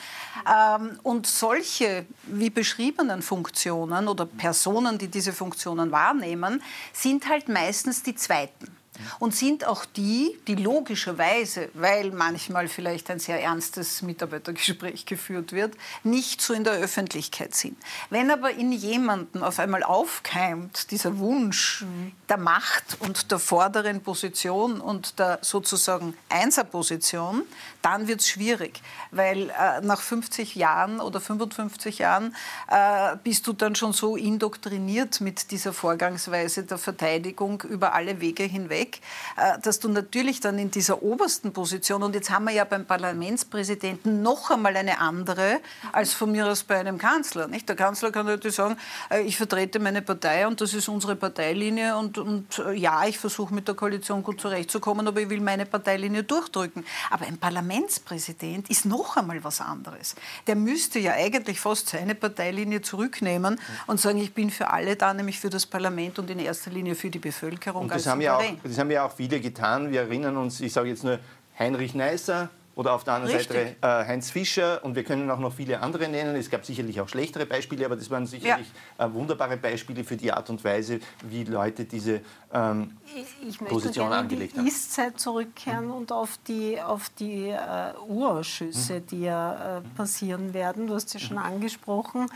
Ähm, 0.51 0.99
und 1.03 1.27
solche, 1.27 2.07
wie 2.25 2.49
beschriebenen 2.49 3.21
Funktionen 3.21 4.09
oder 4.09 4.25
Personen, 4.25 4.97
die 4.97 5.09
diese 5.09 5.35
Funktionen 5.35 5.93
wahrnehmen, 5.93 6.63
sind 6.95 7.29
halt 7.29 7.51
meistens 7.51 8.03
die 8.03 8.15
zweiten 8.15 8.84
und 9.19 9.35
sind 9.35 9.67
auch 9.67 9.85
die, 9.85 10.39
die 10.47 10.55
logischerweise, 10.55 11.69
weil 11.75 12.11
manchmal 12.11 12.69
vielleicht 12.69 13.11
ein 13.11 13.19
sehr 13.19 13.43
ernstes 13.43 14.03
Mitarbeitergespräch 14.03 15.07
geführt 15.07 15.53
wird, 15.53 15.75
nicht 16.03 16.41
so 16.41 16.55
in 16.55 16.65
der 16.65 16.75
Öffentlichkeit 16.75 17.55
sind. 17.55 17.77
Wenn 18.11 18.31
aber 18.31 18.53
in 18.53 18.73
jemandem 18.73 19.43
auf 19.43 19.59
einmal 19.59 19.83
aufkeimt 19.83 20.91
dieser 20.91 21.19
Wunsch 21.19 21.85
der 22.29 22.39
Macht 22.39 22.99
und 23.01 23.31
der 23.31 23.39
vorderen 23.39 24.03
Position 24.03 24.81
und 24.81 25.19
der 25.19 25.39
sozusagen 25.43 26.17
Einserposition, 26.29 27.43
dann 27.83 28.07
wird 28.07 28.21
es 28.21 28.29
schwierig, 28.29 28.81
weil 29.11 29.51
äh, 29.51 29.81
nach 29.83 30.01
50 30.01 30.55
Jahren 30.55 31.01
oder 31.01 31.21
55 31.21 31.99
Jahren 31.99 32.35
äh, 32.71 33.17
bist 33.25 33.47
du 33.47 33.53
dann 33.53 33.75
schon 33.75 33.93
so 33.93 34.17
indoktriniert 34.17 35.21
mit 35.21 35.51
dieser 35.51 35.73
Vorgangsweise 35.73 36.65
der 36.65 36.79
Verteidigung 36.79 37.63
über 37.63 37.93
alle 37.95 38.21
Wege 38.21 38.45
hinweg, 38.45 38.75
weg, 38.75 39.01
äh, 39.37 39.59
dass 39.61 39.81
du 39.81 39.89
natürlich 39.89 40.41
dann 40.41 40.59
in 40.59 40.71
dieser 40.71 41.03
obersten 41.03 41.53
Position, 41.53 42.03
und 42.03 42.15
jetzt 42.15 42.31
haben 42.31 42.45
wir 42.45 42.53
ja 42.53 42.65
beim 42.65 42.85
Parlamentspräsidenten 42.85 44.23
noch 44.23 44.51
einmal 44.51 44.77
eine 44.77 44.99
andere 44.99 45.61
als 45.93 46.13
von 46.15 46.33
mir 46.33 46.47
aus 46.47 46.65
bei 46.65 46.79
einem 46.79 46.99
Kanzler. 46.99 47.49
Nicht? 47.49 47.69
Der 47.69 47.77
Kanzler 47.77 48.11
kann 48.11 48.27
natürlich 48.27 48.57
sagen, 48.57 48.77
äh, 49.11 49.23
ich 49.23 49.37
vertrete 49.37 49.79
meine 49.79 50.03
Partei 50.03 50.47
und 50.47 50.61
das 50.61 50.75
ist 50.75 50.89
unsere 50.89 51.17
Parteilinie 51.17 51.97
und, 51.97 52.14
und 52.19 52.59
äh, 52.59 52.73
ja, 52.73 53.05
ich 53.07 53.19
versuche 53.19 53.55
mit 53.55 53.69
der 53.69 53.75
Koalition 53.75 54.23
gut 54.23 54.41
zurechtzukommen, 54.41 55.07
aber 55.07 55.21
ich 55.21 55.31
will 55.31 55.41
meine 55.41 55.67
Parteilinie 55.67 56.23
durchdrücken. 56.25 56.85
Aber 57.11 57.27
ein 57.27 57.39
Parlamentspräsident 57.39 58.71
ist 58.71 58.85
noch 58.85 59.17
einmal 59.17 59.43
was 59.45 59.61
anderes. 59.61 60.17
Der 60.47 60.57
müsste 60.57 60.99
ja 60.99 61.13
eigentlich 61.13 61.61
fast 61.61 61.89
seine 61.89 62.15
Parteilinie 62.15 62.83
zurücknehmen 62.83 63.61
und 63.87 64.01
sagen, 64.01 64.19
ich 64.19 64.35
bin 64.35 64.51
für 64.51 64.71
alle 64.71 64.97
da, 64.97 65.13
nämlich 65.15 65.41
für 65.41 65.51
das 65.51 65.67
Parlament 65.67 66.19
und 66.19 66.31
in 66.31 66.39
erster 66.39 66.71
Linie 66.71 66.95
für 66.95 67.11
die 67.11 67.19
Bevölkerung. 67.19 67.83
Und 67.83 67.95
das, 67.95 68.07
haben 68.07 68.21
ja, 68.21 68.37
auch, 68.37 68.45
das 68.63 68.79
haben 68.79 68.91
ja 68.91 69.07
auch 69.07 69.13
viele 69.13 69.41
getan. 69.41 69.91
Wir 69.91 70.03
erinnern 70.03 70.37
uns, 70.37 70.61
ich 70.61 70.73
sage 70.73 70.89
jetzt 70.89 71.05
nur 71.05 71.19
Heinrich 71.59 71.95
Neisser, 71.95 72.51
oder 72.77 72.93
auf 72.93 73.05
der 73.05 73.15
anderen 73.15 73.37
Richtig. 73.37 73.57
Seite 73.57 73.77
äh, 73.81 74.09
Heinz 74.09 74.31
Fischer 74.31 74.85
und 74.85 74.97
wir 74.97 75.05
können 75.05 75.31
auch 75.31 75.39
noch 75.39 75.53
viele 75.55 75.81
andere 75.81 76.09
nennen. 76.09 76.35
Es 76.37 76.51
gab 76.51 76.65
sicherlich 76.65 77.01
auch 77.01 77.09
schlechtere 77.09 77.47
Beispiele, 77.47 77.85
aber 77.87 77.97
das 77.97 78.11
waren 78.11 78.27
sicherlich 78.27 78.67
ja. 78.99 79.07
äh, 79.07 79.15
wunderbare 79.15 79.57
Beispiele 79.57 80.05
für 80.05 80.17
die 80.17 80.33
Art 80.33 80.51
und 80.51 80.63
Weise, 80.65 81.01
wie 81.23 81.45
Leute 81.45 81.85
diese 81.85 82.21
ähm, 82.53 82.97
ich, 83.15 83.49
ich 83.49 83.59
Position 83.59 84.13
angelegt 84.13 84.57
haben. 84.57 84.67
Ich 84.67 84.73
möchte 84.73 84.79
die 84.79 84.87
Ist-Zeit 84.87 85.21
zurückkehren 85.21 85.87
mhm. 85.87 85.95
und 85.95 86.13
auf 86.13 86.39
die, 86.49 86.81
auf 86.81 87.11
die 87.11 87.49
äh, 87.49 87.93
Urausschüsse, 88.09 88.95
mhm. 88.95 89.07
die 89.07 89.21
ja 89.23 89.79
äh, 89.79 89.81
passieren 89.97 90.55
werden. 90.55 90.87
Du 90.87 90.95
hast 90.95 91.13
ja 91.15 91.21
schon 91.21 91.37
mhm. 91.37 91.45
angesprochen. 91.45 92.29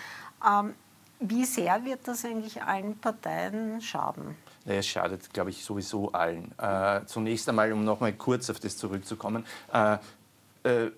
Ähm, 0.45 0.73
wie 1.19 1.45
sehr 1.45 1.83
wird 1.83 2.07
das 2.07 2.23
eigentlich 2.23 2.61
allen 2.63 2.97
Parteien 2.97 3.81
schaden? 3.81 4.37
Naja, 4.65 4.79
es 4.79 4.87
schadet, 4.87 5.33
glaube 5.33 5.49
ich, 5.49 5.63
sowieso 5.63 6.11
allen. 6.11 6.51
Äh, 6.57 7.01
zunächst 7.05 7.47
einmal, 7.49 7.71
um 7.73 7.83
noch 7.83 7.99
mal 7.99 8.13
kurz 8.13 8.49
auf 8.49 8.59
das 8.59 8.77
zurückzukommen. 8.77 9.45
Äh, 9.73 9.97
äh, 10.63 10.91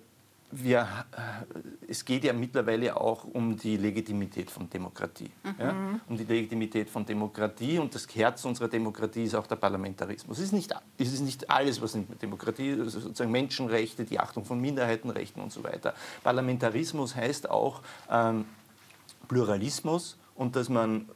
wir, 0.52 0.82
äh, 0.82 1.88
es 1.88 2.04
geht 2.04 2.24
ja 2.24 2.34
mittlerweile 2.34 3.00
auch 3.00 3.24
um 3.24 3.58
die 3.58 3.78
Legitimität 3.78 4.52
von 4.52 4.70
Demokratie. 4.70 5.32
Mhm. 5.44 5.56
Ja? 5.58 5.76
Um 6.10 6.18
die 6.18 6.26
Legitimität 6.26 6.90
von 6.90 7.06
Demokratie 7.06 7.80
und 7.80 7.96
das 7.96 8.08
Herz 8.14 8.44
unserer 8.46 8.68
Demokratie 8.68 9.24
ist 9.24 9.36
auch 9.36 9.48
der 9.48 9.56
Parlamentarismus. 9.56 10.38
Es 10.38 10.46
ist 10.46 10.54
nicht, 10.54 10.74
es 10.98 11.14
ist 11.14 11.22
nicht 11.22 11.50
alles, 11.50 11.82
was 11.82 11.96
mit 11.96 12.22
Demokratie, 12.22 12.74
also 12.74 13.00
sozusagen 13.00 13.32
Menschenrechte, 13.32 14.04
die 14.04 14.20
Achtung 14.20 14.44
von 14.44 14.60
Minderheitenrechten 14.60 15.42
und 15.42 15.52
so 15.52 15.64
weiter. 15.64 15.94
Parlamentarismus 16.24 17.16
heißt 17.16 17.50
auch 17.50 17.82
ähm, 18.10 18.46
Pluralismus 19.28 20.18
und 20.36 20.56
dass 20.56 20.68
man 20.68 21.08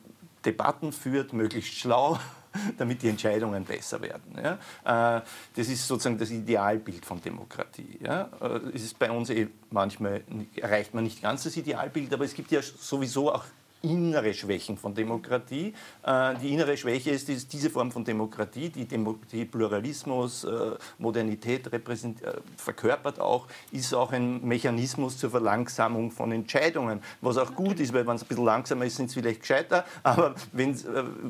Debatten 0.45 0.91
führt, 0.91 1.33
möglichst 1.33 1.73
schlau, 1.73 2.19
damit 2.77 3.01
die 3.01 3.09
Entscheidungen 3.09 3.63
besser 3.63 4.01
werden. 4.01 4.37
Ja? 4.37 5.17
Äh, 5.17 5.21
das 5.55 5.67
ist 5.67 5.87
sozusagen 5.87 6.17
das 6.17 6.31
Idealbild 6.31 7.05
von 7.05 7.21
Demokratie. 7.21 7.99
Ja? 8.01 8.29
Äh, 8.41 8.59
es 8.73 8.83
ist 8.83 8.99
bei 8.99 9.11
uns 9.11 9.29
eh 9.29 9.47
manchmal 9.71 10.23
erreicht 10.55 10.93
man 10.93 11.03
nicht 11.03 11.21
ganz 11.21 11.43
das 11.43 11.57
Idealbild, 11.57 12.13
aber 12.13 12.25
es 12.25 12.33
gibt 12.33 12.51
ja 12.51 12.61
sowieso 12.61 13.33
auch 13.33 13.43
innere 13.81 14.33
Schwächen 14.33 14.77
von 14.77 14.93
Demokratie. 14.93 15.73
Äh, 16.03 16.35
die 16.41 16.53
innere 16.53 16.75
Schwäche 16.75 17.11
ist 17.11 17.27
diese 17.53 17.69
Form 17.69 17.91
von 17.91 18.03
Demokratie, 18.03 18.69
die, 18.69 18.85
Demo 18.85 19.17
die 19.31 19.45
Pluralismus, 19.45 20.43
äh, 20.43 20.71
Modernität 20.97 21.71
äh, 21.71 21.79
verkörpert 22.57 23.19
auch, 23.19 23.47
ist 23.71 23.93
auch 23.93 24.11
ein 24.11 24.45
Mechanismus 24.45 25.17
zur 25.17 25.29
Verlangsamung 25.29 26.11
von 26.11 26.31
Entscheidungen, 26.31 27.01
was 27.21 27.37
auch 27.37 27.53
gut 27.53 27.79
ist, 27.79 27.93
weil 27.93 28.05
wenn 28.07 28.15
es 28.15 28.23
ein 28.23 28.27
bisschen 28.27 28.45
langsamer 28.45 28.85
ist, 28.85 28.95
sind 28.95 29.07
es 29.07 29.13
vielleicht 29.13 29.41
gescheiter, 29.41 29.85
aber 30.03 30.35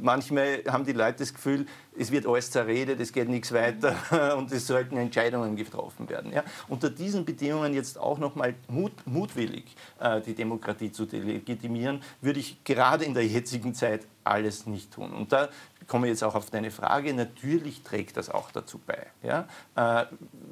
manchmal 0.02 0.64
haben 0.68 0.86
die 0.86 0.94
Leute 0.94 1.20
das 1.20 1.34
Gefühl, 1.34 1.66
es 1.98 2.12
wird 2.12 2.28
alles 2.28 2.52
zerredet, 2.52 3.00
es 3.00 3.12
geht 3.12 3.30
nichts 3.30 3.52
weiter 3.52 3.96
und 4.38 4.52
es 4.52 4.68
sollten 4.68 4.98
Entscheidungen 4.98 5.56
getroffen 5.56 6.10
werden. 6.10 6.32
Ja? 6.32 6.44
Unter 6.68 6.90
diesen 6.90 7.26
Bedingungen 7.26 7.74
jetzt 7.74 7.98
auch 7.98 8.18
nochmal 8.18 8.56
mut, 8.68 8.94
mutwillig 9.06 9.76
äh, 10.00 10.22
die 10.22 10.34
Demokratie 10.34 10.92
zu 10.92 11.06
legitimieren, 11.06 12.02
würde 12.22 12.40
ich 12.40 12.64
gerade 12.64 13.06
in 13.06 13.14
der 13.14 13.26
jetzigen 13.26 13.74
Zeit 13.74 14.06
alles 14.24 14.66
nicht 14.66 14.94
tun. 14.94 15.12
Und 15.12 15.32
da 15.32 15.50
komme 15.88 16.08
ich 16.08 16.12
jetzt 16.12 16.24
auch 16.24 16.36
auf 16.36 16.50
deine 16.50 16.72
Frage. 16.72 17.14
Natürlich 17.14 17.84
trägt 17.84 18.18
das 18.18 18.30
auch 18.30 18.52
dazu 18.52 18.80
bei. 18.86 19.08
Ja? 19.24 19.48
Äh, 19.76 20.06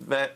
weil 0.06 0.30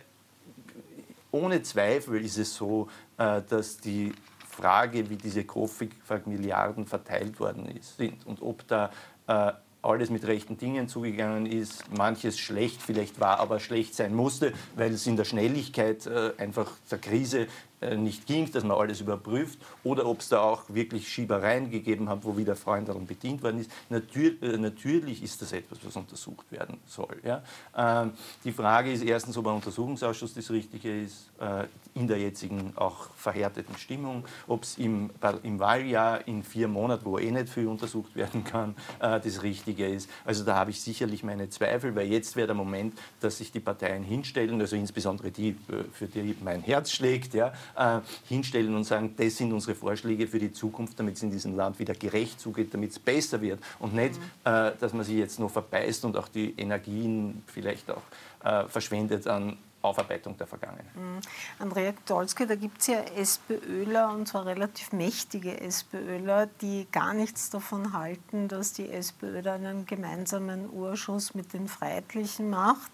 ohne 1.32 1.62
Zweifel 1.62 2.24
ist 2.24 2.38
es 2.38 2.56
so, 2.56 2.88
äh, 3.18 3.42
dass 3.48 3.78
die 3.78 4.14
Frage, 4.50 5.10
wie 5.10 5.18
diese 5.18 5.44
Kofik-Milliarden 5.44 6.88
verteilt 6.88 7.40
worden 7.40 7.68
ist, 7.68 7.98
sind 7.98 8.26
und 8.26 8.42
ob 8.42 8.68
da 8.68 8.90
äh, 9.28 9.52
alles 9.82 10.10
mit 10.10 10.26
rechten 10.26 10.58
Dingen 10.58 10.88
zugegangen 10.88 11.46
ist, 11.46 11.84
manches 11.96 12.40
schlecht 12.40 12.82
vielleicht 12.82 13.20
war, 13.20 13.40
aber 13.40 13.60
schlecht 13.60 13.96
sein 13.96 14.16
musste, 14.16 14.54
weil 14.76 14.92
es 14.92 15.08
in 15.08 15.16
der 15.16 15.26
Schnelligkeit 15.26 16.06
äh, 16.08 16.32
einfach 16.38 16.72
der 16.92 16.98
Krise 16.98 17.48
nicht 17.96 18.26
ging, 18.26 18.52
dass 18.52 18.64
man 18.64 18.78
alles 18.78 19.02
überprüft, 19.02 19.60
oder 19.84 20.06
ob 20.08 20.22
es 20.22 20.30
da 20.30 20.40
auch 20.40 20.64
wirklich 20.70 21.08
Schiebereien 21.08 21.70
gegeben 21.70 22.10
hat, 22.10 22.24
wo 22.24 22.36
wieder 22.36 22.56
Freund 22.56 22.90
daran 22.90 23.06
bedient 23.06 23.44
worden 23.44 23.60
ist. 23.60 23.72
Natür 23.90 24.32
äh, 24.42 24.58
natürlich 24.58 25.22
ist 25.22 25.42
das 25.42 25.54
etwas, 25.54 25.80
was 25.84 25.96
untersucht 25.96 26.52
werden 26.52 26.80
soll. 26.88 27.18
Ja? 27.24 27.44
Ähm, 27.76 28.14
die 28.44 28.52
Frage 28.52 28.92
ist 28.92 29.04
erstens, 29.04 29.38
ob 29.38 29.48
ein 29.48 29.56
Untersuchungsausschuss 29.56 30.34
das 30.34 30.50
Richtige 30.50 31.04
ist, 31.04 31.30
äh, 31.40 31.66
in 31.94 32.08
der 32.08 32.18
jetzigen 32.18 32.74
auch 32.76 33.10
verhärteten 33.16 33.78
Stimmung, 33.78 34.26
ob 34.48 34.64
es 34.64 34.78
im, 34.78 35.12
im 35.44 35.60
Wahljahr 35.60 36.28
in 36.28 36.44
vier 36.44 36.68
Monaten, 36.68 37.06
wo 37.06 37.18
eh 37.20 37.32
nicht 37.32 37.50
viel 37.50 37.68
untersucht 37.68 38.16
werden 38.16 38.44
kann, 38.44 38.76
äh, 39.00 39.20
das 39.20 39.44
Richtige 39.44 39.88
ist. 39.88 40.10
Also 40.26 40.44
da 40.44 40.56
habe 40.56 40.72
ich 40.72 40.82
sicherlich 40.82 41.24
meine 41.24 41.50
Zweifel, 41.50 41.96
weil 41.96 42.08
jetzt 42.08 42.36
wäre 42.36 42.48
der 42.48 42.56
Moment, 42.56 42.98
dass 43.20 43.38
sich 43.38 43.52
die 43.52 43.60
Parteien 43.60 44.04
hinstellen, 44.04 44.60
also 44.62 44.76
insbesondere 44.76 45.32
die, 45.32 45.50
äh, 45.50 45.84
für 45.92 46.08
die 46.08 46.36
mein 46.44 46.62
Herz 46.62 46.92
schlägt, 46.92 47.34
ja, 47.34 47.54
äh, 47.76 48.00
hinstellen 48.28 48.76
und 48.76 48.84
sagen, 48.84 49.14
das 49.18 49.38
sind 49.38 49.54
unsere 49.54 49.76
Vorschläge 49.76 50.28
für 50.28 50.40
die 50.40 50.52
Zukunft, 50.52 51.00
damit 51.00 51.16
es 51.16 51.24
in 51.24 51.32
diesem 51.32 51.56
Land 51.56 51.80
wieder 51.80 51.94
gerecht 51.94 52.40
zugeht, 52.40 52.74
damit 52.74 52.92
es 52.92 53.00
besser 53.00 53.42
wird 53.42 53.60
und 53.80 53.94
nicht, 53.94 54.16
mhm. 54.16 54.24
äh, 54.44 54.72
dass 54.80 54.94
man 54.94 55.04
sich 55.04 55.16
jetzt 55.16 55.40
noch 55.40 55.52
verbeißt 55.52 56.06
und 56.06 56.18
auch 56.18 56.28
die 56.28 56.54
Energien 56.58 57.44
vielleicht 57.48 57.90
auch 57.92 58.02
äh, 58.44 58.68
verschwendet 58.68 59.28
an 59.28 59.58
Aufarbeitung 59.82 60.38
der 60.38 60.48
Vergangenheit. 60.48 60.96
Mhm. 60.96 61.20
Andrea 61.60 61.94
Dolski, 62.06 62.46
da 62.46 62.56
gibt 62.56 62.82
es 62.82 62.88
ja 62.88 63.00
SPÖler, 63.16 64.12
und 64.12 64.28
zwar 64.28 64.46
relativ 64.46 64.92
mächtige 64.92 65.60
SPÖler, 65.62 66.48
die 66.62 66.88
gar 66.92 67.14
nichts 67.14 67.50
davon 67.50 67.94
halten, 67.94 68.48
dass 68.48 68.74
die 68.74 68.90
SPÖ 68.90 69.42
da 69.42 69.54
einen 69.54 69.86
gemeinsamen 69.86 70.70
Urschuss 70.72 71.34
mit 71.36 71.54
den 71.54 71.68
Freiheitlichen 71.68 72.50
macht. 72.50 72.92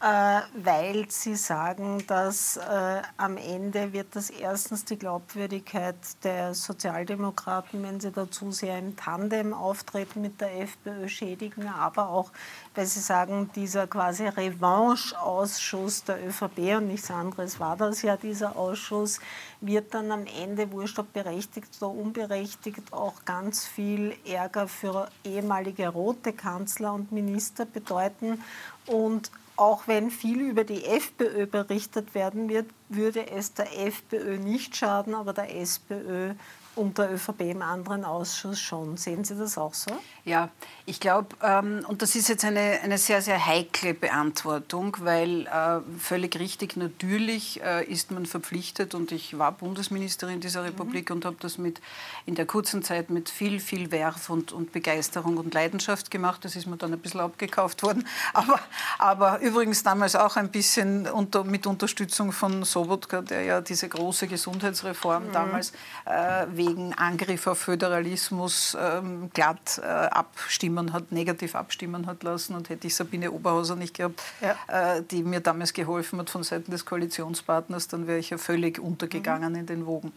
Äh, 0.00 0.42
weil 0.54 1.10
sie 1.10 1.34
sagen, 1.34 2.04
dass 2.06 2.56
äh, 2.56 3.02
am 3.16 3.36
Ende 3.36 3.92
wird 3.92 4.14
das 4.14 4.30
erstens 4.30 4.84
die 4.84 4.96
Glaubwürdigkeit 4.96 5.96
der 6.22 6.54
Sozialdemokraten, 6.54 7.82
wenn 7.82 7.98
sie 7.98 8.12
dazu 8.12 8.52
sehr 8.52 8.78
im 8.78 8.94
Tandem 8.94 9.52
auftreten 9.52 10.20
mit 10.20 10.40
der 10.40 10.60
FPÖ, 10.60 11.08
schädigen, 11.08 11.66
aber 11.66 12.10
auch, 12.10 12.30
weil 12.76 12.86
sie 12.86 13.00
sagen, 13.00 13.50
dieser 13.56 13.88
quasi 13.88 14.28
Revanche-Ausschuss 14.28 16.04
der 16.04 16.24
ÖVP 16.28 16.76
und 16.76 16.86
nichts 16.86 17.10
anderes 17.10 17.58
war 17.58 17.76
das 17.76 18.02
ja, 18.02 18.16
dieser 18.16 18.54
Ausschuss, 18.54 19.18
wird 19.60 19.94
dann 19.94 20.12
am 20.12 20.26
Ende, 20.26 20.70
wurscht 20.70 21.00
ob 21.00 21.12
berechtigt 21.12 21.70
oder 21.80 21.90
unberechtigt, 21.90 22.92
auch 22.92 23.24
ganz 23.24 23.66
viel 23.66 24.14
Ärger 24.24 24.68
für 24.68 25.08
ehemalige 25.24 25.88
rote 25.88 26.32
Kanzler 26.32 26.92
und 26.92 27.10
Minister 27.10 27.66
bedeuten. 27.66 28.44
Und 28.86 29.32
auch 29.58 29.88
wenn 29.88 30.10
viel 30.10 30.40
über 30.40 30.64
die 30.64 30.84
FPÖ 30.84 31.46
berichtet 31.46 32.14
werden 32.14 32.48
wird, 32.48 32.66
würde 32.88 33.28
es 33.30 33.54
der 33.54 33.86
FPÖ 33.86 34.38
nicht 34.38 34.76
schaden, 34.76 35.14
aber 35.14 35.32
der 35.32 35.54
SPÖ 35.56 36.34
und 36.76 36.96
der 36.96 37.12
ÖVP 37.12 37.40
im 37.40 37.62
anderen 37.62 38.04
Ausschuss 38.04 38.60
schon. 38.60 38.96
Sehen 38.96 39.24
Sie 39.24 39.34
das 39.34 39.58
auch 39.58 39.74
so? 39.74 39.90
Ja, 40.28 40.50
ich 40.84 41.00
glaube, 41.00 41.36
ähm, 41.42 41.84
und 41.88 42.02
das 42.02 42.14
ist 42.14 42.28
jetzt 42.28 42.44
eine, 42.44 42.80
eine 42.82 42.98
sehr, 42.98 43.22
sehr 43.22 43.46
heikle 43.46 43.94
Beantwortung, 43.94 44.96
weil 45.00 45.46
äh, 45.46 45.80
völlig 45.98 46.38
richtig, 46.38 46.76
natürlich 46.76 47.62
äh, 47.62 47.84
ist 47.84 48.10
man 48.10 48.26
verpflichtet, 48.26 48.94
und 48.94 49.10
ich 49.10 49.38
war 49.38 49.52
Bundesministerin 49.52 50.40
dieser 50.40 50.64
Republik 50.64 51.08
mhm. 51.08 51.16
und 51.16 51.24
habe 51.24 51.36
das 51.40 51.56
mit, 51.56 51.80
in 52.26 52.34
der 52.34 52.44
kurzen 52.44 52.82
Zeit 52.82 53.08
mit 53.08 53.30
viel, 53.30 53.58
viel 53.58 53.90
Werf 53.90 54.28
und, 54.28 54.52
und 54.52 54.72
Begeisterung 54.72 55.38
und 55.38 55.54
Leidenschaft 55.54 56.10
gemacht. 56.10 56.44
Das 56.44 56.56
ist 56.56 56.66
mir 56.66 56.76
dann 56.76 56.92
ein 56.92 56.98
bisschen 56.98 57.20
abgekauft 57.20 57.82
worden. 57.82 58.06
Aber, 58.34 58.60
aber 58.98 59.40
übrigens 59.40 59.82
damals 59.82 60.14
auch 60.14 60.36
ein 60.36 60.50
bisschen 60.50 61.06
unter, 61.06 61.42
mit 61.42 61.66
Unterstützung 61.66 62.30
von 62.30 62.64
Sobotka, 62.64 63.22
der 63.22 63.42
ja 63.42 63.60
diese 63.60 63.88
große 63.88 64.28
Gesundheitsreform 64.28 65.28
mhm. 65.28 65.32
damals 65.32 65.72
äh, 66.04 66.46
wegen 66.52 66.92
Angriff 66.94 67.46
auf 67.46 67.58
Föderalismus 67.58 68.76
ähm, 68.78 69.30
glatt 69.32 69.80
äh, 69.82 70.17
abstimmen 70.18 70.92
hat, 70.92 71.12
negativ 71.12 71.54
abstimmen 71.54 72.06
hat 72.06 72.22
lassen. 72.22 72.54
Und 72.54 72.68
hätte 72.68 72.86
ich 72.86 72.94
Sabine 72.94 73.30
Oberhauser 73.30 73.76
nicht 73.76 73.94
gehabt, 73.94 74.20
ja. 74.40 74.96
äh, 74.96 75.02
die 75.02 75.22
mir 75.22 75.40
damals 75.40 75.72
geholfen 75.72 76.18
hat 76.18 76.28
von 76.28 76.42
Seiten 76.42 76.70
des 76.70 76.84
Koalitionspartners, 76.84 77.88
dann 77.88 78.06
wäre 78.06 78.18
ich 78.18 78.30
ja 78.30 78.38
völlig 78.38 78.78
untergegangen 78.78 79.52
mhm. 79.52 79.58
in 79.60 79.66
den 79.66 79.86
Wogen. 79.86 80.12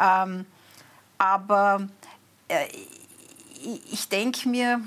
Ähm, 0.00 0.44
aber 1.18 1.88
äh, 2.48 2.66
ich 3.90 4.08
denke 4.08 4.48
mir, 4.48 4.80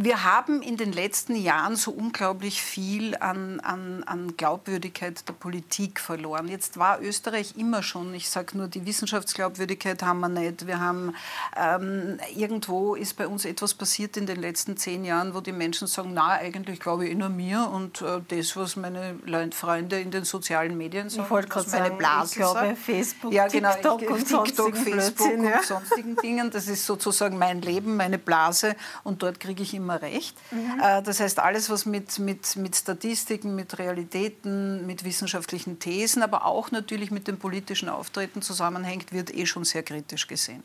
wir 0.00 0.22
haben 0.22 0.62
in 0.62 0.76
den 0.76 0.92
letzten 0.92 1.34
Jahren 1.34 1.74
so 1.74 1.90
unglaublich 1.90 2.62
viel 2.62 3.16
an, 3.16 3.58
an, 3.60 4.04
an, 4.04 4.36
Glaubwürdigkeit 4.36 5.28
der 5.28 5.32
Politik 5.32 5.98
verloren. 5.98 6.46
Jetzt 6.46 6.78
war 6.78 7.02
Österreich 7.02 7.56
immer 7.56 7.82
schon, 7.82 8.14
ich 8.14 8.30
sage 8.30 8.56
nur, 8.56 8.68
die 8.68 8.86
Wissenschaftsglaubwürdigkeit 8.86 10.04
haben 10.04 10.20
wir 10.20 10.28
nicht. 10.28 10.68
Wir 10.68 10.78
haben 10.78 11.16
ähm, 11.56 12.18
irgendwo 12.36 12.94
ist 12.94 13.16
bei 13.16 13.26
uns 13.26 13.44
etwas 13.44 13.74
passiert 13.74 14.16
in 14.16 14.26
den 14.26 14.40
letzten 14.40 14.76
zehn 14.76 15.04
Jahren, 15.04 15.34
wo 15.34 15.40
die 15.40 15.50
Menschen 15.50 15.88
sagen, 15.88 16.10
na 16.14 16.28
eigentlich 16.28 16.78
glaube 16.78 17.06
ich 17.06 17.12
eh 17.12 17.14
nur 17.16 17.28
mir 17.28 17.68
und 17.68 18.00
äh, 18.00 18.20
das, 18.28 18.56
was 18.56 18.76
meine 18.76 19.18
Freunde 19.52 20.00
in 20.00 20.12
den 20.12 20.24
sozialen 20.24 20.78
Medien 20.78 21.10
sagen, 21.10 21.24
ich 21.24 21.30
wollte 21.30 21.56
was 21.56 21.72
meine 21.72 21.86
sagen, 21.86 21.98
Blase 21.98 22.30
ich 22.30 22.36
glaube, 22.36 22.60
sagt. 22.60 22.78
Facebook, 22.78 23.32
ja, 23.32 23.48
genau, 23.48 23.72
TikTok, 23.72 24.02
ich, 24.02 24.10
und, 24.10 24.44
TikTok 24.44 24.76
Facebook 24.76 25.32
und 25.32 25.44
ja. 25.44 25.62
sonstigen 25.62 26.14
Dingen. 26.16 26.52
Das 26.52 26.68
ist 26.68 26.86
sozusagen 26.86 27.36
mein 27.36 27.62
Leben, 27.62 27.96
meine 27.96 28.18
Blase 28.18 28.76
und 29.02 29.24
dort 29.24 29.40
kriege 29.40 29.64
ich 29.64 29.74
immer 29.74 29.87
immer 29.88 30.02
recht. 30.02 30.36
Mhm. 30.50 30.80
Äh, 30.82 31.02
das 31.02 31.20
heißt, 31.20 31.38
alles, 31.38 31.70
was 31.70 31.86
mit, 31.86 32.18
mit, 32.18 32.56
mit 32.56 32.76
Statistiken, 32.76 33.54
mit 33.54 33.78
Realitäten, 33.78 34.86
mit 34.86 35.04
wissenschaftlichen 35.04 35.78
Thesen, 35.78 36.22
aber 36.22 36.44
auch 36.44 36.70
natürlich 36.70 37.10
mit 37.10 37.26
dem 37.26 37.38
politischen 37.38 37.88
Auftreten 37.88 38.42
zusammenhängt, 38.42 39.12
wird 39.12 39.34
eh 39.34 39.46
schon 39.46 39.64
sehr 39.64 39.82
kritisch 39.82 40.26
gesehen. 40.26 40.62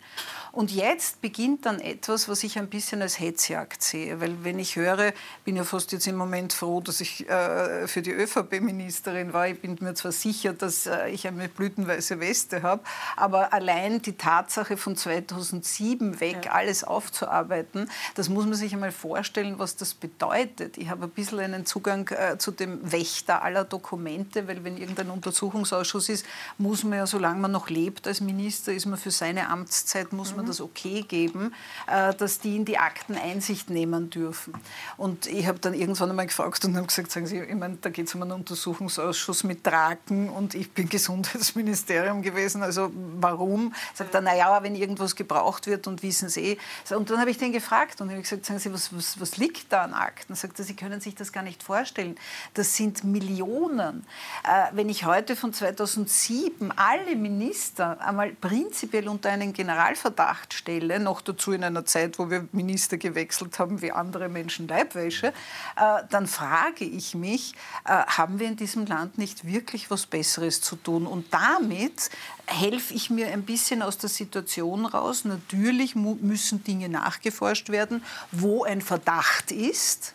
Und 0.52 0.72
jetzt 0.72 1.22
beginnt 1.22 1.66
dann 1.66 1.80
etwas, 1.80 2.28
was 2.28 2.44
ich 2.44 2.60
ein 2.60 2.68
bisschen 2.68 3.02
als 3.02 3.20
Hetzjagd 3.20 3.82
sehe. 3.82 4.20
Weil 4.20 4.44
wenn 4.44 4.60
ich 4.60 4.76
höre, 4.76 5.14
bin 5.46 5.56
ja 5.56 5.64
fast 5.64 5.92
jetzt 5.94 6.08
im 6.08 6.18
Moment 6.18 6.52
froh, 6.52 6.82
dass 6.82 7.00
ich 7.00 7.28
äh, 7.30 7.88
für 7.88 8.02
die 8.02 8.12
ÖVP-Ministerin 8.12 9.34
war. 9.34 9.48
Ich 9.48 9.62
bin 9.62 9.78
mir 9.80 9.94
zwar 9.94 10.12
sicher, 10.12 10.54
dass 10.54 10.86
äh, 10.86 11.10
ich 11.10 11.28
eine 11.28 11.48
blütenweiße 11.48 12.20
Weste 12.20 12.62
habe, 12.62 12.84
aber 13.16 13.54
allein 13.54 14.02
die 14.02 14.18
Tatsache 14.18 14.76
von 14.76 14.96
2007 14.96 16.20
weg, 16.20 16.46
ja. 16.46 16.52
alles 16.52 16.84
aufzuarbeiten, 16.84 17.90
das 18.16 18.30
muss 18.30 18.46
man 18.46 18.56
sich 18.56 18.74
einmal 18.74 18.92
vorstellen 18.92 19.13
vorstellen, 19.14 19.60
was 19.60 19.76
das 19.76 19.94
bedeutet. 19.94 20.76
Ich 20.80 20.90
habe 20.90 21.04
ein 21.04 21.10
bisschen 21.12 21.40
einen 21.40 21.68
Zugang 21.68 22.10
äh, 22.10 22.40
zu 22.40 22.50
dem 22.50 22.92
Wächter 22.92 23.44
aller 23.44 23.64
Dokumente, 23.64 24.48
weil 24.48 24.64
wenn 24.64 24.76
irgendein 24.76 25.12
Untersuchungsausschuss 25.12 26.10
ist, 26.10 26.26
muss 26.58 26.84
man 26.84 26.98
ja, 26.98 27.06
solange 27.06 27.40
man 27.40 27.52
noch 27.52 27.70
lebt 27.70 28.08
als 28.08 28.22
Minister, 28.22 28.74
ist 28.74 28.88
man 28.88 28.98
für 28.98 29.12
seine 29.12 29.50
Amtszeit, 29.50 30.14
muss 30.14 30.32
mhm. 30.32 30.38
man 30.38 30.46
das 30.48 30.62
okay 30.62 31.04
geben, 31.04 31.54
äh, 31.86 32.16
dass 32.16 32.40
die 32.40 32.56
in 32.56 32.66
die 32.66 32.80
Akten 32.80 33.16
Einsicht 33.16 33.70
nehmen 33.70 34.10
dürfen. 34.10 34.56
Und 34.98 35.28
ich 35.28 35.46
habe 35.46 35.60
dann 35.60 35.76
irgendwann 35.76 36.10
einmal 36.10 36.26
gefragt 36.26 36.66
und 36.66 36.76
habe 36.76 36.88
gesagt, 36.88 37.12
sagen 37.12 37.28
Sie, 37.28 37.40
ich 37.40 37.54
meine, 37.54 37.78
da 37.82 37.92
geht 37.92 38.08
es 38.08 38.16
um 38.16 38.24
einen 38.24 38.32
Untersuchungsausschuss 38.32 39.44
mit 39.44 39.64
Draken 39.64 40.30
und 40.30 40.56
ich 40.56 40.72
bin 40.72 40.90
Gesundheitsministerium 40.98 42.24
gewesen, 42.24 42.64
also 42.64 42.92
warum? 43.20 43.76
Sagt 43.94 44.16
er, 44.16 44.22
naja, 44.22 44.64
wenn 44.64 44.74
irgendwas 44.74 45.16
gebraucht 45.16 45.68
wird 45.68 45.86
und 45.86 46.02
wissen 46.02 46.30
Sie. 46.30 46.58
Und 46.90 47.12
dann 47.12 47.20
habe 47.20 47.30
ich 47.30 47.38
den 47.38 47.52
gefragt 47.52 48.02
und 48.02 48.10
habe 48.10 48.20
gesagt, 48.20 48.48
sagen 48.48 48.60
Sie, 48.60 48.74
was, 48.74 48.92
was 49.20 49.34
was, 49.34 49.38
liegt 49.38 49.72
da 49.72 49.84
an 49.84 49.94
Akten? 49.94 50.36
Sagt 50.36 50.60
er, 50.60 50.66
Sie 50.66 50.76
können 50.76 51.02
sich 51.02 51.16
das 51.16 51.32
gar 51.32 51.44
nicht 51.44 51.64
vorstellen. 51.64 52.18
Das 52.54 52.76
sind 52.76 53.04
Millionen. 53.04 54.06
Äh, 54.44 54.68
wenn 54.74 54.90
ich 54.90 55.06
heute 55.06 55.36
von 55.36 55.54
2007 55.54 56.72
alle 56.76 57.16
Minister 57.16 58.00
einmal 58.02 58.32
prinzipiell 58.32 59.08
unter 59.08 59.30
einen 59.30 59.54
Generalverdacht 59.54 60.54
stelle, 60.54 61.00
noch 61.00 61.22
dazu 61.22 61.52
in 61.52 61.64
einer 61.64 61.86
Zeit, 61.86 62.20
wo 62.20 62.30
wir 62.30 62.48
Minister 62.52 62.98
gewechselt 62.98 63.60
haben 63.60 63.82
wie 63.82 63.92
andere 63.92 64.30
Menschen 64.30 64.68
Leibwäsche, 64.68 65.28
äh, 65.28 66.04
dann 66.10 66.28
frage 66.28 66.86
ich 66.86 67.16
mich, 67.16 67.54
äh, 67.86 67.90
haben 67.90 68.40
wir 68.40 68.48
in 68.48 68.56
diesem 68.56 68.86
Land 68.86 69.18
nicht 69.18 69.46
wirklich 69.46 69.90
was 69.92 70.06
Besseres 70.06 70.62
zu 70.62 70.76
tun? 70.76 71.08
Und 71.08 71.34
damit 71.34 72.10
helfe 72.46 72.94
ich 72.94 73.10
mir 73.10 73.28
ein 73.28 73.44
bisschen 73.44 73.82
aus 73.82 73.98
der 73.98 74.10
Situation 74.10 74.86
raus. 74.86 75.26
Natürlich 75.26 75.96
müssen 75.96 76.64
Dinge 76.64 76.90
nachgeforscht 76.90 77.70
werden, 77.70 78.04
wo 78.32 78.64
ein 78.64 78.82
Verdacht 78.82 79.52
ist. 79.52 80.14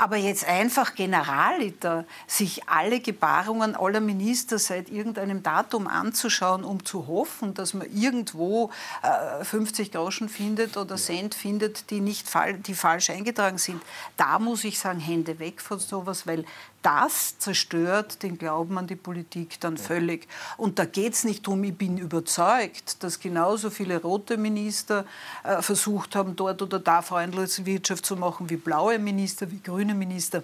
Aber 0.00 0.16
jetzt 0.16 0.46
einfach 0.46 0.94
generaliter 0.94 2.04
sich 2.28 2.68
alle 2.68 3.00
Gebarungen 3.00 3.74
aller 3.74 3.98
Minister 3.98 4.60
seit 4.60 4.90
irgendeinem 4.90 5.42
Datum 5.42 5.88
anzuschauen, 5.88 6.62
um 6.62 6.84
zu 6.84 7.08
hoffen, 7.08 7.52
dass 7.52 7.74
man 7.74 7.92
irgendwo 7.92 8.70
äh, 9.02 9.44
50 9.44 9.90
Groschen 9.90 10.28
findet 10.28 10.76
oder 10.76 10.94
Cent 10.94 11.34
findet, 11.34 11.90
die, 11.90 12.00
nicht 12.00 12.28
die 12.68 12.74
falsch 12.74 13.10
eingetragen 13.10 13.58
sind, 13.58 13.82
da 14.16 14.38
muss 14.38 14.62
ich 14.62 14.78
sagen, 14.78 15.00
Hände 15.00 15.40
weg 15.40 15.60
von 15.60 15.80
sowas, 15.80 16.28
weil 16.28 16.44
das 16.82 17.38
zerstört 17.38 18.22
den 18.22 18.38
Glauben 18.38 18.78
an 18.78 18.86
die 18.86 18.96
Politik 18.96 19.60
dann 19.60 19.76
völlig. 19.76 20.28
Und 20.56 20.78
da 20.78 20.84
geht 20.84 21.14
es 21.14 21.24
nicht 21.24 21.46
darum, 21.46 21.64
ich 21.64 21.76
bin 21.76 21.98
überzeugt, 21.98 23.02
dass 23.02 23.20
genauso 23.20 23.70
viele 23.70 24.00
rote 24.00 24.36
Minister 24.36 25.04
äh, 25.44 25.60
versucht 25.62 26.14
haben, 26.16 26.36
dort 26.36 26.62
oder 26.62 26.78
da 26.78 27.02
Freundlichkeitswirtschaft 27.02 28.06
zu 28.06 28.16
machen 28.16 28.48
wie 28.50 28.56
blaue 28.56 28.98
Minister, 28.98 29.50
wie 29.50 29.60
grüne 29.60 29.94
Minister. 29.94 30.42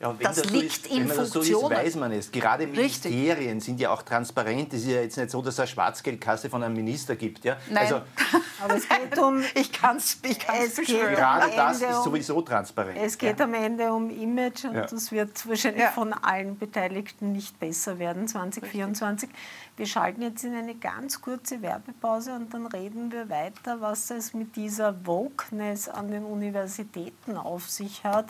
Ja, 0.00 0.14
das, 0.18 0.36
das, 0.36 0.50
liegt 0.50 0.86
so 0.86 0.88
ist, 0.88 0.96
in 0.96 1.08
wenn 1.10 1.16
das 1.16 1.30
so 1.30 1.40
ist, 1.40 1.52
weiß 1.52 1.96
man 1.96 2.10
es. 2.12 2.32
Gerade 2.32 2.66
Ministerien 2.66 3.56
Richtig. 3.56 3.64
sind 3.64 3.80
ja 3.80 3.90
auch 3.90 4.00
transparent. 4.00 4.72
Es 4.72 4.80
ist 4.80 4.88
ja 4.88 5.02
jetzt 5.02 5.18
nicht 5.18 5.30
so, 5.30 5.42
dass 5.42 5.52
es 5.54 5.60
eine 5.60 5.68
Schwarzgeldkasse 5.68 6.48
von 6.48 6.62
einem 6.62 6.74
Minister 6.74 7.16
gibt. 7.16 7.44
Ja? 7.44 7.58
Nein. 7.68 7.82
Also, 7.82 8.00
Aber 8.62 8.76
es 8.76 8.88
geht 8.88 9.18
um... 9.18 9.42
ich 9.54 9.70
kann 9.70 9.98
es 9.98 10.18
ich 10.22 10.38
kann's 10.38 10.76
Gerade 10.76 11.52
das 11.54 11.82
ist 11.82 12.02
sowieso 12.02 12.40
transparent. 12.40 12.96
Es 12.98 13.18
geht 13.18 13.38
ja. 13.38 13.44
am 13.44 13.52
Ende 13.52 13.92
um 13.92 14.08
Image 14.08 14.64
und 14.64 14.74
ja. 14.74 14.86
das 14.86 15.12
wird 15.12 15.46
wahrscheinlich 15.46 15.82
ja. 15.82 15.90
von 15.90 16.14
allen 16.14 16.56
Beteiligten 16.58 17.32
nicht 17.32 17.60
besser 17.60 17.98
werden 17.98 18.26
2024. 18.26 19.28
Richtig. 19.28 19.40
Wir 19.76 19.86
schalten 19.86 20.20
jetzt 20.20 20.44
in 20.44 20.54
eine 20.54 20.74
ganz 20.74 21.22
kurze 21.22 21.62
Werbepause 21.62 22.34
und 22.34 22.52
dann 22.52 22.66
reden 22.66 23.12
wir 23.12 23.30
weiter, 23.30 23.80
was 23.80 24.10
es 24.10 24.34
mit 24.34 24.56
dieser 24.56 25.06
Wokeness 25.06 25.88
an 25.88 26.10
den 26.10 26.24
Universitäten 26.24 27.36
auf 27.36 27.70
sich 27.70 28.04
hat 28.04 28.26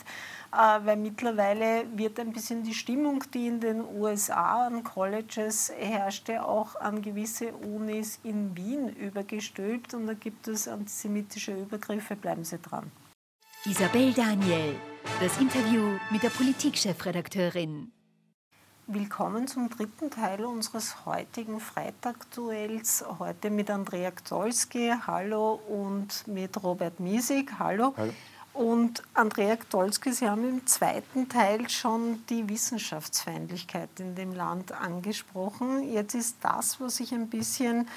weil 0.53 0.96
mittlerweile 0.96 1.86
wird 1.96 2.18
ein 2.18 2.32
bisschen 2.32 2.64
die 2.64 2.74
Stimmung, 2.74 3.22
die 3.32 3.46
in 3.46 3.61
den 3.61 3.84
USA 3.84 4.66
an 4.66 4.82
Colleges 4.82 5.72
herrschte, 5.78 6.44
auch 6.44 6.74
an 6.76 7.03
gewisse 7.03 7.53
Unis 7.53 8.18
in 8.24 8.57
Wien 8.57 8.88
übergestülpt 8.88 9.94
und 9.94 10.07
da 10.07 10.14
gibt 10.14 10.48
es 10.48 10.66
antisemitische 10.66 11.53
Übergriffe. 11.53 12.16
Bleiben 12.16 12.44
Sie 12.44 12.59
dran. 12.59 12.90
Isabel 13.64 14.12
Daniel, 14.12 14.74
das 15.20 15.38
Interview 15.38 15.98
mit 16.11 16.22
der 16.22 16.30
Politikchefredakteurin. 16.30 17.92
Willkommen 18.86 19.46
zum 19.46 19.70
dritten 19.70 20.11
Teil 20.11 20.44
unseres 20.44 21.07
heutigen 21.07 21.61
Freitagduells. 21.61 23.05
Heute 23.20 23.51
mit 23.51 23.70
Andrea 23.70 24.11
Gdolski, 24.11 24.92
hallo, 25.07 25.61
und 25.68 26.26
mit 26.26 26.61
Robert 26.61 26.98
Miesig, 26.98 27.53
hallo. 27.61 27.94
hallo. 27.96 28.12
Und 28.61 29.02
Andrea 29.14 29.54
Gdolski, 29.54 30.12
Sie 30.12 30.28
haben 30.28 30.46
im 30.46 30.66
zweiten 30.66 31.30
Teil 31.30 31.70
schon 31.70 32.22
die 32.28 32.46
Wissenschaftsfeindlichkeit 32.46 33.88
in 33.98 34.14
dem 34.14 34.34
Land 34.34 34.72
angesprochen. 34.72 35.90
Jetzt 35.90 36.14
ist 36.14 36.36
das, 36.42 36.78
was 36.78 36.96
sich 36.96 37.14
ein 37.14 37.30
bisschen 37.30 37.88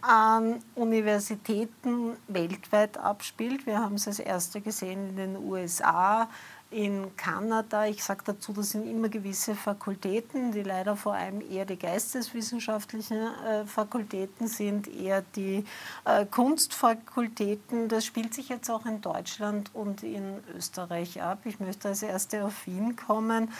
an 0.00 0.62
Universitäten 0.76 2.16
weltweit 2.28 2.98
abspielt. 2.98 3.66
Wir 3.66 3.80
haben 3.80 3.96
es 3.96 4.06
als 4.06 4.20
erste 4.20 4.60
gesehen 4.60 5.08
in 5.08 5.16
den 5.16 5.36
USA, 5.36 6.28
in 6.72 7.16
Kanada. 7.16 7.86
Ich 7.86 8.02
sage 8.02 8.22
dazu, 8.24 8.52
das 8.52 8.70
sind 8.70 8.88
immer 8.88 9.08
gewisse 9.08 9.54
Fakultäten, 9.54 10.52
die 10.52 10.62
leider 10.62 10.96
vor 10.96 11.14
allem 11.14 11.40
eher 11.40 11.64
die 11.64 11.78
geisteswissenschaftlichen 11.78 13.18
äh, 13.18 13.66
Fakultäten 13.66 14.48
sind, 14.48 14.88
eher 14.88 15.22
die 15.36 15.64
äh, 16.04 16.24
Kunstfakultäten. 16.26 17.88
Das 17.88 18.04
spielt 18.04 18.34
sich 18.34 18.48
jetzt 18.48 18.70
auch 18.70 18.86
in 18.86 19.00
Deutschland 19.00 19.70
und 19.74 20.02
in 20.02 20.40
Österreich 20.56 21.22
ab. 21.22 21.40
Ich 21.44 21.60
möchte 21.60 21.88
als 21.88 22.02
Erste 22.02 22.44
auf 22.44 22.66
Wien 22.66 22.96
kommen. 22.96 23.50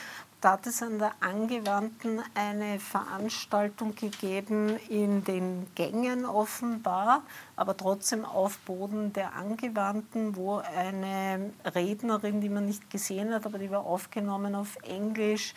Da 0.43 0.55
hat 0.55 0.67
es 0.67 0.83
an 0.83 0.99
der 0.99 1.13
Angewandten 1.21 2.21
eine 2.35 2.81
Veranstaltung 2.81 3.95
gegeben 3.95 4.77
in 4.89 5.23
den 5.23 5.69
Gängen 5.77 6.25
offenbar, 6.27 7.23
aber 7.55 7.77
trotzdem 7.77 8.25
auf 8.25 8.59
Boden 8.59 9.13
der 9.13 9.37
Angewandten, 9.37 10.35
wo 10.35 10.57
eine 10.57 11.53
Rednerin, 11.65 12.41
die 12.41 12.49
man 12.49 12.67
nicht 12.67 12.91
gesehen 12.91 13.33
hat, 13.33 13.47
aber 13.47 13.59
die 13.59 13.71
war 13.71 13.87
aufgenommen 13.87 14.57
auf 14.57 14.79
Englisch, 14.83 15.55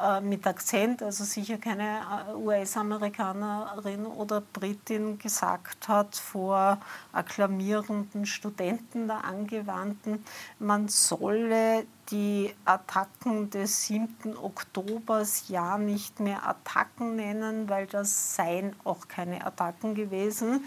äh, 0.00 0.20
mit 0.20 0.46
Akzent, 0.46 1.02
also 1.02 1.24
sicher 1.24 1.58
keine 1.58 2.00
äh, 2.28 2.34
US-Amerikanerin 2.34 4.06
oder 4.06 4.40
Britin, 4.40 5.18
gesagt 5.18 5.88
hat 5.88 6.14
vor 6.14 6.78
akklamierenden 7.12 8.24
Studenten 8.24 9.08
der 9.08 9.24
Angewandten, 9.24 10.24
man 10.60 10.86
solle 10.86 11.84
die 12.10 12.54
Attacken 12.64 13.50
des 13.50 13.86
7. 13.86 14.36
Oktobers 14.36 15.48
ja 15.48 15.76
nicht 15.78 16.20
mehr 16.20 16.46
Attacken 16.46 17.16
nennen, 17.16 17.68
weil 17.68 17.86
das 17.86 18.36
seien 18.36 18.76
auch 18.84 19.08
keine 19.08 19.44
Attacken 19.44 19.94
gewesen. 19.94 20.64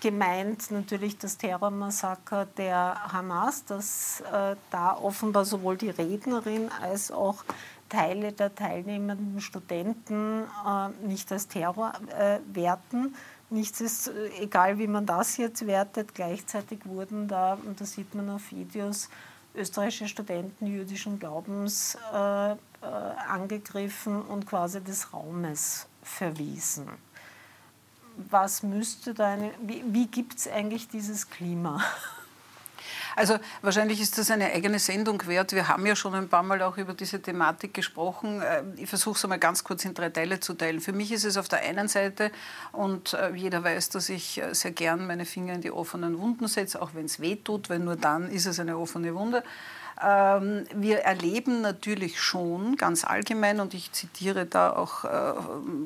Gemeint 0.00 0.70
natürlich 0.70 1.16
das 1.16 1.38
Terrormassaker 1.38 2.44
der 2.44 3.12
Hamas, 3.12 3.64
dass 3.64 4.20
äh, 4.20 4.54
da 4.70 4.92
offenbar 4.94 5.46
sowohl 5.46 5.78
die 5.78 5.88
Rednerin 5.88 6.70
als 6.82 7.10
auch 7.10 7.42
Teile 7.88 8.32
der 8.32 8.54
teilnehmenden 8.54 9.40
Studenten 9.40 10.44
äh, 10.44 11.06
nicht 11.06 11.30
als 11.32 11.48
Terror 11.48 11.92
äh, 12.18 12.38
werten. 12.52 13.14
Nichts 13.50 13.80
ist, 13.80 14.08
äh, 14.08 14.30
egal 14.40 14.78
wie 14.78 14.86
man 14.86 15.06
das 15.06 15.36
jetzt 15.36 15.66
wertet, 15.66 16.14
gleichzeitig 16.14 16.80
wurden 16.84 17.28
da, 17.28 17.54
und 17.54 17.80
das 17.80 17.92
sieht 17.92 18.14
man 18.14 18.30
auf 18.30 18.50
Videos, 18.50 19.08
österreichische 19.54 20.08
Studenten 20.08 20.66
jüdischen 20.66 21.18
Glaubens 21.18 21.96
äh, 22.12 22.52
äh, 22.52 22.56
angegriffen 23.28 24.22
und 24.22 24.46
quasi 24.46 24.82
des 24.82 25.12
Raumes 25.12 25.86
verwiesen. 26.02 26.88
Was 28.16 28.62
müsste 28.62 29.14
da 29.14 29.32
eine, 29.32 29.52
wie, 29.62 29.82
wie 29.88 30.06
gibt 30.06 30.38
es 30.38 30.48
eigentlich 30.48 30.88
dieses 30.88 31.28
Klima? 31.28 31.82
Also 33.16 33.38
wahrscheinlich 33.62 34.02
ist 34.02 34.18
das 34.18 34.30
eine 34.30 34.52
eigene 34.52 34.78
Sendung 34.78 35.26
wert. 35.26 35.52
Wir 35.52 35.68
haben 35.68 35.86
ja 35.86 35.96
schon 35.96 36.14
ein 36.14 36.28
paar 36.28 36.42
Mal 36.42 36.60
auch 36.60 36.76
über 36.76 36.92
diese 36.92 37.20
Thematik 37.20 37.72
gesprochen. 37.72 38.42
Äh, 38.42 38.62
ich 38.76 38.90
versuche 38.90 39.16
es 39.16 39.24
einmal 39.24 39.38
ganz 39.38 39.64
kurz 39.64 39.86
in 39.86 39.94
drei 39.94 40.10
Teile 40.10 40.38
zu 40.38 40.52
teilen. 40.52 40.82
Für 40.82 40.92
mich 40.92 41.10
ist 41.10 41.24
es 41.24 41.38
auf 41.38 41.48
der 41.48 41.62
einen 41.62 41.88
Seite, 41.88 42.30
und 42.72 43.14
äh, 43.14 43.34
jeder 43.34 43.64
weiß, 43.64 43.88
dass 43.88 44.10
ich 44.10 44.42
äh, 44.42 44.54
sehr 44.54 44.72
gern 44.72 45.06
meine 45.06 45.24
Finger 45.24 45.54
in 45.54 45.62
die 45.62 45.70
offenen 45.70 46.18
Wunden 46.18 46.46
setze, 46.46 46.82
auch 46.82 46.90
wenn 46.92 47.06
es 47.06 47.18
weh 47.18 47.36
tut, 47.36 47.70
weil 47.70 47.78
nur 47.78 47.96
dann 47.96 48.30
ist 48.30 48.44
es 48.44 48.60
eine 48.60 48.76
offene 48.76 49.14
Wunde. 49.14 49.42
Ähm, 49.98 50.66
wir 50.74 50.98
erleben 50.98 51.62
natürlich 51.62 52.20
schon 52.20 52.76
ganz 52.76 53.02
allgemein, 53.02 53.60
und 53.60 53.72
ich 53.72 53.92
zitiere 53.92 54.44
da 54.44 54.76
auch 54.76 55.06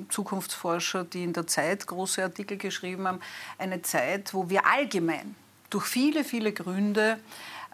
Zukunftsforscher, 0.08 1.04
die 1.04 1.22
in 1.22 1.32
der 1.32 1.46
Zeit 1.46 1.86
große 1.86 2.24
Artikel 2.24 2.56
geschrieben 2.56 3.06
haben, 3.06 3.20
eine 3.56 3.82
Zeit, 3.82 4.34
wo 4.34 4.50
wir 4.50 4.66
allgemein 4.66 5.36
durch 5.70 5.86
viele, 5.86 6.24
viele 6.24 6.52
Gründe 6.52 7.18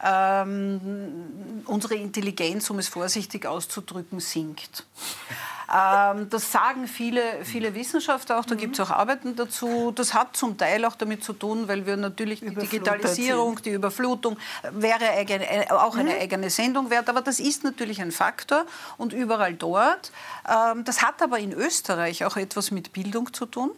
ähm, 0.05 1.63
unsere 1.65 1.95
Intelligenz, 1.95 2.69
um 2.71 2.79
es 2.79 2.89
vorsichtig 2.89 3.47
auszudrücken, 3.47 4.21
sinkt. 4.21 4.85
Ähm, 5.75 6.29
das 6.31 6.53
sagen 6.53 6.87
viele, 6.87 7.45
viele 7.45 7.75
Wissenschaftler 7.75 8.39
auch, 8.39 8.45
da 8.45 8.55
mhm. 8.55 8.59
gibt 8.59 8.79
es 8.79 8.81
auch 8.81 8.91
Arbeiten 8.91 9.35
dazu. 9.35 9.91
Das 9.93 10.15
hat 10.15 10.37
zum 10.37 10.57
Teil 10.57 10.85
auch 10.85 10.95
damit 10.95 11.25
zu 11.25 11.33
tun, 11.33 11.67
weil 11.67 11.87
wir 11.87 11.97
natürlich 11.97 12.41
die 12.41 12.55
Digitalisierung, 12.55 13.61
die 13.63 13.71
Überflutung, 13.71 14.37
wäre 14.71 15.11
eigene, 15.11 15.49
äh, 15.49 15.71
auch 15.71 15.97
eine 15.97 16.15
mhm. 16.15 16.21
eigene 16.21 16.51
Sendung 16.51 16.91
wert, 16.91 17.09
aber 17.09 17.23
das 17.23 17.41
ist 17.41 17.65
natürlich 17.65 18.01
ein 18.01 18.13
Faktor 18.13 18.67
und 18.97 19.13
überall 19.13 19.55
dort. 19.55 20.13
Ähm, 20.49 20.85
das 20.85 21.03
hat 21.03 21.21
aber 21.21 21.39
in 21.39 21.53
Österreich 21.53 22.25
auch 22.25 22.37
etwas 22.37 22.71
mit 22.71 22.93
Bildung 22.93 23.33
zu 23.33 23.47
tun. 23.47 23.71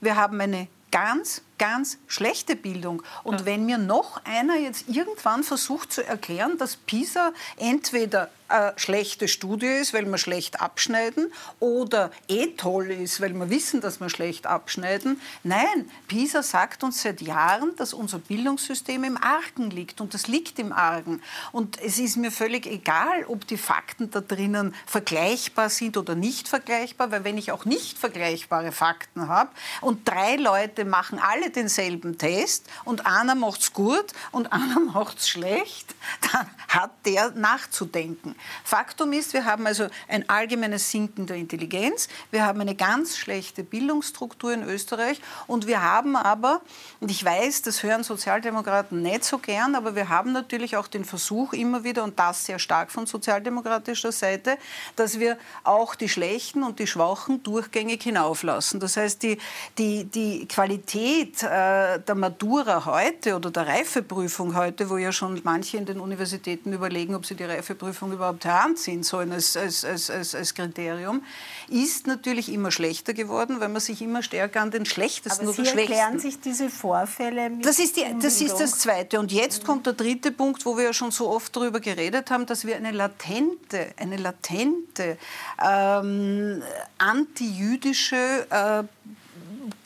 Wir 0.00 0.16
haben 0.16 0.40
eine 0.40 0.66
ganz 0.90 1.42
ganz 1.58 1.98
schlechte 2.06 2.56
Bildung. 2.56 3.02
Und 3.24 3.40
ja. 3.40 3.46
wenn 3.46 3.66
mir 3.66 3.78
noch 3.78 4.24
einer 4.24 4.56
jetzt 4.56 4.88
irgendwann 4.88 5.44
versucht 5.44 5.92
zu 5.92 6.06
erklären, 6.06 6.56
dass 6.58 6.76
PISA 6.76 7.32
entweder 7.56 8.30
eine 8.48 8.72
schlechte 8.76 9.28
Studie 9.28 9.66
ist, 9.66 9.92
weil 9.92 10.06
wir 10.06 10.18
schlecht 10.18 10.60
abschneiden, 10.60 11.32
oder 11.60 12.10
eh 12.28 12.48
toll 12.56 12.90
ist, 12.90 13.20
weil 13.20 13.34
wir 13.34 13.50
wissen, 13.50 13.80
dass 13.80 14.00
wir 14.00 14.08
schlecht 14.08 14.46
abschneiden. 14.46 15.20
Nein, 15.42 15.90
PISA 16.08 16.42
sagt 16.42 16.82
uns 16.82 17.02
seit 17.02 17.20
Jahren, 17.20 17.76
dass 17.76 17.92
unser 17.92 18.18
Bildungssystem 18.18 19.04
im 19.04 19.16
Argen 19.16 19.70
liegt. 19.70 20.00
Und 20.00 20.14
das 20.14 20.28
liegt 20.28 20.58
im 20.58 20.72
Argen. 20.72 21.22
Und 21.52 21.80
es 21.80 21.98
ist 21.98 22.16
mir 22.16 22.30
völlig 22.30 22.66
egal, 22.66 23.24
ob 23.26 23.46
die 23.46 23.58
Fakten 23.58 24.10
da 24.10 24.20
drinnen 24.20 24.74
vergleichbar 24.86 25.68
sind 25.68 25.96
oder 25.96 26.14
nicht 26.14 26.48
vergleichbar, 26.48 27.10
weil 27.10 27.24
wenn 27.24 27.38
ich 27.38 27.52
auch 27.52 27.64
nicht 27.64 27.98
vergleichbare 27.98 28.72
Fakten 28.72 29.28
habe 29.28 29.50
und 29.80 30.08
drei 30.08 30.36
Leute 30.36 30.84
machen 30.84 31.18
alle 31.18 31.47
alle 31.48 31.50
denselben 31.50 32.18
Test 32.18 32.66
und 32.84 33.06
einer 33.06 33.34
macht 33.34 33.60
es 33.60 33.72
gut 33.72 34.12
und 34.32 34.52
einer 34.52 34.80
macht 34.92 35.18
es 35.18 35.28
schlecht, 35.28 35.94
dann 36.32 36.48
hat 36.68 36.90
der 37.06 37.30
nachzudenken. 37.30 38.34
Faktum 38.64 39.12
ist, 39.12 39.32
wir 39.32 39.44
haben 39.44 39.66
also 39.66 39.86
ein 40.08 40.28
allgemeines 40.28 40.90
Sinken 40.90 41.26
der 41.26 41.36
Intelligenz, 41.36 42.08
wir 42.30 42.44
haben 42.44 42.60
eine 42.60 42.74
ganz 42.74 43.16
schlechte 43.16 43.64
Bildungsstruktur 43.64 44.52
in 44.52 44.62
Österreich 44.62 45.20
und 45.46 45.66
wir 45.66 45.82
haben 45.82 46.16
aber, 46.16 46.60
und 47.00 47.10
ich 47.10 47.24
weiß, 47.24 47.62
das 47.62 47.82
hören 47.82 48.04
Sozialdemokraten 48.04 49.02
nicht 49.02 49.24
so 49.24 49.38
gern, 49.38 49.74
aber 49.74 49.94
wir 49.94 50.08
haben 50.08 50.32
natürlich 50.32 50.76
auch 50.76 50.88
den 50.88 51.04
Versuch 51.04 51.52
immer 51.52 51.84
wieder, 51.84 52.04
und 52.04 52.18
das 52.18 52.44
sehr 52.44 52.58
stark 52.58 52.90
von 52.90 53.06
sozialdemokratischer 53.06 54.12
Seite, 54.12 54.58
dass 54.96 55.18
wir 55.18 55.38
auch 55.64 55.94
die 55.94 56.08
Schlechten 56.08 56.62
und 56.62 56.78
die 56.78 56.86
Schwachen 56.86 57.42
durchgängig 57.42 58.02
hinauflassen. 58.02 58.80
Das 58.80 58.96
heißt, 58.96 59.22
die, 59.22 59.38
die, 59.78 60.04
die 60.04 60.46
Qualität 60.46 61.37
äh, 61.42 62.00
der 62.00 62.14
Matura 62.14 62.84
heute 62.84 63.36
oder 63.36 63.50
der 63.50 63.66
Reifeprüfung 63.66 64.56
heute, 64.56 64.90
wo 64.90 64.96
ja 64.96 65.12
schon 65.12 65.40
manche 65.44 65.76
in 65.76 65.86
den 65.86 66.00
Universitäten 66.00 66.72
überlegen, 66.72 67.14
ob 67.14 67.26
sie 67.26 67.34
die 67.34 67.44
Reifeprüfung 67.44 68.12
überhaupt 68.12 68.44
heranziehen 68.44 69.02
sollen 69.02 69.32
als, 69.32 69.56
als, 69.56 69.84
als, 69.84 70.10
als, 70.10 70.34
als 70.34 70.54
Kriterium, 70.54 71.22
ist 71.68 72.06
natürlich 72.06 72.52
immer 72.52 72.70
schlechter 72.70 73.14
geworden, 73.14 73.60
weil 73.60 73.68
man 73.68 73.80
sich 73.80 74.02
immer 74.02 74.22
stärker 74.22 74.60
an 74.60 74.70
den 74.70 74.86
schlechtesten 74.86 75.46
Aber 75.46 75.50
oder 75.50 75.64
Sie 75.64 75.70
schwächsten... 75.70 75.92
erklären 75.92 76.18
sich 76.18 76.40
diese 76.40 76.70
Vorfälle 76.70 77.50
mit 77.50 77.64
das 77.64 77.78
ist, 77.78 77.96
die, 77.96 78.04
das 78.20 78.40
ist 78.40 78.58
das 78.58 78.78
Zweite. 78.78 79.20
Und 79.20 79.32
jetzt 79.32 79.64
kommt 79.64 79.86
der 79.86 79.92
dritte 79.92 80.32
Punkt, 80.32 80.64
wo 80.64 80.76
wir 80.76 80.84
ja 80.84 80.92
schon 80.92 81.10
so 81.10 81.28
oft 81.28 81.54
darüber 81.54 81.80
geredet 81.80 82.30
haben, 82.30 82.46
dass 82.46 82.66
wir 82.66 82.76
eine 82.76 82.92
latente, 82.92 83.92
eine 83.96 84.16
latente 84.16 85.18
ähm, 85.62 86.62
antijüdische 86.98 88.46
äh, 88.50 88.84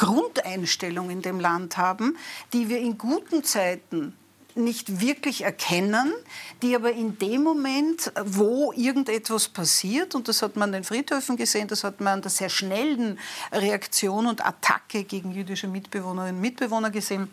Grundeinstellung 0.02 1.10
in 1.10 1.22
dem 1.22 1.38
Land 1.38 1.76
haben, 1.76 2.18
die 2.52 2.68
wir 2.68 2.78
in 2.78 2.98
guten 2.98 3.44
Zeiten 3.44 4.16
nicht 4.56 5.00
wirklich 5.00 5.42
erkennen, 5.42 6.12
die 6.60 6.74
aber 6.74 6.90
in 6.90 7.18
dem 7.18 7.44
Moment, 7.44 8.12
wo 8.24 8.72
irgendetwas 8.72 9.48
passiert, 9.48 10.16
und 10.16 10.26
das 10.26 10.42
hat 10.42 10.56
man 10.56 10.70
an 10.70 10.72
den 10.72 10.84
Friedhöfen 10.84 11.36
gesehen, 11.36 11.68
das 11.68 11.84
hat 11.84 12.00
man 12.00 12.14
an 12.14 12.22
der 12.22 12.32
sehr 12.32 12.48
schnellen 12.48 13.16
Reaktion 13.52 14.26
und 14.26 14.44
Attacke 14.44 15.04
gegen 15.04 15.30
jüdische 15.30 15.68
Mitbewohnerinnen 15.68 16.34
und 16.34 16.42
Mitbewohner 16.42 16.90
gesehen, 16.90 17.30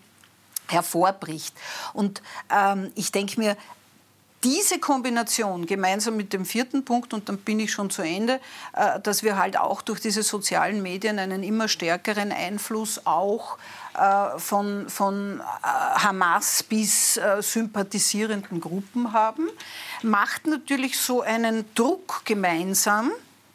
hervorbricht. 0.67 1.55
Und 1.93 2.21
ähm, 2.51 2.91
ich 2.93 3.11
denke 3.11 3.39
mir, 3.39 3.57
diese 4.43 4.79
Kombination 4.79 5.65
gemeinsam 5.65 6.15
mit 6.15 6.31
dem 6.33 6.45
vierten 6.45 6.85
Punkt, 6.85 7.13
und 7.13 7.27
dann 7.27 7.37
bin 7.37 7.59
ich 7.59 7.71
schon 7.71 7.89
zu 7.89 8.01
Ende, 8.01 8.39
äh, 8.73 8.99
dass 9.01 9.23
wir 9.23 9.37
halt 9.37 9.57
auch 9.57 9.81
durch 9.81 9.99
diese 9.99 10.23
sozialen 10.23 10.81
Medien 10.81 11.19
einen 11.19 11.43
immer 11.43 11.67
stärkeren 11.67 12.31
Einfluss 12.31 13.05
auch 13.05 13.57
äh, 13.95 14.39
von, 14.39 14.89
von 14.89 15.39
äh, 15.39 15.43
Hamas 15.63 16.63
bis 16.63 17.19
sympathisierenden 17.41 18.61
Gruppen 18.61 19.13
haben, 19.13 19.49
macht 20.03 20.47
natürlich 20.47 20.97
so 20.97 21.21
einen 21.21 21.65
Druck 21.75 22.21
gemeinsam, 22.25 23.11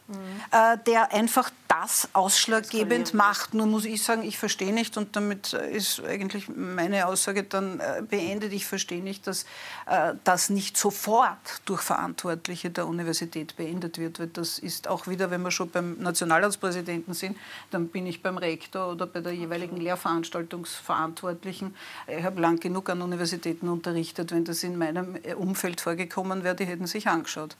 mhm. 0.08 0.80
der 0.86 1.12
einfach 1.12 1.50
das 1.80 2.08
ausschlaggebend 2.12 3.14
macht. 3.14 3.54
Nur 3.54 3.66
muss 3.66 3.84
ich 3.84 4.02
sagen, 4.02 4.22
ich 4.22 4.38
verstehe 4.38 4.72
nicht, 4.72 4.96
und 4.96 5.16
damit 5.16 5.52
ist 5.52 6.02
eigentlich 6.04 6.48
meine 6.48 7.06
Aussage 7.06 7.42
dann 7.42 7.80
äh, 7.80 8.02
beendet, 8.08 8.52
ich 8.52 8.66
verstehe 8.66 9.02
nicht, 9.02 9.26
dass 9.26 9.44
äh, 9.86 10.14
das 10.24 10.50
nicht 10.50 10.76
sofort 10.76 11.62
durch 11.64 11.80
Verantwortliche 11.80 12.70
der 12.70 12.86
Universität 12.86 13.56
beendet 13.56 13.98
wird. 13.98 14.20
Weil 14.20 14.28
das 14.28 14.58
ist 14.58 14.88
auch 14.88 15.06
wieder, 15.06 15.30
wenn 15.30 15.42
wir 15.42 15.50
schon 15.50 15.70
beim 15.70 15.98
Nationalratspräsidenten 15.98 17.14
sind, 17.14 17.36
dann 17.70 17.88
bin 17.88 18.06
ich 18.06 18.22
beim 18.22 18.38
Rektor 18.38 18.92
oder 18.92 19.06
bei 19.06 19.20
der 19.20 19.32
jeweiligen 19.32 19.76
Lehrveranstaltungsverantwortlichen. 19.76 21.74
Ich 22.06 22.24
habe 22.24 22.40
lang 22.40 22.60
genug 22.60 22.88
an 22.90 23.02
Universitäten 23.02 23.68
unterrichtet. 23.68 24.30
Wenn 24.32 24.44
das 24.44 24.62
in 24.62 24.78
meinem 24.78 25.16
Umfeld 25.36 25.80
vorgekommen 25.80 26.44
wäre, 26.44 26.54
die 26.54 26.66
hätten 26.66 26.86
sich 26.86 27.08
angeschaut. 27.08 27.56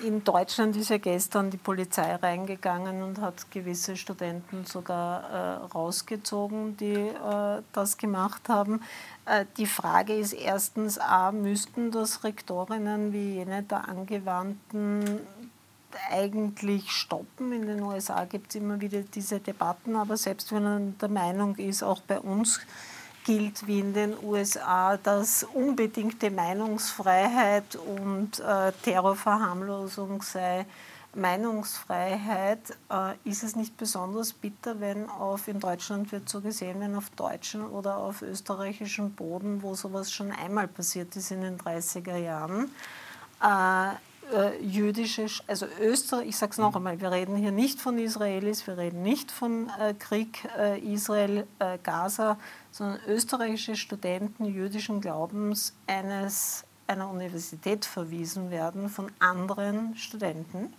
In 0.00 0.24
Deutschland 0.24 0.76
ist 0.76 0.90
ja 0.90 0.98
gestern 0.98 1.50
die 1.50 1.56
Polizei 1.56 2.14
reingegangen 2.14 3.02
und 3.02 3.18
hat 3.20 3.33
hat 3.34 3.50
gewisse 3.50 3.96
Studenten 3.96 4.64
sogar 4.64 5.30
äh, 5.30 5.64
rausgezogen, 5.74 6.76
die 6.76 6.94
äh, 6.94 7.62
das 7.72 7.98
gemacht 7.98 8.48
haben. 8.48 8.80
Äh, 9.26 9.44
die 9.56 9.66
Frage 9.66 10.14
ist 10.14 10.32
erstens, 10.32 10.98
a, 10.98 11.32
müssten 11.32 11.90
das 11.90 12.24
Rektorinnen 12.24 13.12
wie 13.12 13.34
jene 13.34 13.62
der 13.62 13.88
Angewandten 13.88 15.20
eigentlich 16.10 16.90
stoppen. 16.90 17.52
In 17.52 17.66
den 17.66 17.82
USA 17.82 18.24
gibt 18.24 18.50
es 18.50 18.56
immer 18.56 18.80
wieder 18.80 19.00
diese 19.02 19.40
Debatten, 19.40 19.96
aber 19.96 20.16
selbst 20.16 20.52
wenn 20.52 20.62
man 20.62 20.98
der 20.98 21.08
Meinung 21.08 21.56
ist, 21.56 21.82
auch 21.82 22.00
bei 22.00 22.18
uns 22.18 22.60
gilt 23.24 23.66
wie 23.66 23.80
in 23.80 23.94
den 23.94 24.14
USA, 24.22 24.96
dass 24.96 25.44
unbedingte 25.44 26.30
Meinungsfreiheit 26.30 27.76
und 27.76 28.40
äh, 28.40 28.72
Terrorverharmlosung 28.82 30.20
sei 30.20 30.66
Meinungsfreiheit 31.16 32.76
äh, 32.90 33.14
ist 33.24 33.42
es 33.42 33.56
nicht 33.56 33.76
besonders 33.76 34.32
bitter, 34.32 34.80
wenn 34.80 35.08
auf, 35.08 35.48
in 35.48 35.60
Deutschland 35.60 36.12
wird 36.12 36.28
so 36.28 36.40
gesehen, 36.40 36.80
wenn 36.80 36.96
auf 36.96 37.10
deutschen 37.10 37.66
oder 37.66 37.96
auf 37.96 38.22
österreichischem 38.22 39.12
Boden, 39.12 39.62
wo 39.62 39.74
sowas 39.74 40.12
schon 40.12 40.32
einmal 40.32 40.68
passiert 40.68 41.14
ist 41.16 41.30
in 41.30 41.42
den 41.42 41.58
30er 41.58 42.16
Jahren, 42.16 42.70
äh, 43.42 43.94
äh, 44.32 44.62
jüdische, 44.62 45.26
also 45.46 45.66
Österreich, 45.80 46.28
ich 46.28 46.36
sage 46.36 46.52
es 46.52 46.58
noch 46.58 46.74
einmal, 46.74 47.00
wir 47.00 47.10
reden 47.10 47.36
hier 47.36 47.52
nicht 47.52 47.80
von 47.80 47.98
Israelis, 47.98 48.66
wir 48.66 48.78
reden 48.78 49.02
nicht 49.02 49.30
von 49.30 49.70
äh, 49.78 49.94
Krieg 49.94 50.48
äh, 50.58 50.78
Israel-Gaza, 50.80 52.32
äh, 52.32 52.36
sondern 52.70 53.00
österreichische 53.06 53.76
Studenten 53.76 54.46
jüdischen 54.46 55.00
Glaubens 55.00 55.74
eines, 55.86 56.64
einer 56.86 57.08
Universität 57.08 57.84
verwiesen 57.84 58.50
werden 58.50 58.88
von 58.88 59.10
anderen 59.18 59.96
Studenten 59.96 60.72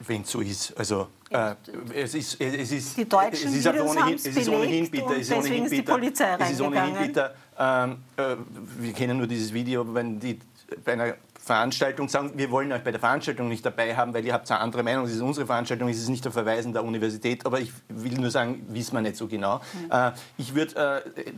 wenn 0.00 0.22
es 0.22 0.30
so 0.30 0.40
ist. 0.40 0.76
Also, 0.76 1.08
äh, 1.30 1.54
es 1.94 2.14
ist, 2.14 2.40
es 2.40 2.72
ist, 2.72 2.96
die 2.96 3.08
Deutschen 3.08 3.48
es 3.48 3.56
ist, 3.56 3.66
ohnehin, 3.68 4.14
es 4.14 4.26
ist 4.26 4.48
ohnehin 4.48 4.90
bitter. 4.90 5.16
Es 5.16 5.30
ist 5.30 5.32
ohnehin 5.32 5.70
bitter. 5.70 6.00
Es 6.40 6.50
ist 6.50 6.60
ohnehin 6.60 6.98
bitter. 6.98 7.34
Ähm, 7.58 7.98
äh, 8.16 8.36
wir 8.78 8.92
kennen 8.92 9.18
nur 9.18 9.26
dieses 9.26 9.52
Video, 9.52 9.94
wenn 9.94 10.18
die 10.18 10.38
bei 10.84 10.92
einer 10.92 11.14
Veranstaltung 11.44 12.08
sagen, 12.08 12.32
wir 12.36 12.50
wollen 12.50 12.72
euch 12.72 12.82
bei 12.82 12.90
der 12.90 13.00
Veranstaltung 13.00 13.48
nicht 13.48 13.64
dabei 13.64 13.94
haben, 13.94 14.14
weil 14.14 14.24
ihr 14.24 14.32
habt 14.32 14.50
eine 14.50 14.60
andere 14.60 14.82
Meinung, 14.82 15.04
es 15.04 15.12
ist 15.12 15.20
unsere 15.20 15.46
Veranstaltung, 15.46 15.88
es 15.88 15.98
ist 15.98 16.08
nicht 16.08 16.24
der 16.24 16.32
Verweisen 16.32 16.72
der 16.72 16.82
Universität, 16.82 17.44
aber 17.44 17.60
ich 17.60 17.70
will 17.88 18.14
nur 18.14 18.30
sagen, 18.30 18.64
wissen 18.70 18.94
wir 18.94 19.02
nicht 19.02 19.16
so 19.16 19.26
genau. 19.26 19.58
Mhm. 19.58 19.90
Äh, 19.90 20.12
ich 20.38 20.54
würde 20.54 21.04
äh, 21.14 21.32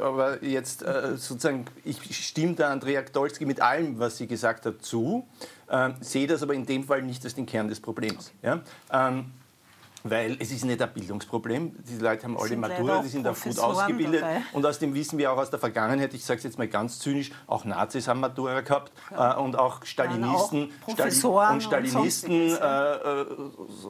aber 0.00 0.42
jetzt 0.42 0.82
äh, 0.82 1.16
sozusagen, 1.16 1.64
ich 1.84 1.98
stimme 2.26 2.54
der 2.54 2.70
Andrea 2.70 3.02
Dolski 3.02 3.44
mit 3.44 3.60
allem, 3.60 3.98
was 3.98 4.16
sie 4.16 4.26
gesagt 4.26 4.66
hat, 4.66 4.82
zu. 4.82 5.26
Ähm, 5.70 5.94
sehe 6.00 6.26
das 6.26 6.42
aber 6.42 6.54
in 6.54 6.66
dem 6.66 6.84
Fall 6.84 7.02
nicht 7.02 7.24
als 7.24 7.34
den 7.34 7.46
Kern 7.46 7.68
des 7.68 7.80
Problems. 7.80 8.32
Ja? 8.42 8.60
Ähm, 8.92 9.32
weil 10.04 10.36
es 10.38 10.50
ist 10.52 10.64
nicht 10.64 10.80
ein 10.80 10.92
Bildungsproblem. 10.92 11.72
Die 11.84 11.98
Leute 11.98 12.24
haben 12.24 12.38
alle 12.38 12.56
Matura, 12.56 13.02
die 13.02 13.08
sind 13.08 13.26
auch 13.26 13.38
gut 13.38 13.58
ausgebildet. 13.58 14.22
Dabei. 14.22 14.42
Und 14.52 14.64
aus 14.64 14.78
dem 14.78 14.94
wissen 14.94 15.18
wir 15.18 15.32
auch 15.32 15.38
aus 15.38 15.50
der 15.50 15.58
Vergangenheit, 15.58 16.14
ich 16.14 16.24
sage 16.24 16.38
es 16.38 16.44
jetzt 16.44 16.58
mal 16.58 16.68
ganz 16.68 16.98
zynisch, 16.98 17.32
auch 17.46 17.64
Nazis 17.64 18.08
haben 18.08 18.20
Matura 18.20 18.60
gehabt 18.60 18.92
ja. 19.10 19.36
äh, 19.36 19.40
und 19.40 19.58
auch 19.58 19.84
Stalinisten, 19.84 20.70
ja, 20.86 21.06
auch 21.24 21.52
und 21.52 21.62
Stalinisten, 21.62 22.52
und 22.52 22.58
äh, 22.60 23.22
äh, 23.22 23.26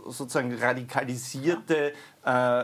sozusagen 0.09 0.55
radikalisierte 0.57 1.93
äh, 2.25 2.63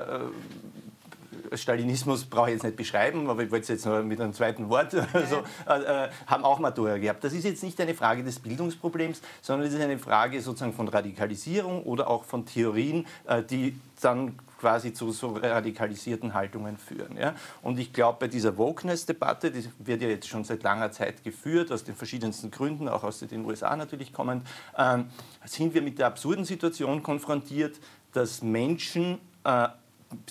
Stalinismus 1.53 2.25
brauche 2.25 2.49
ich 2.49 2.55
jetzt 2.55 2.65
nicht 2.65 2.77
beschreiben, 2.77 3.29
aber 3.29 3.43
ich 3.43 3.51
wollte 3.51 3.63
es 3.63 3.69
jetzt 3.69 3.87
noch 3.87 4.03
mit 4.03 4.21
einem 4.21 4.33
zweiten 4.33 4.69
Wort, 4.69 4.95
also, 5.13 5.43
äh, 5.67 6.09
haben 6.27 6.45
auch 6.45 6.59
Matura 6.59 6.99
gehabt. 6.99 7.25
Das 7.25 7.33
ist 7.33 7.45
jetzt 7.45 7.63
nicht 7.63 7.81
eine 7.81 7.95
Frage 7.95 8.23
des 8.23 8.39
Bildungsproblems, 8.41 9.21
sondern 9.43 9.69
es 9.69 9.75
ist 9.75 9.81
eine 9.81 9.99
Frage 9.99 10.41
sozusagen 10.41 10.73
von 10.73 10.89
Radikalisierung 10.89 11.83
oder 11.85 12.09
auch 12.09 12.25
von 12.25 12.47
Theorien, 12.47 13.07
äh, 13.27 13.43
die 13.43 13.79
dann 14.01 14.37
quasi 14.65 14.95
zu 14.95 15.13
so 15.13 15.33
radikalisierten 15.33 16.33
Haltungen 16.33 16.79
führen. 16.79 17.19
Ja? 17.19 17.35
Und 17.61 17.79
ich 17.79 17.93
glaube, 17.93 18.17
bei 18.21 18.29
dieser 18.29 18.57
Wokeness-Debatte, 18.57 19.51
die 19.51 19.69
wird 19.79 20.01
ja 20.01 20.09
jetzt 20.09 20.27
schon 20.27 20.43
seit 20.45 20.63
langer 20.63 20.91
Zeit 20.91 21.23
geführt, 21.23 21.71
aus 21.71 21.85
den 21.85 21.95
verschiedensten 21.95 22.51
Gründen, 22.51 22.89
auch 22.89 23.05
aus 23.05 23.21
den 23.21 23.45
USA 23.45 23.77
natürlich 23.77 24.13
kommend, 24.15 24.47
ähm, 24.79 25.11
sind 25.45 25.75
wir 25.75 25.83
mit 25.83 25.99
der 25.99 26.07
absurden 26.07 26.47
Situation 26.47 27.03
konfrontiert, 27.03 27.79
dass 28.15 28.43
Menschen 28.43 29.19
äh, 29.45 29.69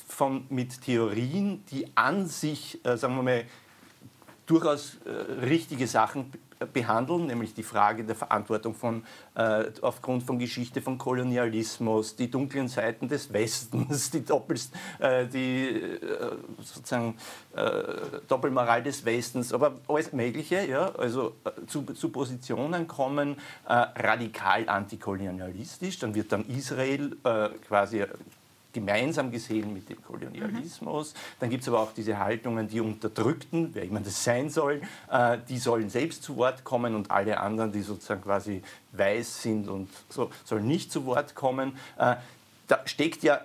von, 0.08 0.46
mit 0.50 0.82
Theorien, 0.82 1.64
die 1.72 1.88
an 1.96 2.26
sich, 2.28 2.84
äh, 2.86 2.98
sagen 2.98 3.16
wir 3.16 3.24
mal, 3.24 3.46
durchaus 4.46 4.98
äh, 5.06 5.10
richtige 5.46 5.88
Sachen 5.88 6.32
behandeln, 6.72 7.28
nämlich 7.28 7.54
die 7.54 7.64
Frage 7.64 8.04
der 8.04 8.16
Verantwortung 8.16 8.74
von, 8.74 9.04
äh, 9.36 9.66
aufgrund 9.82 10.24
von 10.24 10.40
Geschichte 10.40 10.82
von 10.82 10.98
Kolonialismus, 10.98 12.16
die 12.16 12.30
dunklen 12.30 12.68
Seiten 12.68 13.08
des 13.08 13.32
Westens, 13.34 14.12
die, 14.12 14.24
Doppels, 14.24 14.72
äh, 15.00 15.28
die 15.28 15.68
äh, 15.68 16.00
sozusagen 16.62 17.16
äh, 17.56 17.84
Doppelmoral 18.28 18.84
des 18.84 19.04
Westens, 19.06 19.54
aber 19.54 19.74
alles 19.88 20.14
Mögliche, 20.14 20.66
ja, 20.66 20.94
also 20.96 21.36
äh, 21.44 21.66
zu, 21.68 21.84
zu 21.84 22.10
Positionen 22.10 22.88
kommen, 22.88 23.38
radikal 23.66 24.68
antikolonialistisch, 24.68 26.00
dann 26.00 26.14
wird 26.16 26.32
dann 26.32 26.46
Israel 26.46 27.16
quasi 27.68 28.06
gemeinsam 28.74 29.32
gesehen 29.32 29.74
mit 29.74 29.90
dem 29.90 30.04
Kolonialismus. 30.04 31.14
Mhm. 31.14 31.18
Dann 31.40 31.50
gibt 31.50 31.62
es 31.62 31.70
aber 31.70 31.80
auch 31.80 31.94
diese 31.94 32.20
Haltungen, 32.20 32.68
die 32.68 32.82
Unterdrückten, 32.82 33.70
wer 33.74 33.84
immer 33.84 34.02
das 34.02 34.24
sein 34.24 34.50
soll, 34.50 34.82
äh, 35.10 35.38
die 35.48 35.58
sollen 35.58 35.90
selbst 35.90 36.24
zu 36.24 36.36
Wort 36.36 36.64
kommen 36.64 36.96
und 36.96 37.12
alle 37.12 37.40
anderen, 37.40 37.72
die 37.72 37.82
sozusagen 37.82 38.22
quasi 38.22 38.62
weiß 38.92 39.44
sind 39.44 39.68
und 39.70 39.90
so, 40.10 40.32
sollen 40.44 40.68
nicht 40.68 40.92
zu 40.92 41.06
Wort 41.06 41.36
kommen. 41.36 41.78
Äh, 41.98 42.16
da 42.68 42.82
steckt 42.86 43.24
ja 43.24 43.42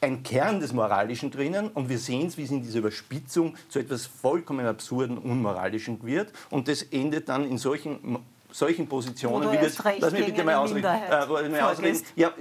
ein 0.00 0.22
Kern 0.22 0.60
des 0.60 0.72
Moralischen 0.72 1.30
drinnen 1.30 1.68
und 1.68 1.88
wir 1.88 1.98
sehen 1.98 2.26
es, 2.26 2.36
wie 2.36 2.42
es 2.42 2.50
in 2.50 2.62
dieser 2.62 2.80
Überspitzung 2.80 3.56
zu 3.68 3.78
etwas 3.78 4.06
vollkommen 4.06 4.66
absurden, 4.66 5.16
unmoralischen 5.16 6.02
wird 6.04 6.32
und 6.50 6.68
das 6.68 6.82
endet 6.82 7.28
dann 7.28 7.48
in 7.48 7.58
solchen 7.58 8.18
solchen 8.56 8.88
Positionen, 8.88 9.52
wie 9.52 9.58
das, 9.58 9.76
lass 9.98 10.12
mich 10.12 10.26
bitte 10.26 10.42
mal 10.42 10.54
ausreden, 10.54 10.86
äh, 10.86 11.60
ausreden. 11.60 12.00
Ja, 12.16 12.32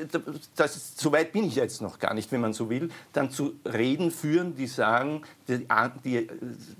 das 0.55 0.75
ist, 0.77 0.99
so 0.99 1.11
weit 1.11 1.33
bin 1.33 1.43
ich 1.43 1.55
jetzt 1.55 1.81
noch 1.81 1.99
gar 1.99 2.13
nicht, 2.13 2.31
wenn 2.31 2.39
man 2.39 2.53
so 2.53 2.69
will, 2.69 2.89
dann 3.11 3.29
zu 3.29 3.55
Reden 3.65 4.11
führen, 4.11 4.55
die 4.55 4.67
sagen, 4.67 5.23
die, 5.47 5.67
die, 6.03 6.29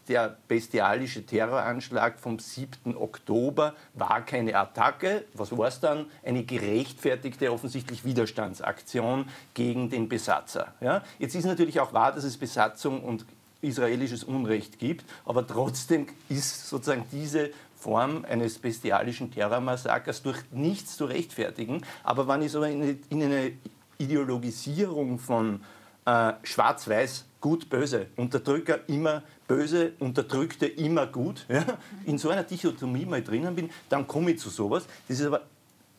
der 0.07 0.37
bestialische 0.47 1.25
Terroranschlag 1.25 2.17
vom 2.17 2.39
7. 2.39 2.95
Oktober 2.95 3.75
war 3.93 4.23
keine 4.25 4.55
Attacke, 4.55 5.25
was 5.33 5.55
war 5.57 5.67
es 5.67 5.81
dann? 5.81 6.05
Eine 6.23 6.43
gerechtfertigte, 6.43 7.51
offensichtlich 7.51 8.05
Widerstandsaktion 8.05 9.27
gegen 9.53 9.89
den 9.89 10.07
Besatzer. 10.07 10.73
Ja? 10.79 11.03
Jetzt 11.19 11.35
ist 11.35 11.45
natürlich 11.45 11.81
auch 11.81 11.91
wahr, 11.91 12.13
dass 12.13 12.23
es 12.23 12.37
Besatzung 12.37 13.03
und 13.03 13.25
israelisches 13.61 14.23
Unrecht 14.23 14.79
gibt, 14.79 15.05
aber 15.25 15.45
trotzdem 15.45 16.07
ist 16.29 16.69
sozusagen 16.69 17.03
diese 17.11 17.49
Form 17.85 18.25
eines 18.27 18.57
bestialischen 18.57 19.29
Terrormassakers 19.29 20.23
durch 20.23 20.39
nichts 20.51 20.97
zu 20.97 21.05
rechtfertigen. 21.05 21.83
Aber 22.03 22.27
wenn 22.27 22.41
ich 22.41 22.51
so 22.51 22.63
in 22.63 22.97
eine 23.11 23.51
Ideologisierung 23.99 25.19
von 25.19 25.61
äh, 26.05 26.33
Schwarz-Weiß, 26.41 27.25
gut-böse, 27.39 28.07
Unterdrücker 28.15 28.79
immer 28.87 29.21
böse, 29.47 29.91
Unterdrückte 29.99 30.65
immer 30.65 31.05
gut, 31.05 31.45
ja, 31.47 31.63
in 32.07 32.17
so 32.17 32.29
einer 32.29 32.41
Dichotomie 32.41 33.05
mal 33.05 33.21
drinnen 33.21 33.55
bin, 33.55 33.69
dann 33.87 34.07
komme 34.07 34.31
ich 34.31 34.39
zu 34.39 34.49
sowas. 34.49 34.87
Das 35.07 35.19
ist 35.19 35.27
aber 35.27 35.41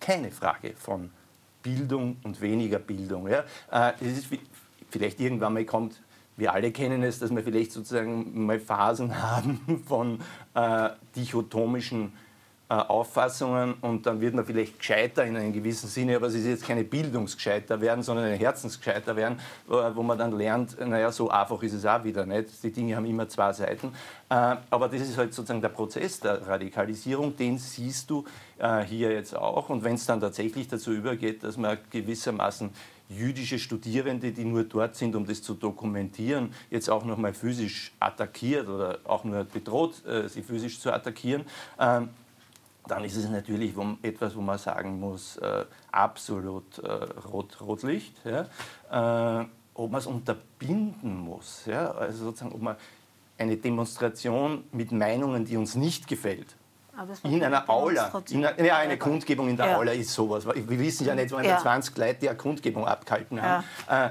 keine 0.01 0.33
Frage 0.33 0.75
von 0.77 1.09
Bildung 1.63 2.17
und 2.25 2.41
weniger 2.41 2.81
Bildung. 2.81 3.29
Ja. 3.29 3.45
Äh, 3.71 3.93
das 4.01 4.19
ist 4.19 4.27
vielleicht 4.91 5.21
irgendwann 5.21 5.55
mal 5.55 5.65
kommt 5.65 6.01
wir 6.37 6.53
alle 6.53 6.71
kennen 6.71 7.03
es, 7.03 7.19
dass 7.19 7.35
wir 7.35 7.43
vielleicht 7.43 7.73
sozusagen 7.73 8.47
mal 8.47 8.61
Phasen 8.61 9.23
haben 9.23 9.83
von 9.87 10.21
äh, 10.55 10.91
dichotomischen 11.15 12.13
äh, 12.69 12.75
Auffassungen 12.75 13.75
und 13.81 14.07
dann 14.07 14.21
wird 14.21 14.35
man 14.35 14.45
vielleicht 14.45 14.81
gescheiter 14.81 15.25
in 15.25 15.37
einem 15.37 15.53
gewissen 15.53 15.89
Sinne, 15.89 16.17
aber 16.17 16.27
es 16.27 16.35
ist 16.35 16.47
jetzt 16.47 16.67
keine 16.67 16.83
Bildungsgescheiter 16.83 17.81
werden, 17.81 18.03
sondern 18.03 18.25
ein 18.25 18.37
Herzensgescheiter 18.37 19.15
werden, 19.15 19.39
wo 19.69 20.03
man 20.03 20.19
dann 20.19 20.33
lernt, 20.33 20.77
naja, 20.81 21.13
so 21.13 21.31
einfach 21.31 21.63
ist 21.63 21.75
es 21.75 21.87
auch 21.87 22.03
wieder 22.03 22.27
nicht. 22.27 22.61
Die 22.65 22.73
Dinge 22.73 22.97
haben 22.97 23.07
immer 23.07 23.29
zwei 23.29 23.53
Seiten. 23.53 23.93
Äh, 24.29 24.57
aber 24.69 24.89
das 24.89 25.03
ist 25.03 25.17
halt 25.17 25.33
sozusagen 25.33 25.63
der 25.63 25.69
Prozess 25.69 26.19
der 26.19 26.45
Radikalisierung, 26.45 27.37
den 27.37 27.57
siehst 27.57 28.11
du 28.11 28.25
äh, 28.59 28.81
hier 28.83 29.13
jetzt 29.13 29.37
auch. 29.37 29.69
Und 29.69 29.85
wenn 29.85 29.95
es 29.95 30.05
dann 30.05 30.21
tatsächlich 30.21 30.67
dazu 30.67 30.91
übergeht, 30.91 31.45
dass 31.45 31.57
man 31.57 31.79
gewissermaßen 31.91 32.71
jüdische 33.09 33.59
Studierende, 33.59 34.33
die 34.33 34.45
nur 34.45 34.65
dort 34.65 34.97
sind, 34.97 35.15
um 35.15 35.27
das 35.27 35.43
zu 35.43 35.55
dokumentieren, 35.55 36.53
jetzt 36.71 36.91
auch 36.91 37.05
noch 37.05 37.19
mal 37.19 37.35
physisch 37.35 37.93
attackiert 38.01 38.69
oder 38.69 38.99
auch 39.05 39.25
nur 39.25 39.45
bedroht, 39.45 40.03
sie 40.27 40.43
physisch 40.43 40.81
zu 40.81 40.93
attackieren, 40.93 41.45
ähm, 41.79 42.09
dann 42.87 43.05
ist 43.05 43.17
es 43.17 43.29
natürlich 43.29 43.75
etwas, 44.03 44.37
wo 44.37 44.41
man 44.41 44.59
sagen 44.59 45.01
muss, 45.01 45.37
äh, 45.39 45.65
absolut 45.91 46.79
äh, 46.79 46.91
Rot, 47.29 47.61
Rotlicht. 47.61 48.15
Ja? 48.25 49.41
Äh, 49.41 49.47
ob 49.75 49.91
man 49.91 49.99
es 49.99 50.07
unterbinden 50.07 51.17
muss, 51.17 51.67
ja? 51.67 51.91
also 51.91 52.25
sozusagen, 52.25 52.55
ob 52.55 52.63
man 52.63 52.77
eine 53.39 53.57
Demonstration 53.57 54.65
mit 54.73 54.93
Meinungen, 54.93 55.45
die 55.45 55.57
uns 55.57 55.75
nicht 55.75 56.09
gefällt, 56.09 56.57
in 57.23 57.43
einer 57.43 57.69
Aula, 57.69 58.23
in 58.31 58.45
einer, 58.45 58.65
ja, 58.65 58.77
eine 58.79 58.99
Kundgebung 58.99 59.49
in 59.49 59.57
der 59.57 59.67
ja. 59.67 59.77
Aula 59.77 59.93
ist 59.93 60.13
sowas. 60.13 60.47
Wir 60.47 60.79
wissen 60.79 61.07
ja 61.07 61.15
nicht, 61.15 61.37
wenn 61.37 61.45
ja. 61.45 61.59
20 61.59 61.97
Leute 61.97 62.21
die 62.23 62.29
eine 62.29 62.39
Kundgebung 62.39 62.87
abgehalten 62.87 63.41
haben. 63.41 63.65
Ja. 63.89 64.07
Äh, 64.07 64.11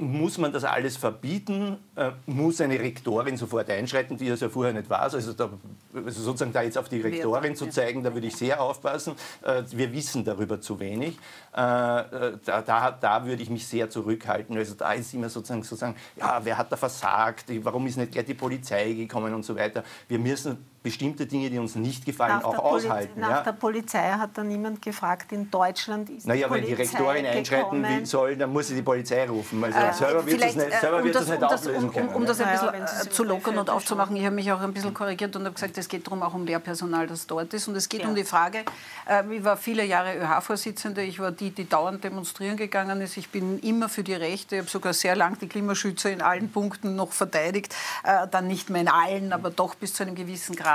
muss 0.00 0.38
man 0.38 0.50
das 0.50 0.64
alles 0.64 0.96
verbieten? 0.96 1.76
Äh, 1.94 2.12
muss 2.24 2.60
eine 2.62 2.80
Rektorin 2.80 3.36
sofort 3.36 3.68
einschreiten, 3.68 4.16
die 4.16 4.28
es 4.28 4.40
ja 4.40 4.48
vorher 4.48 4.72
nicht 4.72 4.88
war? 4.88 5.00
Also, 5.02 5.32
da, 5.34 5.50
also 5.94 6.22
sozusagen 6.22 6.52
da 6.54 6.62
jetzt 6.62 6.78
auf 6.78 6.88
die 6.88 7.02
Rektorin 7.02 7.54
zu 7.54 7.66
zeigen, 7.66 8.02
da 8.02 8.14
würde 8.14 8.26
ich 8.26 8.34
sehr 8.34 8.60
aufpassen. 8.62 9.14
Äh, 9.42 9.62
wir 9.70 9.92
wissen 9.92 10.24
darüber 10.24 10.60
zu 10.60 10.80
wenig. 10.80 11.18
Äh, 11.52 11.56
da, 11.56 12.62
da, 12.64 12.90
da, 12.98 13.26
würde 13.26 13.42
ich 13.42 13.50
mich 13.50 13.66
sehr 13.66 13.90
zurückhalten. 13.90 14.56
Also 14.56 14.74
da 14.74 14.94
ist 14.94 15.12
immer 15.12 15.28
sozusagen, 15.28 15.62
sozusagen, 15.62 15.96
ja, 16.16 16.40
wer 16.42 16.56
hat 16.56 16.72
da 16.72 16.76
versagt? 16.76 17.46
Warum 17.62 17.86
ist 17.86 17.98
nicht 17.98 18.12
gleich 18.12 18.24
die 18.24 18.34
Polizei 18.34 18.94
gekommen 18.94 19.34
und 19.34 19.44
so 19.44 19.54
weiter? 19.54 19.84
Wir 20.08 20.18
müssen 20.18 20.64
bestimmte 20.82 21.26
Dinge, 21.26 21.50
die 21.50 21.58
uns 21.58 21.74
nicht 21.74 22.06
gefallen, 22.06 22.38
nach 22.38 22.44
auch 22.44 22.58
aushalten. 22.58 23.20
Nach 23.20 23.30
ja? 23.30 23.42
der 23.42 23.52
Polizei 23.52 24.12
hat 24.12 24.30
da 24.34 24.42
niemand 24.42 24.80
gefragt, 24.80 25.30
in 25.30 25.50
Deutschland 25.50 26.08
ist 26.08 26.26
naja, 26.26 26.46
die 26.46 26.48
Polizei 26.48 26.68
wenn 26.70 26.76
die 26.76 26.82
Rektorin 26.82 27.26
einschreiten 27.26 27.82
will, 27.82 28.06
soll, 28.06 28.36
dann 28.36 28.50
muss 28.50 28.68
sie 28.68 28.76
die 28.76 28.82
Polizei 28.82 29.28
rufen. 29.28 29.62
Also 29.62 29.78
äh, 29.78 29.92
selber 29.92 30.24
wird 30.24 30.42
es 30.42 30.56
nicht, 30.56 30.80
selber 30.80 30.96
um 30.98 31.04
wird 31.04 31.14
das, 31.14 31.28
nicht 31.28 31.42
um 31.42 31.44
auflösen 31.44 31.84
um, 31.84 31.92
können. 31.92 32.08
Um, 32.08 32.14
um 32.14 32.26
das 32.26 32.40
ein 32.40 32.50
bisschen 32.52 32.68
ja, 32.72 33.02
äh, 33.02 33.10
zu 33.10 33.24
lockern 33.24 33.58
und 33.58 33.68
aufzumachen, 33.68 34.16
ich 34.16 34.24
habe 34.24 34.34
mich 34.34 34.50
auch 34.52 34.60
ein 34.60 34.72
bisschen 34.72 34.94
korrigiert 34.94 35.36
und 35.36 35.44
habe 35.44 35.54
gesagt, 35.54 35.76
es 35.76 35.86
geht 35.86 36.06
darum 36.06 36.22
auch 36.22 36.32
um 36.32 36.46
Lehrpersonal, 36.46 37.06
das 37.06 37.26
dort 37.26 37.52
ist. 37.52 37.68
Und 37.68 37.76
es 37.76 37.86
geht 37.90 38.02
ja. 38.02 38.08
um 38.08 38.14
die 38.14 38.24
Frage, 38.24 38.64
äh, 39.06 39.22
ich 39.36 39.44
war 39.44 39.58
viele 39.58 39.84
Jahre 39.84 40.16
ÖH-Vorsitzende, 40.16 41.02
ich 41.02 41.18
war 41.18 41.30
die, 41.30 41.50
die 41.50 41.68
dauernd 41.68 42.02
demonstrieren 42.02 42.56
gegangen 42.56 43.02
ist. 43.02 43.18
Ich 43.18 43.28
bin 43.28 43.58
immer 43.58 43.90
für 43.90 44.02
die 44.02 44.14
Rechte, 44.14 44.56
ich 44.56 44.62
habe 44.62 44.70
sogar 44.70 44.94
sehr 44.94 45.14
lang 45.14 45.38
die 45.38 45.46
Klimaschützer 45.46 46.10
in 46.10 46.22
allen 46.22 46.50
Punkten 46.50 46.96
noch 46.96 47.12
verteidigt, 47.12 47.76
äh, 48.02 48.26
dann 48.30 48.46
nicht 48.46 48.70
mehr 48.70 48.80
in 48.80 48.88
allen, 48.88 49.34
aber 49.34 49.50
doch 49.50 49.74
bis 49.74 49.92
zu 49.92 50.04
einem 50.04 50.14
gewissen 50.14 50.56
Grad. 50.56 50.69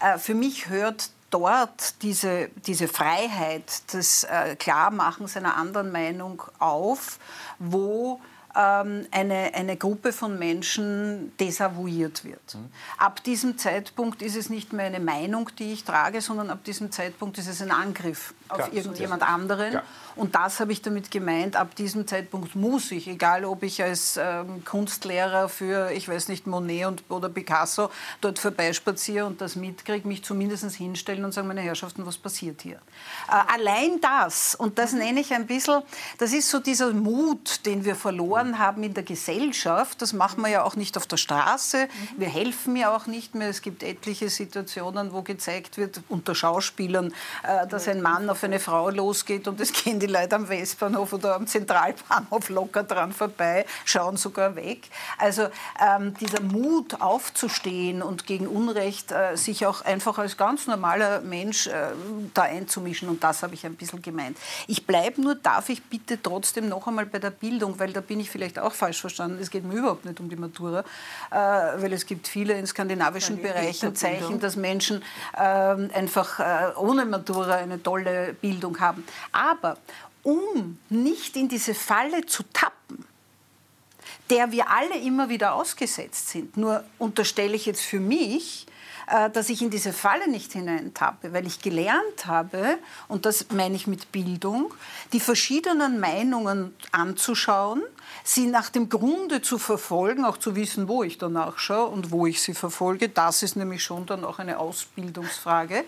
Äh, 0.00 0.18
für 0.18 0.34
mich 0.34 0.68
hört 0.68 1.10
dort 1.30 2.02
diese, 2.02 2.48
diese 2.66 2.86
Freiheit 2.88 3.92
des 3.92 4.24
äh, 4.24 4.54
Klarmachens 4.56 5.36
einer 5.36 5.56
anderen 5.56 5.90
Meinung 5.90 6.42
auf, 6.58 7.18
wo 7.58 8.20
ähm, 8.56 9.06
eine, 9.10 9.52
eine 9.54 9.76
Gruppe 9.76 10.12
von 10.12 10.38
Menschen 10.38 11.36
desavouiert 11.38 12.24
wird. 12.24 12.54
Mhm. 12.54 12.70
Ab 12.98 13.22
diesem 13.24 13.58
Zeitpunkt 13.58 14.22
ist 14.22 14.36
es 14.36 14.48
nicht 14.48 14.72
mehr 14.72 14.86
eine 14.86 15.00
Meinung, 15.00 15.50
die 15.58 15.72
ich 15.72 15.84
trage, 15.84 16.20
sondern 16.20 16.50
ab 16.50 16.62
diesem 16.64 16.92
Zeitpunkt 16.92 17.36
ist 17.38 17.48
es 17.48 17.60
ein 17.60 17.72
Angriff 17.72 18.32
auf 18.54 18.72
irgendjemand 18.72 19.22
ja. 19.22 19.28
anderen. 19.28 19.70
Klar. 19.70 19.82
Und 20.16 20.34
das 20.36 20.60
habe 20.60 20.72
ich 20.72 20.80
damit 20.80 21.10
gemeint. 21.10 21.56
Ab 21.56 21.74
diesem 21.74 22.06
Zeitpunkt 22.06 22.54
muss 22.54 22.92
ich, 22.92 23.08
egal 23.08 23.44
ob 23.44 23.62
ich 23.64 23.82
als 23.82 24.16
ähm, 24.16 24.64
Kunstlehrer 24.64 25.48
für, 25.48 25.90
ich 25.90 26.08
weiß 26.08 26.28
nicht, 26.28 26.46
Monet 26.46 26.86
und, 26.86 27.04
oder 27.08 27.28
Picasso 27.28 27.90
dort 28.20 28.38
vorbeispaziere 28.38 29.26
und 29.26 29.40
das 29.40 29.56
mitkriege, 29.56 30.06
mich 30.06 30.22
zumindest 30.22 30.64
hinstellen 30.76 31.24
und 31.24 31.34
sagen, 31.34 31.48
meine 31.48 31.62
Herrschaften, 31.62 32.06
was 32.06 32.16
passiert 32.16 32.62
hier? 32.62 32.76
Äh, 33.28 33.52
allein 33.52 34.00
das, 34.00 34.54
und 34.54 34.78
das 34.78 34.92
nenne 34.92 35.20
ich 35.20 35.34
ein 35.34 35.46
bisschen, 35.46 35.82
das 36.18 36.32
ist 36.32 36.48
so 36.48 36.60
dieser 36.60 36.92
Mut, 36.92 37.66
den 37.66 37.84
wir 37.84 37.96
verloren 37.96 38.58
haben 38.60 38.84
in 38.84 38.94
der 38.94 39.02
Gesellschaft. 39.02 40.00
Das 40.00 40.12
machen 40.12 40.42
wir 40.42 40.48
ja 40.48 40.62
auch 40.62 40.76
nicht 40.76 40.96
auf 40.96 41.06
der 41.06 41.16
Straße. 41.16 41.88
Wir 42.16 42.28
helfen 42.28 42.76
ja 42.76 42.94
auch 42.94 43.06
nicht 43.06 43.34
mehr. 43.34 43.48
Es 43.48 43.62
gibt 43.62 43.82
etliche 43.82 44.30
Situationen, 44.30 45.12
wo 45.12 45.22
gezeigt 45.22 45.76
wird, 45.76 46.02
unter 46.08 46.36
Schauspielern, 46.36 47.12
äh, 47.42 47.66
dass 47.66 47.88
ein 47.88 48.00
Mann 48.00 48.30
auf 48.30 48.43
eine 48.44 48.60
Frau 48.60 48.90
losgeht 48.90 49.48
und 49.48 49.60
es 49.60 49.72
gehen 49.72 49.98
die 49.98 50.06
Leute 50.06 50.36
am 50.36 50.48
Westbahnhof 50.48 51.12
oder 51.12 51.36
am 51.36 51.46
Zentralbahnhof 51.46 52.48
locker 52.48 52.82
dran 52.82 53.12
vorbei, 53.12 53.66
schauen 53.84 54.16
sogar 54.16 54.56
weg. 54.56 54.88
Also 55.18 55.48
ähm, 55.80 56.14
dieser 56.20 56.40
Mut 56.40 57.00
aufzustehen 57.00 58.02
und 58.02 58.26
gegen 58.26 58.46
Unrecht 58.46 59.12
äh, 59.12 59.36
sich 59.36 59.66
auch 59.66 59.82
einfach 59.82 60.18
als 60.18 60.36
ganz 60.36 60.66
normaler 60.66 61.20
Mensch 61.20 61.66
äh, 61.66 61.72
da 62.34 62.42
einzumischen 62.42 63.08
und 63.08 63.24
das 63.24 63.42
habe 63.42 63.54
ich 63.54 63.64
ein 63.66 63.74
bisschen 63.74 64.02
gemeint. 64.02 64.38
Ich 64.66 64.86
bleibe 64.86 65.20
nur, 65.20 65.34
darf 65.34 65.68
ich 65.68 65.82
bitte 65.82 66.20
trotzdem 66.22 66.68
noch 66.68 66.86
einmal 66.86 67.06
bei 67.06 67.18
der 67.18 67.30
Bildung, 67.30 67.78
weil 67.78 67.92
da 67.92 68.00
bin 68.00 68.20
ich 68.20 68.30
vielleicht 68.30 68.58
auch 68.58 68.72
falsch 68.72 69.00
verstanden. 69.00 69.38
Es 69.40 69.50
geht 69.50 69.64
mir 69.64 69.74
überhaupt 69.74 70.04
nicht 70.04 70.20
um 70.20 70.28
die 70.28 70.36
Matura, 70.36 70.84
äh, 71.30 71.34
weil 71.34 71.92
es 71.92 72.06
gibt 72.06 72.28
viele 72.28 72.54
in 72.54 72.66
skandinavischen 72.66 73.40
Bereichen 73.40 73.94
Zeichen, 73.94 74.40
dass 74.40 74.56
Menschen 74.56 75.02
ähm, 75.38 75.90
einfach 75.94 76.40
äh, 76.40 76.76
ohne 76.76 77.04
Matura 77.04 77.54
eine 77.54 77.82
tolle 77.82 78.23
Bildung 78.32 78.80
haben. 78.80 79.04
Aber 79.32 79.78
um 80.22 80.78
nicht 80.88 81.36
in 81.36 81.48
diese 81.48 81.74
Falle 81.74 82.24
zu 82.26 82.42
tappen, 82.52 83.04
der 84.30 84.52
wir 84.52 84.70
alle 84.70 84.98
immer 84.98 85.28
wieder 85.28 85.54
ausgesetzt 85.54 86.30
sind, 86.30 86.56
nur 86.56 86.84
unterstelle 86.98 87.54
ich 87.54 87.66
jetzt 87.66 87.82
für 87.82 88.00
mich, 88.00 88.66
dass 89.32 89.50
ich 89.50 89.62
in 89.62 89.70
diese 89.70 89.92
Falle 89.92 90.28
nicht 90.30 90.52
hineintappe, 90.52 91.32
weil 91.32 91.46
ich 91.46 91.60
gelernt 91.60 92.26
habe, 92.26 92.78
und 93.08 93.26
das 93.26 93.46
meine 93.50 93.76
ich 93.76 93.86
mit 93.86 94.12
Bildung, 94.12 94.72
die 95.12 95.20
verschiedenen 95.20 96.00
Meinungen 96.00 96.74
anzuschauen, 96.92 97.82
sie 98.22 98.46
nach 98.46 98.70
dem 98.70 98.88
Grunde 98.88 99.42
zu 99.42 99.58
verfolgen, 99.58 100.24
auch 100.24 100.38
zu 100.38 100.56
wissen, 100.56 100.88
wo 100.88 101.02
ich 101.02 101.18
danach 101.18 101.58
schaue 101.58 101.88
und 101.88 102.10
wo 102.10 102.26
ich 102.26 102.40
sie 102.42 102.54
verfolge. 102.54 103.08
Das 103.08 103.42
ist 103.42 103.56
nämlich 103.56 103.82
schon 103.82 104.06
dann 104.06 104.24
auch 104.24 104.38
eine 104.38 104.58
Ausbildungsfrage. 104.58 105.84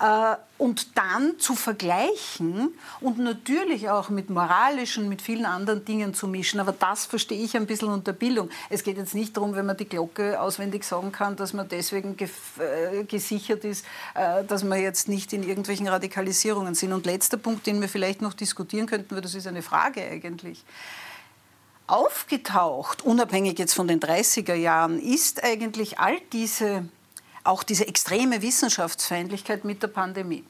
Äh, 0.00 0.36
und 0.58 0.96
dann 0.96 1.40
zu 1.40 1.56
vergleichen 1.56 2.72
und 3.00 3.18
natürlich 3.18 3.90
auch 3.90 4.10
mit 4.10 4.30
moralischen, 4.30 5.08
mit 5.08 5.20
vielen 5.20 5.44
anderen 5.44 5.84
Dingen 5.84 6.14
zu 6.14 6.28
mischen. 6.28 6.60
Aber 6.60 6.70
das 6.70 7.04
verstehe 7.04 7.42
ich 7.42 7.56
ein 7.56 7.66
bisschen 7.66 7.88
unter 7.88 8.12
Bildung. 8.12 8.48
Es 8.70 8.84
geht 8.84 8.96
jetzt 8.96 9.14
nicht 9.14 9.36
darum, 9.36 9.56
wenn 9.56 9.66
man 9.66 9.76
die 9.76 9.88
Glocke 9.88 10.40
auswendig 10.40 10.84
sagen 10.84 11.10
kann, 11.10 11.34
dass 11.34 11.52
man 11.52 11.68
deswegen 11.68 12.16
äh, 12.58 13.04
gesichert 13.04 13.64
ist, 13.64 13.84
äh, 14.14 14.44
dass 14.44 14.64
wir 14.64 14.76
jetzt 14.76 15.08
nicht 15.08 15.32
in 15.32 15.42
irgendwelchen 15.42 15.88
Radikalisierungen 15.88 16.74
sind. 16.74 16.92
Und 16.92 17.06
letzter 17.06 17.36
Punkt, 17.36 17.66
den 17.66 17.80
wir 17.80 17.88
vielleicht 17.88 18.22
noch 18.22 18.34
diskutieren 18.34 18.86
könnten, 18.86 19.14
weil 19.14 19.22
das 19.22 19.34
ist 19.34 19.46
eine 19.46 19.62
Frage 19.62 20.02
eigentlich 20.02 20.64
aufgetaucht, 21.86 23.02
unabhängig 23.02 23.58
jetzt 23.58 23.74
von 23.74 23.86
den 23.86 24.00
30er 24.00 24.54
Jahren, 24.54 24.98
ist 24.98 25.44
eigentlich 25.44 25.98
all 25.98 26.18
diese, 26.32 26.88
auch 27.44 27.62
diese 27.62 27.86
extreme 27.86 28.40
Wissenschaftsfeindlichkeit 28.40 29.64
mit 29.64 29.82
der 29.82 29.88
Pandemie. 29.88 30.44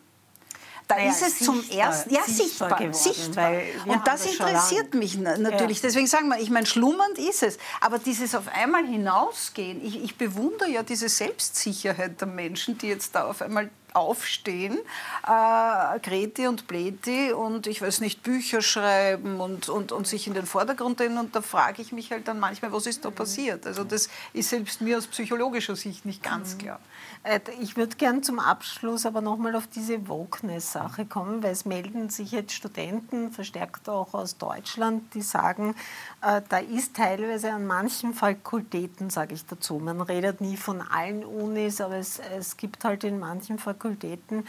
Da 0.88 0.96
naja, 0.96 1.10
ist 1.10 1.22
es 1.22 1.38
sichtbar, 1.38 1.46
zum 1.46 1.70
ersten, 1.70 2.14
ja 2.14 2.22
sichtbar, 2.22 2.92
sichtbar. 2.92 2.94
sichtbar. 2.94 3.52
Und 3.86 4.06
das 4.06 4.26
interessiert 4.26 4.94
mich 4.94 5.16
natürlich. 5.16 5.78
Ja. 5.78 5.88
Deswegen 5.88 6.06
sagen 6.06 6.28
wir, 6.28 6.38
ich 6.38 6.50
meine, 6.50 6.66
schlummernd 6.66 7.18
ist 7.18 7.42
es. 7.42 7.58
Aber 7.80 7.98
dieses 7.98 8.34
auf 8.34 8.48
einmal 8.48 8.86
hinausgehen, 8.86 9.84
ich, 9.84 10.02
ich 10.02 10.16
bewundere 10.16 10.68
ja 10.68 10.82
diese 10.82 11.08
Selbstsicherheit 11.08 12.20
der 12.20 12.28
Menschen, 12.28 12.78
die 12.78 12.88
jetzt 12.88 13.14
da 13.14 13.24
auf 13.24 13.42
einmal 13.42 13.70
aufstehen, 13.94 14.78
äh, 15.26 15.98
Greti 16.00 16.46
und 16.46 16.66
Pleti 16.66 17.32
und 17.32 17.66
ich 17.66 17.82
weiß 17.82 18.00
nicht, 18.00 18.22
Bücher 18.22 18.62
schreiben 18.62 19.40
und, 19.40 19.68
und, 19.68 19.92
und 19.92 20.06
sich 20.06 20.26
in 20.26 20.34
den 20.34 20.46
Vordergrund 20.46 21.00
drehen. 21.00 21.18
Und 21.18 21.34
da 21.34 21.42
frage 21.42 21.82
ich 21.82 21.92
mich 21.92 22.10
halt 22.10 22.28
dann 22.28 22.40
manchmal, 22.40 22.72
was 22.72 22.86
ist 22.86 23.04
da 23.04 23.10
passiert? 23.10 23.66
Also 23.66 23.84
das 23.84 24.08
ist 24.32 24.50
selbst 24.50 24.80
mir 24.80 24.98
aus 24.98 25.06
psychologischer 25.06 25.76
Sicht 25.76 26.04
nicht 26.04 26.22
ganz 26.22 26.54
mhm. 26.54 26.58
klar. 26.58 26.80
Äh, 27.24 27.40
ich 27.60 27.76
würde 27.76 27.96
gern 27.96 28.22
zum 28.22 28.38
Abschluss 28.38 29.06
aber 29.06 29.20
nochmal 29.20 29.54
auf 29.54 29.66
diese 29.66 30.08
Wokeness-Sache 30.08 31.06
kommen, 31.06 31.42
weil 31.42 31.52
es 31.52 31.64
melden 31.64 32.08
sich 32.08 32.32
jetzt 32.32 32.52
Studenten, 32.52 33.30
verstärkt 33.30 33.88
auch 33.88 34.14
aus 34.14 34.38
Deutschland, 34.38 35.14
die 35.14 35.22
sagen, 35.22 35.74
äh, 36.20 36.42
da 36.48 36.58
ist 36.58 36.96
teilweise 36.96 37.52
an 37.52 37.66
manchen 37.66 38.14
Fakultäten, 38.14 39.10
sage 39.10 39.34
ich 39.34 39.46
dazu, 39.46 39.78
man 39.78 40.00
redet 40.00 40.40
nie 40.40 40.56
von 40.56 40.80
allen 40.80 41.24
Unis, 41.24 41.80
aber 41.80 41.96
es, 41.96 42.18
es 42.18 42.56
gibt 42.56 42.84
halt 42.84 43.04
in 43.04 43.18
manchen 43.18 43.58
Fakultäten 43.58 44.44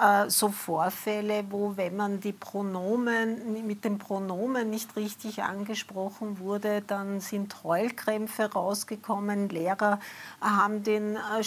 äh, 0.00 0.28
so 0.28 0.48
Vorfälle, 0.48 1.44
wo 1.50 1.76
wenn 1.76 1.96
man 1.96 2.20
die 2.20 2.32
Pronomen 2.32 3.66
mit 3.66 3.84
dem 3.84 3.98
Pronomen 3.98 4.70
nicht 4.70 4.96
richtig 4.96 5.42
angesprochen 5.42 6.40
wurde, 6.40 6.82
dann 6.86 7.20
sind 7.20 7.62
Heulkrämpfe 7.62 8.52
rausgekommen. 8.52 9.48
Lehrer 9.48 10.00
haben 10.40 10.82
den 10.82 11.16
äh, 11.16 11.44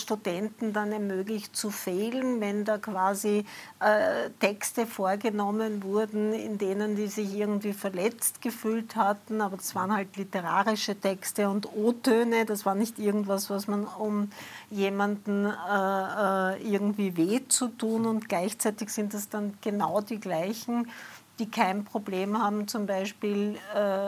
Studenten 0.70 0.74
dann 0.74 0.92
ermöglicht 0.92 1.56
zu 1.56 1.70
fehlen, 1.70 2.42
wenn 2.42 2.66
da 2.66 2.78
quasi 2.78 3.46
äh, 3.80 4.30
Texte 4.40 4.86
vorgenommen 4.86 5.84
wurden, 5.84 6.34
in 6.34 6.58
denen 6.58 6.96
die 6.96 7.08
sich 7.08 7.36
irgendwie 7.36 7.74
verletzt 7.74 8.42
gefühlt 8.42 8.96
hatten, 8.96 9.42
aber 9.42 9.58
das 9.58 9.76
waren 9.76 9.94
halt 9.94 10.16
literarische 10.18 10.96
Texte 10.96 11.50
und 11.50 11.68
O-Töne, 11.76 12.46
das 12.46 12.66
war 12.66 12.76
nicht 12.76 13.00
irgendwas, 13.00 13.50
was 13.50 13.68
man 13.68 13.86
um 13.86 14.32
jemanden 14.70 15.46
äh, 15.46 15.50
äh, 15.50 16.74
irgendwie 16.74 17.18
weh 17.18 17.42
zu 17.48 17.68
tun. 17.68 18.06
Und 18.06 18.30
gleichzeitig 18.30 18.90
sind 18.90 19.14
das 19.14 19.30
dann 19.30 19.54
genau 19.62 20.02
die 20.02 20.20
gleichen 20.20 20.88
die 21.40 21.50
kein 21.50 21.86
Problem 21.86 22.38
haben, 22.38 22.68
zum 22.68 22.86
Beispiel 22.86 23.58
äh, 23.74 24.08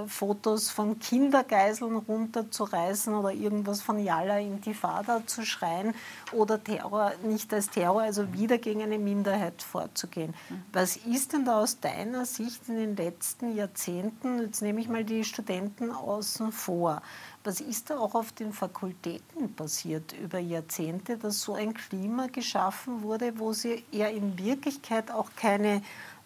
äh, 0.00 0.06
Fotos 0.08 0.70
von 0.70 0.98
Kindergeiseln 0.98 1.96
runterzureißen 1.96 3.14
oder 3.14 3.32
irgendwas 3.32 3.82
von 3.82 3.98
Yalla 3.98 4.38
Intifada 4.38 5.22
zu 5.26 5.44
schreien 5.44 5.94
oder 6.32 6.62
Terror 6.62 7.12
nicht 7.22 7.52
als 7.52 7.68
Terror, 7.68 8.02
also 8.02 8.32
wieder 8.32 8.58
gegen 8.58 8.82
eine 8.82 8.98
Minderheit 8.98 9.62
vorzugehen. 9.62 10.34
Was 10.72 10.96
ist 10.96 11.34
denn 11.34 11.44
da 11.44 11.60
aus 11.60 11.78
deiner 11.80 12.24
Sicht 12.24 12.68
in 12.68 12.76
den 12.76 12.96
letzten 12.96 13.54
Jahrzehnten, 13.54 14.40
jetzt 14.40 14.62
nehme 14.62 14.80
ich 14.80 14.88
mal 14.88 15.04
die 15.04 15.24
Studenten 15.24 15.90
außen 15.92 16.52
vor, 16.52 17.02
was 17.42 17.62
ist 17.62 17.88
da 17.88 17.98
auch 17.98 18.14
auf 18.14 18.32
den 18.32 18.52
Fakultäten 18.52 19.54
passiert 19.54 20.12
über 20.12 20.38
Jahrzehnte, 20.38 21.16
dass 21.16 21.40
so 21.40 21.54
ein 21.54 21.72
Klima 21.72 22.26
geschaffen 22.26 23.02
wurde, 23.02 23.38
wo 23.38 23.54
sie 23.54 23.82
ja 23.90 24.08
in 24.08 24.38
Wirklichkeit 24.38 25.10
auch 25.10 25.30
keine 25.36 25.80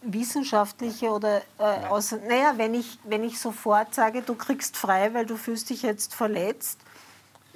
wissenschaftliche 0.04 1.10
oder 1.10 1.42
äh, 1.58 1.86
aus, 1.88 2.12
naja, 2.12 2.54
wenn 2.56 2.74
ich, 2.74 2.98
wenn 3.04 3.24
ich 3.24 3.38
sofort 3.38 3.94
sage, 3.94 4.22
du 4.22 4.34
kriegst 4.34 4.76
frei, 4.76 5.12
weil 5.14 5.26
du 5.26 5.36
fühlst 5.36 5.70
dich 5.70 5.82
jetzt 5.82 6.14
verletzt, 6.14 6.78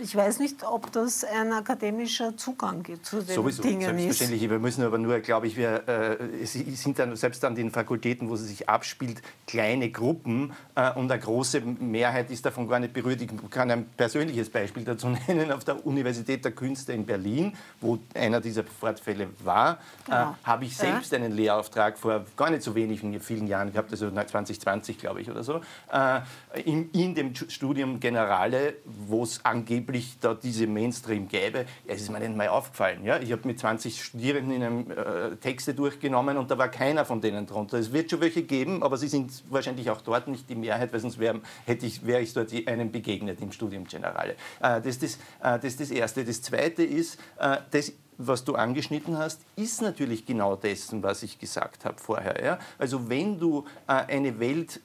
ich 0.00 0.14
weiß 0.14 0.38
nicht, 0.38 0.62
ob 0.62 0.92
das 0.92 1.24
ein 1.24 1.52
akademischer 1.52 2.36
Zugang 2.36 2.84
zu 3.02 3.20
den 3.20 3.34
Sowieso, 3.34 3.62
Dingen 3.62 3.80
selbstverständlich. 3.80 4.42
ist. 4.44 4.50
Wir 4.50 4.58
müssen 4.58 4.84
aber 4.84 4.98
nur, 4.98 5.18
glaube 5.20 5.48
ich, 5.48 5.56
wir 5.56 5.88
äh, 5.88 6.44
sind 6.44 6.98
dann 6.98 7.16
selbst 7.16 7.44
an 7.44 7.54
den 7.56 7.70
Fakultäten, 7.70 8.28
wo 8.28 8.34
es 8.34 8.42
sich 8.42 8.68
abspielt, 8.68 9.22
kleine 9.46 9.90
Gruppen 9.90 10.52
äh, 10.76 10.92
und 10.92 11.10
eine 11.10 11.20
große 11.20 11.60
Mehrheit 11.60 12.30
ist 12.30 12.46
davon 12.46 12.68
gar 12.68 12.78
nicht 12.78 12.92
berührt. 12.92 13.20
Ich 13.22 13.30
kann 13.50 13.70
ein 13.70 13.86
persönliches 13.96 14.50
Beispiel 14.50 14.84
dazu 14.84 15.08
nennen. 15.26 15.50
Auf 15.50 15.64
der 15.64 15.84
Universität 15.84 16.44
der 16.44 16.52
Künste 16.52 16.92
in 16.92 17.04
Berlin, 17.04 17.56
wo 17.80 17.98
einer 18.14 18.40
dieser 18.40 18.64
Fortfälle 18.64 19.28
war, 19.40 19.72
äh, 19.72 19.76
genau. 20.06 20.30
äh, 20.30 20.34
habe 20.44 20.64
ich 20.64 20.76
selbst 20.76 21.10
ja. 21.12 21.18
einen 21.18 21.32
Lehrauftrag 21.32 21.98
vor 21.98 22.24
gar 22.36 22.50
nicht 22.50 22.62
so 22.62 22.74
wenigen, 22.74 23.18
vielen 23.20 23.48
Jahren 23.48 23.72
gehabt, 23.72 23.90
also 23.90 24.08
2020, 24.10 24.98
glaube 24.98 25.22
ich, 25.22 25.30
oder 25.30 25.42
so, 25.42 25.60
äh, 25.92 26.20
in, 26.64 26.90
in 26.92 27.14
dem 27.16 27.34
Studium 27.34 27.98
Generale, 27.98 28.74
wo 28.84 29.24
es 29.24 29.44
angeblich 29.44 29.87
angeblich 29.88 30.18
da 30.20 30.34
diese 30.34 30.66
Mainstream 30.66 31.28
gäbe. 31.28 31.64
Es 31.86 32.02
ist 32.02 32.10
mir 32.10 32.20
nicht 32.20 32.36
mal 32.36 32.48
aufgefallen. 32.48 33.04
Ja? 33.04 33.18
Ich 33.18 33.32
habe 33.32 33.46
mit 33.46 33.58
20 33.58 34.04
Studierenden 34.04 34.54
in 34.54 34.62
einem 34.62 34.90
äh, 34.90 35.36
Texte 35.36 35.74
durchgenommen 35.74 36.36
und 36.36 36.50
da 36.50 36.58
war 36.58 36.68
keiner 36.68 37.04
von 37.04 37.20
denen 37.20 37.46
drunter. 37.46 37.78
Es 37.78 37.92
wird 37.92 38.10
schon 38.10 38.20
welche 38.20 38.42
geben, 38.42 38.82
aber 38.82 38.96
sie 38.96 39.08
sind 39.08 39.42
wahrscheinlich 39.48 39.90
auch 39.90 40.00
dort 40.02 40.28
nicht 40.28 40.48
die 40.48 40.54
Mehrheit, 40.54 40.92
weil 40.92 41.00
sonst 41.00 41.18
wäre 41.18 41.40
ich, 41.66 42.04
wär 42.04 42.20
ich 42.20 42.32
dort 42.34 42.52
einem 42.66 42.92
begegnet 42.92 43.40
im 43.40 43.52
Studium 43.52 43.84
Generale. 43.84 44.32
Äh, 44.60 44.80
das, 44.82 44.86
ist 44.86 45.02
das, 45.02 45.14
äh, 45.56 45.58
das 45.58 45.64
ist 45.64 45.80
das 45.80 45.90
Erste. 45.90 46.24
Das 46.24 46.42
Zweite 46.42 46.82
ist, 46.82 47.18
äh, 47.38 47.58
das 47.70 47.92
was 48.20 48.42
du 48.42 48.56
angeschnitten 48.56 49.16
hast, 49.16 49.40
ist 49.54 49.80
natürlich 49.80 50.26
genau 50.26 50.56
dessen, 50.56 51.04
was 51.04 51.22
ich 51.22 51.38
gesagt 51.38 51.84
habe 51.84 51.98
vorher. 51.98 52.44
Ja? 52.44 52.58
Also 52.76 53.08
wenn 53.08 53.38
du 53.38 53.64
äh, 53.86 53.92
eine 53.92 54.40
Welt 54.40 54.80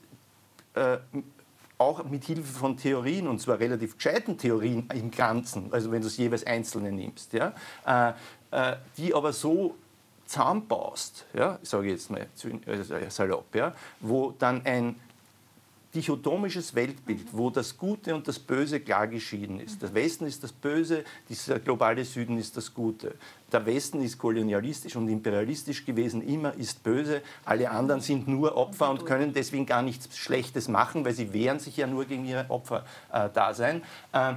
äh, 0.75 0.97
auch 1.83 2.03
mit 2.05 2.23
Hilfe 2.23 2.53
von 2.53 2.77
Theorien, 2.77 3.27
und 3.27 3.39
zwar 3.39 3.59
relativ 3.59 3.97
gescheiten 3.97 4.37
Theorien 4.37 4.87
im 4.93 5.11
Ganzen, 5.11 5.71
also 5.71 5.91
wenn 5.91 6.01
du 6.01 6.07
es 6.07 6.17
jeweils 6.17 6.45
einzelne 6.45 6.91
nimmst, 6.91 7.33
ja, 7.33 7.53
äh, 7.85 8.13
äh, 8.51 8.75
die 8.97 9.13
aber 9.13 9.33
so 9.33 9.75
zusammenbaust, 10.25 11.25
ja, 11.33 11.59
sage 11.61 11.87
ich 11.87 11.91
jetzt 11.93 12.09
mal 12.09 12.27
äh, 12.65 13.09
salopp, 13.09 13.53
ja, 13.53 13.73
wo 13.99 14.31
dann 14.31 14.65
ein 14.65 14.95
dichotomisches 15.93 16.73
Weltbild, 16.73 17.27
wo 17.31 17.49
das 17.49 17.77
Gute 17.77 18.15
und 18.15 18.27
das 18.27 18.39
Böse 18.39 18.79
klar 18.79 19.07
geschieden 19.07 19.59
ist. 19.59 19.81
Der 19.81 19.93
Westen 19.93 20.25
ist 20.25 20.43
das 20.43 20.51
Böse, 20.51 21.03
dieser 21.29 21.59
globale 21.59 22.03
Süden 22.03 22.37
ist 22.37 22.57
das 22.57 22.73
Gute. 22.73 23.15
Der 23.51 23.65
Westen 23.65 24.01
ist 24.01 24.17
kolonialistisch 24.17 24.95
und 24.95 25.07
imperialistisch 25.07 25.85
gewesen, 25.85 26.21
immer 26.21 26.53
ist 26.55 26.83
böse. 26.83 27.21
Alle 27.45 27.69
anderen 27.69 28.01
sind 28.01 28.27
nur 28.27 28.57
Opfer 28.57 28.89
und 28.89 29.05
können 29.05 29.33
deswegen 29.33 29.65
gar 29.65 29.83
nichts 29.83 30.17
Schlechtes 30.17 30.67
machen, 30.67 31.05
weil 31.05 31.13
sie 31.13 31.31
wehren 31.33 31.59
sich 31.59 31.77
ja 31.77 31.85
nur 31.85 32.05
gegen 32.05 32.25
ihre 32.25 32.49
Opferdasein. 32.49 33.83
Äh, 34.11 34.31
äh, 34.31 34.35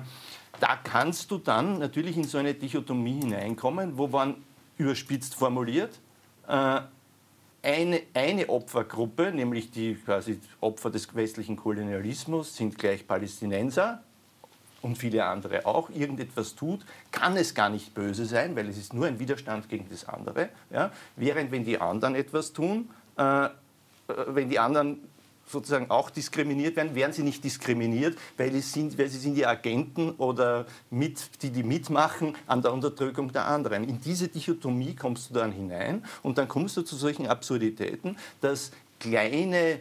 da 0.60 0.76
kannst 0.82 1.30
du 1.30 1.38
dann 1.38 1.78
natürlich 1.78 2.16
in 2.16 2.24
so 2.24 2.38
eine 2.38 2.54
Dichotomie 2.54 3.20
hineinkommen, 3.20 3.98
wo 3.98 4.08
man 4.08 4.36
überspitzt 4.78 5.34
formuliert, 5.34 5.98
äh, 6.48 6.80
eine, 7.66 8.00
eine 8.14 8.48
Opfergruppe, 8.48 9.32
nämlich 9.32 9.72
die 9.72 9.96
quasi 9.96 10.38
Opfer 10.60 10.90
des 10.90 11.12
westlichen 11.16 11.56
Kolonialismus, 11.56 12.54
sind 12.54 12.78
gleich 12.78 13.08
Palästinenser 13.08 14.04
und 14.82 14.96
viele 14.96 15.24
andere 15.24 15.66
auch, 15.66 15.90
irgendetwas 15.90 16.54
tut, 16.54 16.86
kann 17.10 17.36
es 17.36 17.54
gar 17.54 17.68
nicht 17.68 17.92
böse 17.92 18.24
sein, 18.24 18.54
weil 18.54 18.68
es 18.68 18.78
ist 18.78 18.94
nur 18.94 19.06
ein 19.06 19.18
Widerstand 19.18 19.68
gegen 19.68 19.88
das 19.90 20.08
andere. 20.08 20.50
Ja? 20.70 20.92
Während 21.16 21.50
wenn 21.50 21.64
die 21.64 21.80
anderen 21.80 22.14
etwas 22.14 22.52
tun, 22.52 22.88
äh, 23.18 23.46
äh 23.46 23.48
wenn 24.28 24.48
die 24.48 24.60
anderen 24.60 25.00
sozusagen 25.46 25.90
auch 25.90 26.10
diskriminiert 26.10 26.76
werden, 26.76 26.94
werden 26.94 27.12
sie 27.12 27.22
nicht 27.22 27.42
diskriminiert, 27.44 28.18
weil, 28.36 28.54
es 28.54 28.70
sind, 28.72 28.98
weil 28.98 29.08
sie 29.08 29.18
sind 29.18 29.36
die 29.36 29.46
Agenten 29.46 30.10
oder 30.16 30.66
mit, 30.90 31.42
die, 31.42 31.50
die 31.50 31.62
mitmachen 31.62 32.34
an 32.46 32.60
der 32.62 32.72
Unterdrückung 32.72 33.30
der 33.32 33.46
anderen. 33.46 33.86
In 33.88 34.00
diese 34.00 34.26
Dichotomie 34.28 34.96
kommst 34.96 35.30
du 35.30 35.34
dann 35.34 35.52
hinein 35.52 36.04
und 36.22 36.38
dann 36.38 36.48
kommst 36.48 36.76
du 36.76 36.82
zu 36.82 36.96
solchen 36.96 37.28
Absurditäten, 37.28 38.16
dass 38.40 38.72
kleine, 38.98 39.78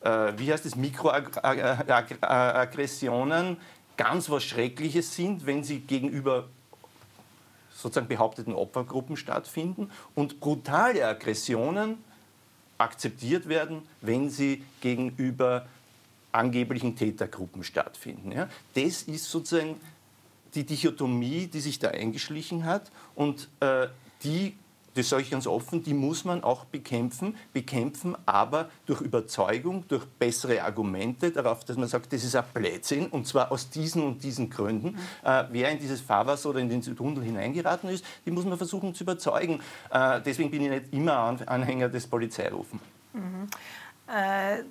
äh, 0.00 0.32
wie 0.36 0.52
heißt 0.52 0.66
es, 0.66 0.76
Mikroaggressionen 0.76 3.56
ganz 3.96 4.30
was 4.30 4.44
Schreckliches 4.44 5.16
sind, 5.16 5.46
wenn 5.46 5.64
sie 5.64 5.80
gegenüber 5.80 6.48
sozusagen 7.74 8.06
behaupteten 8.06 8.54
Opfergruppen 8.54 9.16
stattfinden 9.16 9.90
und 10.14 10.38
brutale 10.38 11.04
Aggressionen 11.06 11.98
akzeptiert 12.78 13.48
werden, 13.48 13.82
wenn 14.00 14.30
sie 14.30 14.64
gegenüber 14.80 15.66
angeblichen 16.32 16.96
Tätergruppen 16.96 17.62
stattfinden. 17.62 18.32
Ja? 18.32 18.48
Das 18.74 19.02
ist 19.02 19.30
sozusagen 19.30 19.80
die 20.54 20.64
Dichotomie, 20.64 21.46
die 21.46 21.60
sich 21.60 21.78
da 21.78 21.88
eingeschlichen 21.88 22.64
hat 22.64 22.90
und 23.14 23.48
äh, 23.60 23.88
die 24.24 24.54
das 24.94 25.08
sage 25.08 25.22
ich 25.22 25.30
ganz 25.30 25.46
offen, 25.46 25.82
die 25.82 25.94
muss 25.94 26.24
man 26.24 26.44
auch 26.44 26.64
bekämpfen, 26.64 27.36
bekämpfen 27.52 28.16
aber 28.26 28.68
durch 28.86 29.00
Überzeugung, 29.00 29.84
durch 29.88 30.04
bessere 30.04 30.62
Argumente 30.62 31.30
darauf, 31.30 31.64
dass 31.64 31.76
man 31.76 31.88
sagt, 31.88 32.12
das 32.12 32.24
ist 32.24 32.36
ein 32.36 32.44
Blödsinn 32.52 33.06
und 33.06 33.26
zwar 33.26 33.50
aus 33.52 33.70
diesen 33.70 34.02
und 34.02 34.22
diesen 34.22 34.50
Gründen. 34.50 34.92
Mhm. 34.92 34.98
Äh, 35.24 35.44
wer 35.50 35.70
in 35.70 35.78
dieses 35.78 36.00
Fahrwasser 36.00 36.50
oder 36.50 36.60
in 36.60 36.68
den 36.68 36.82
Tunnel 36.82 37.22
hineingeraten 37.22 37.90
ist, 37.90 38.04
die 38.26 38.30
muss 38.30 38.44
man 38.44 38.58
versuchen 38.58 38.94
zu 38.94 39.04
überzeugen. 39.04 39.60
Äh, 39.90 40.20
deswegen 40.20 40.50
bin 40.50 40.62
ich 40.62 40.70
nicht 40.70 40.92
immer 40.92 41.36
Anhänger 41.46 41.88
des 41.88 42.06
Polizeirufen. 42.06 42.80
Mhm. 43.12 43.48
Äh, 44.08 44.64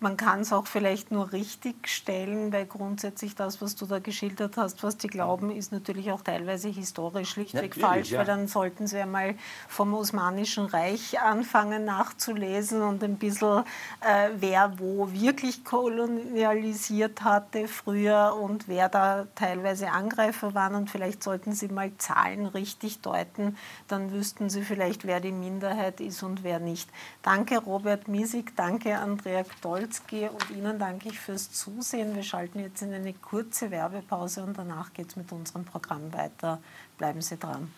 man 0.00 0.16
kann 0.16 0.40
es 0.40 0.52
auch 0.52 0.66
vielleicht 0.66 1.10
nur 1.10 1.32
richtig 1.32 1.88
stellen, 1.88 2.52
weil 2.52 2.64
grundsätzlich 2.64 3.34
das, 3.34 3.60
was 3.60 3.76
du 3.76 3.86
da 3.86 3.98
geschildert 3.98 4.56
hast, 4.56 4.82
was 4.82 4.96
die 4.96 5.08
glauben, 5.08 5.50
ist 5.50 5.72
natürlich 5.72 6.10
auch 6.10 6.22
teilweise 6.22 6.68
historisch 6.68 7.30
schlichtweg 7.30 7.76
natürlich, 7.76 7.84
falsch, 7.84 8.10
ja. 8.12 8.20
weil 8.20 8.26
dann 8.26 8.48
sollten 8.48 8.86
sie 8.86 8.98
einmal 8.98 9.34
vom 9.68 9.92
Osmanischen 9.94 10.66
Reich 10.66 11.20
anfangen 11.20 11.84
nachzulesen 11.84 12.82
und 12.82 13.04
ein 13.04 13.16
bisschen, 13.16 13.64
äh, 14.00 14.30
wer 14.38 14.78
wo 14.78 15.12
wirklich 15.12 15.64
kolonialisiert 15.64 17.24
hatte 17.24 17.68
früher 17.68 18.36
und 18.40 18.68
wer 18.68 18.88
da 18.88 19.26
teilweise 19.34 19.90
Angreifer 19.90 20.54
waren 20.54 20.76
und 20.76 20.88
vielleicht 20.88 21.22
sollten 21.22 21.52
sie 21.52 21.68
mal 21.68 21.92
Zahlen 21.98 22.46
richtig 22.46 23.00
deuten, 23.00 23.56
dann 23.88 24.12
wüssten 24.12 24.48
sie 24.48 24.62
vielleicht, 24.62 25.04
wer 25.04 25.20
die 25.20 25.32
Minderheit 25.32 26.00
ist 26.00 26.22
und 26.22 26.42
wer 26.42 26.58
nicht. 26.58 26.88
Danke 27.22 27.58
Robert 27.58 28.08
Miesig, 28.08 28.51
danke 28.56 28.98
Andrea 28.98 29.44
Dolzki 29.60 30.28
und 30.28 30.50
Ihnen 30.50 30.78
danke 30.78 31.08
ich 31.08 31.18
fürs 31.18 31.52
Zusehen. 31.52 32.14
Wir 32.14 32.22
schalten 32.22 32.60
jetzt 32.60 32.82
in 32.82 32.92
eine 32.92 33.12
kurze 33.12 33.70
Werbepause 33.70 34.42
und 34.42 34.56
danach 34.56 34.92
geht 34.92 35.08
es 35.10 35.16
mit 35.16 35.30
unserem 35.32 35.64
Programm 35.64 36.12
weiter. 36.12 36.58
Bleiben 36.98 37.22
Sie 37.22 37.36
dran. 37.36 37.70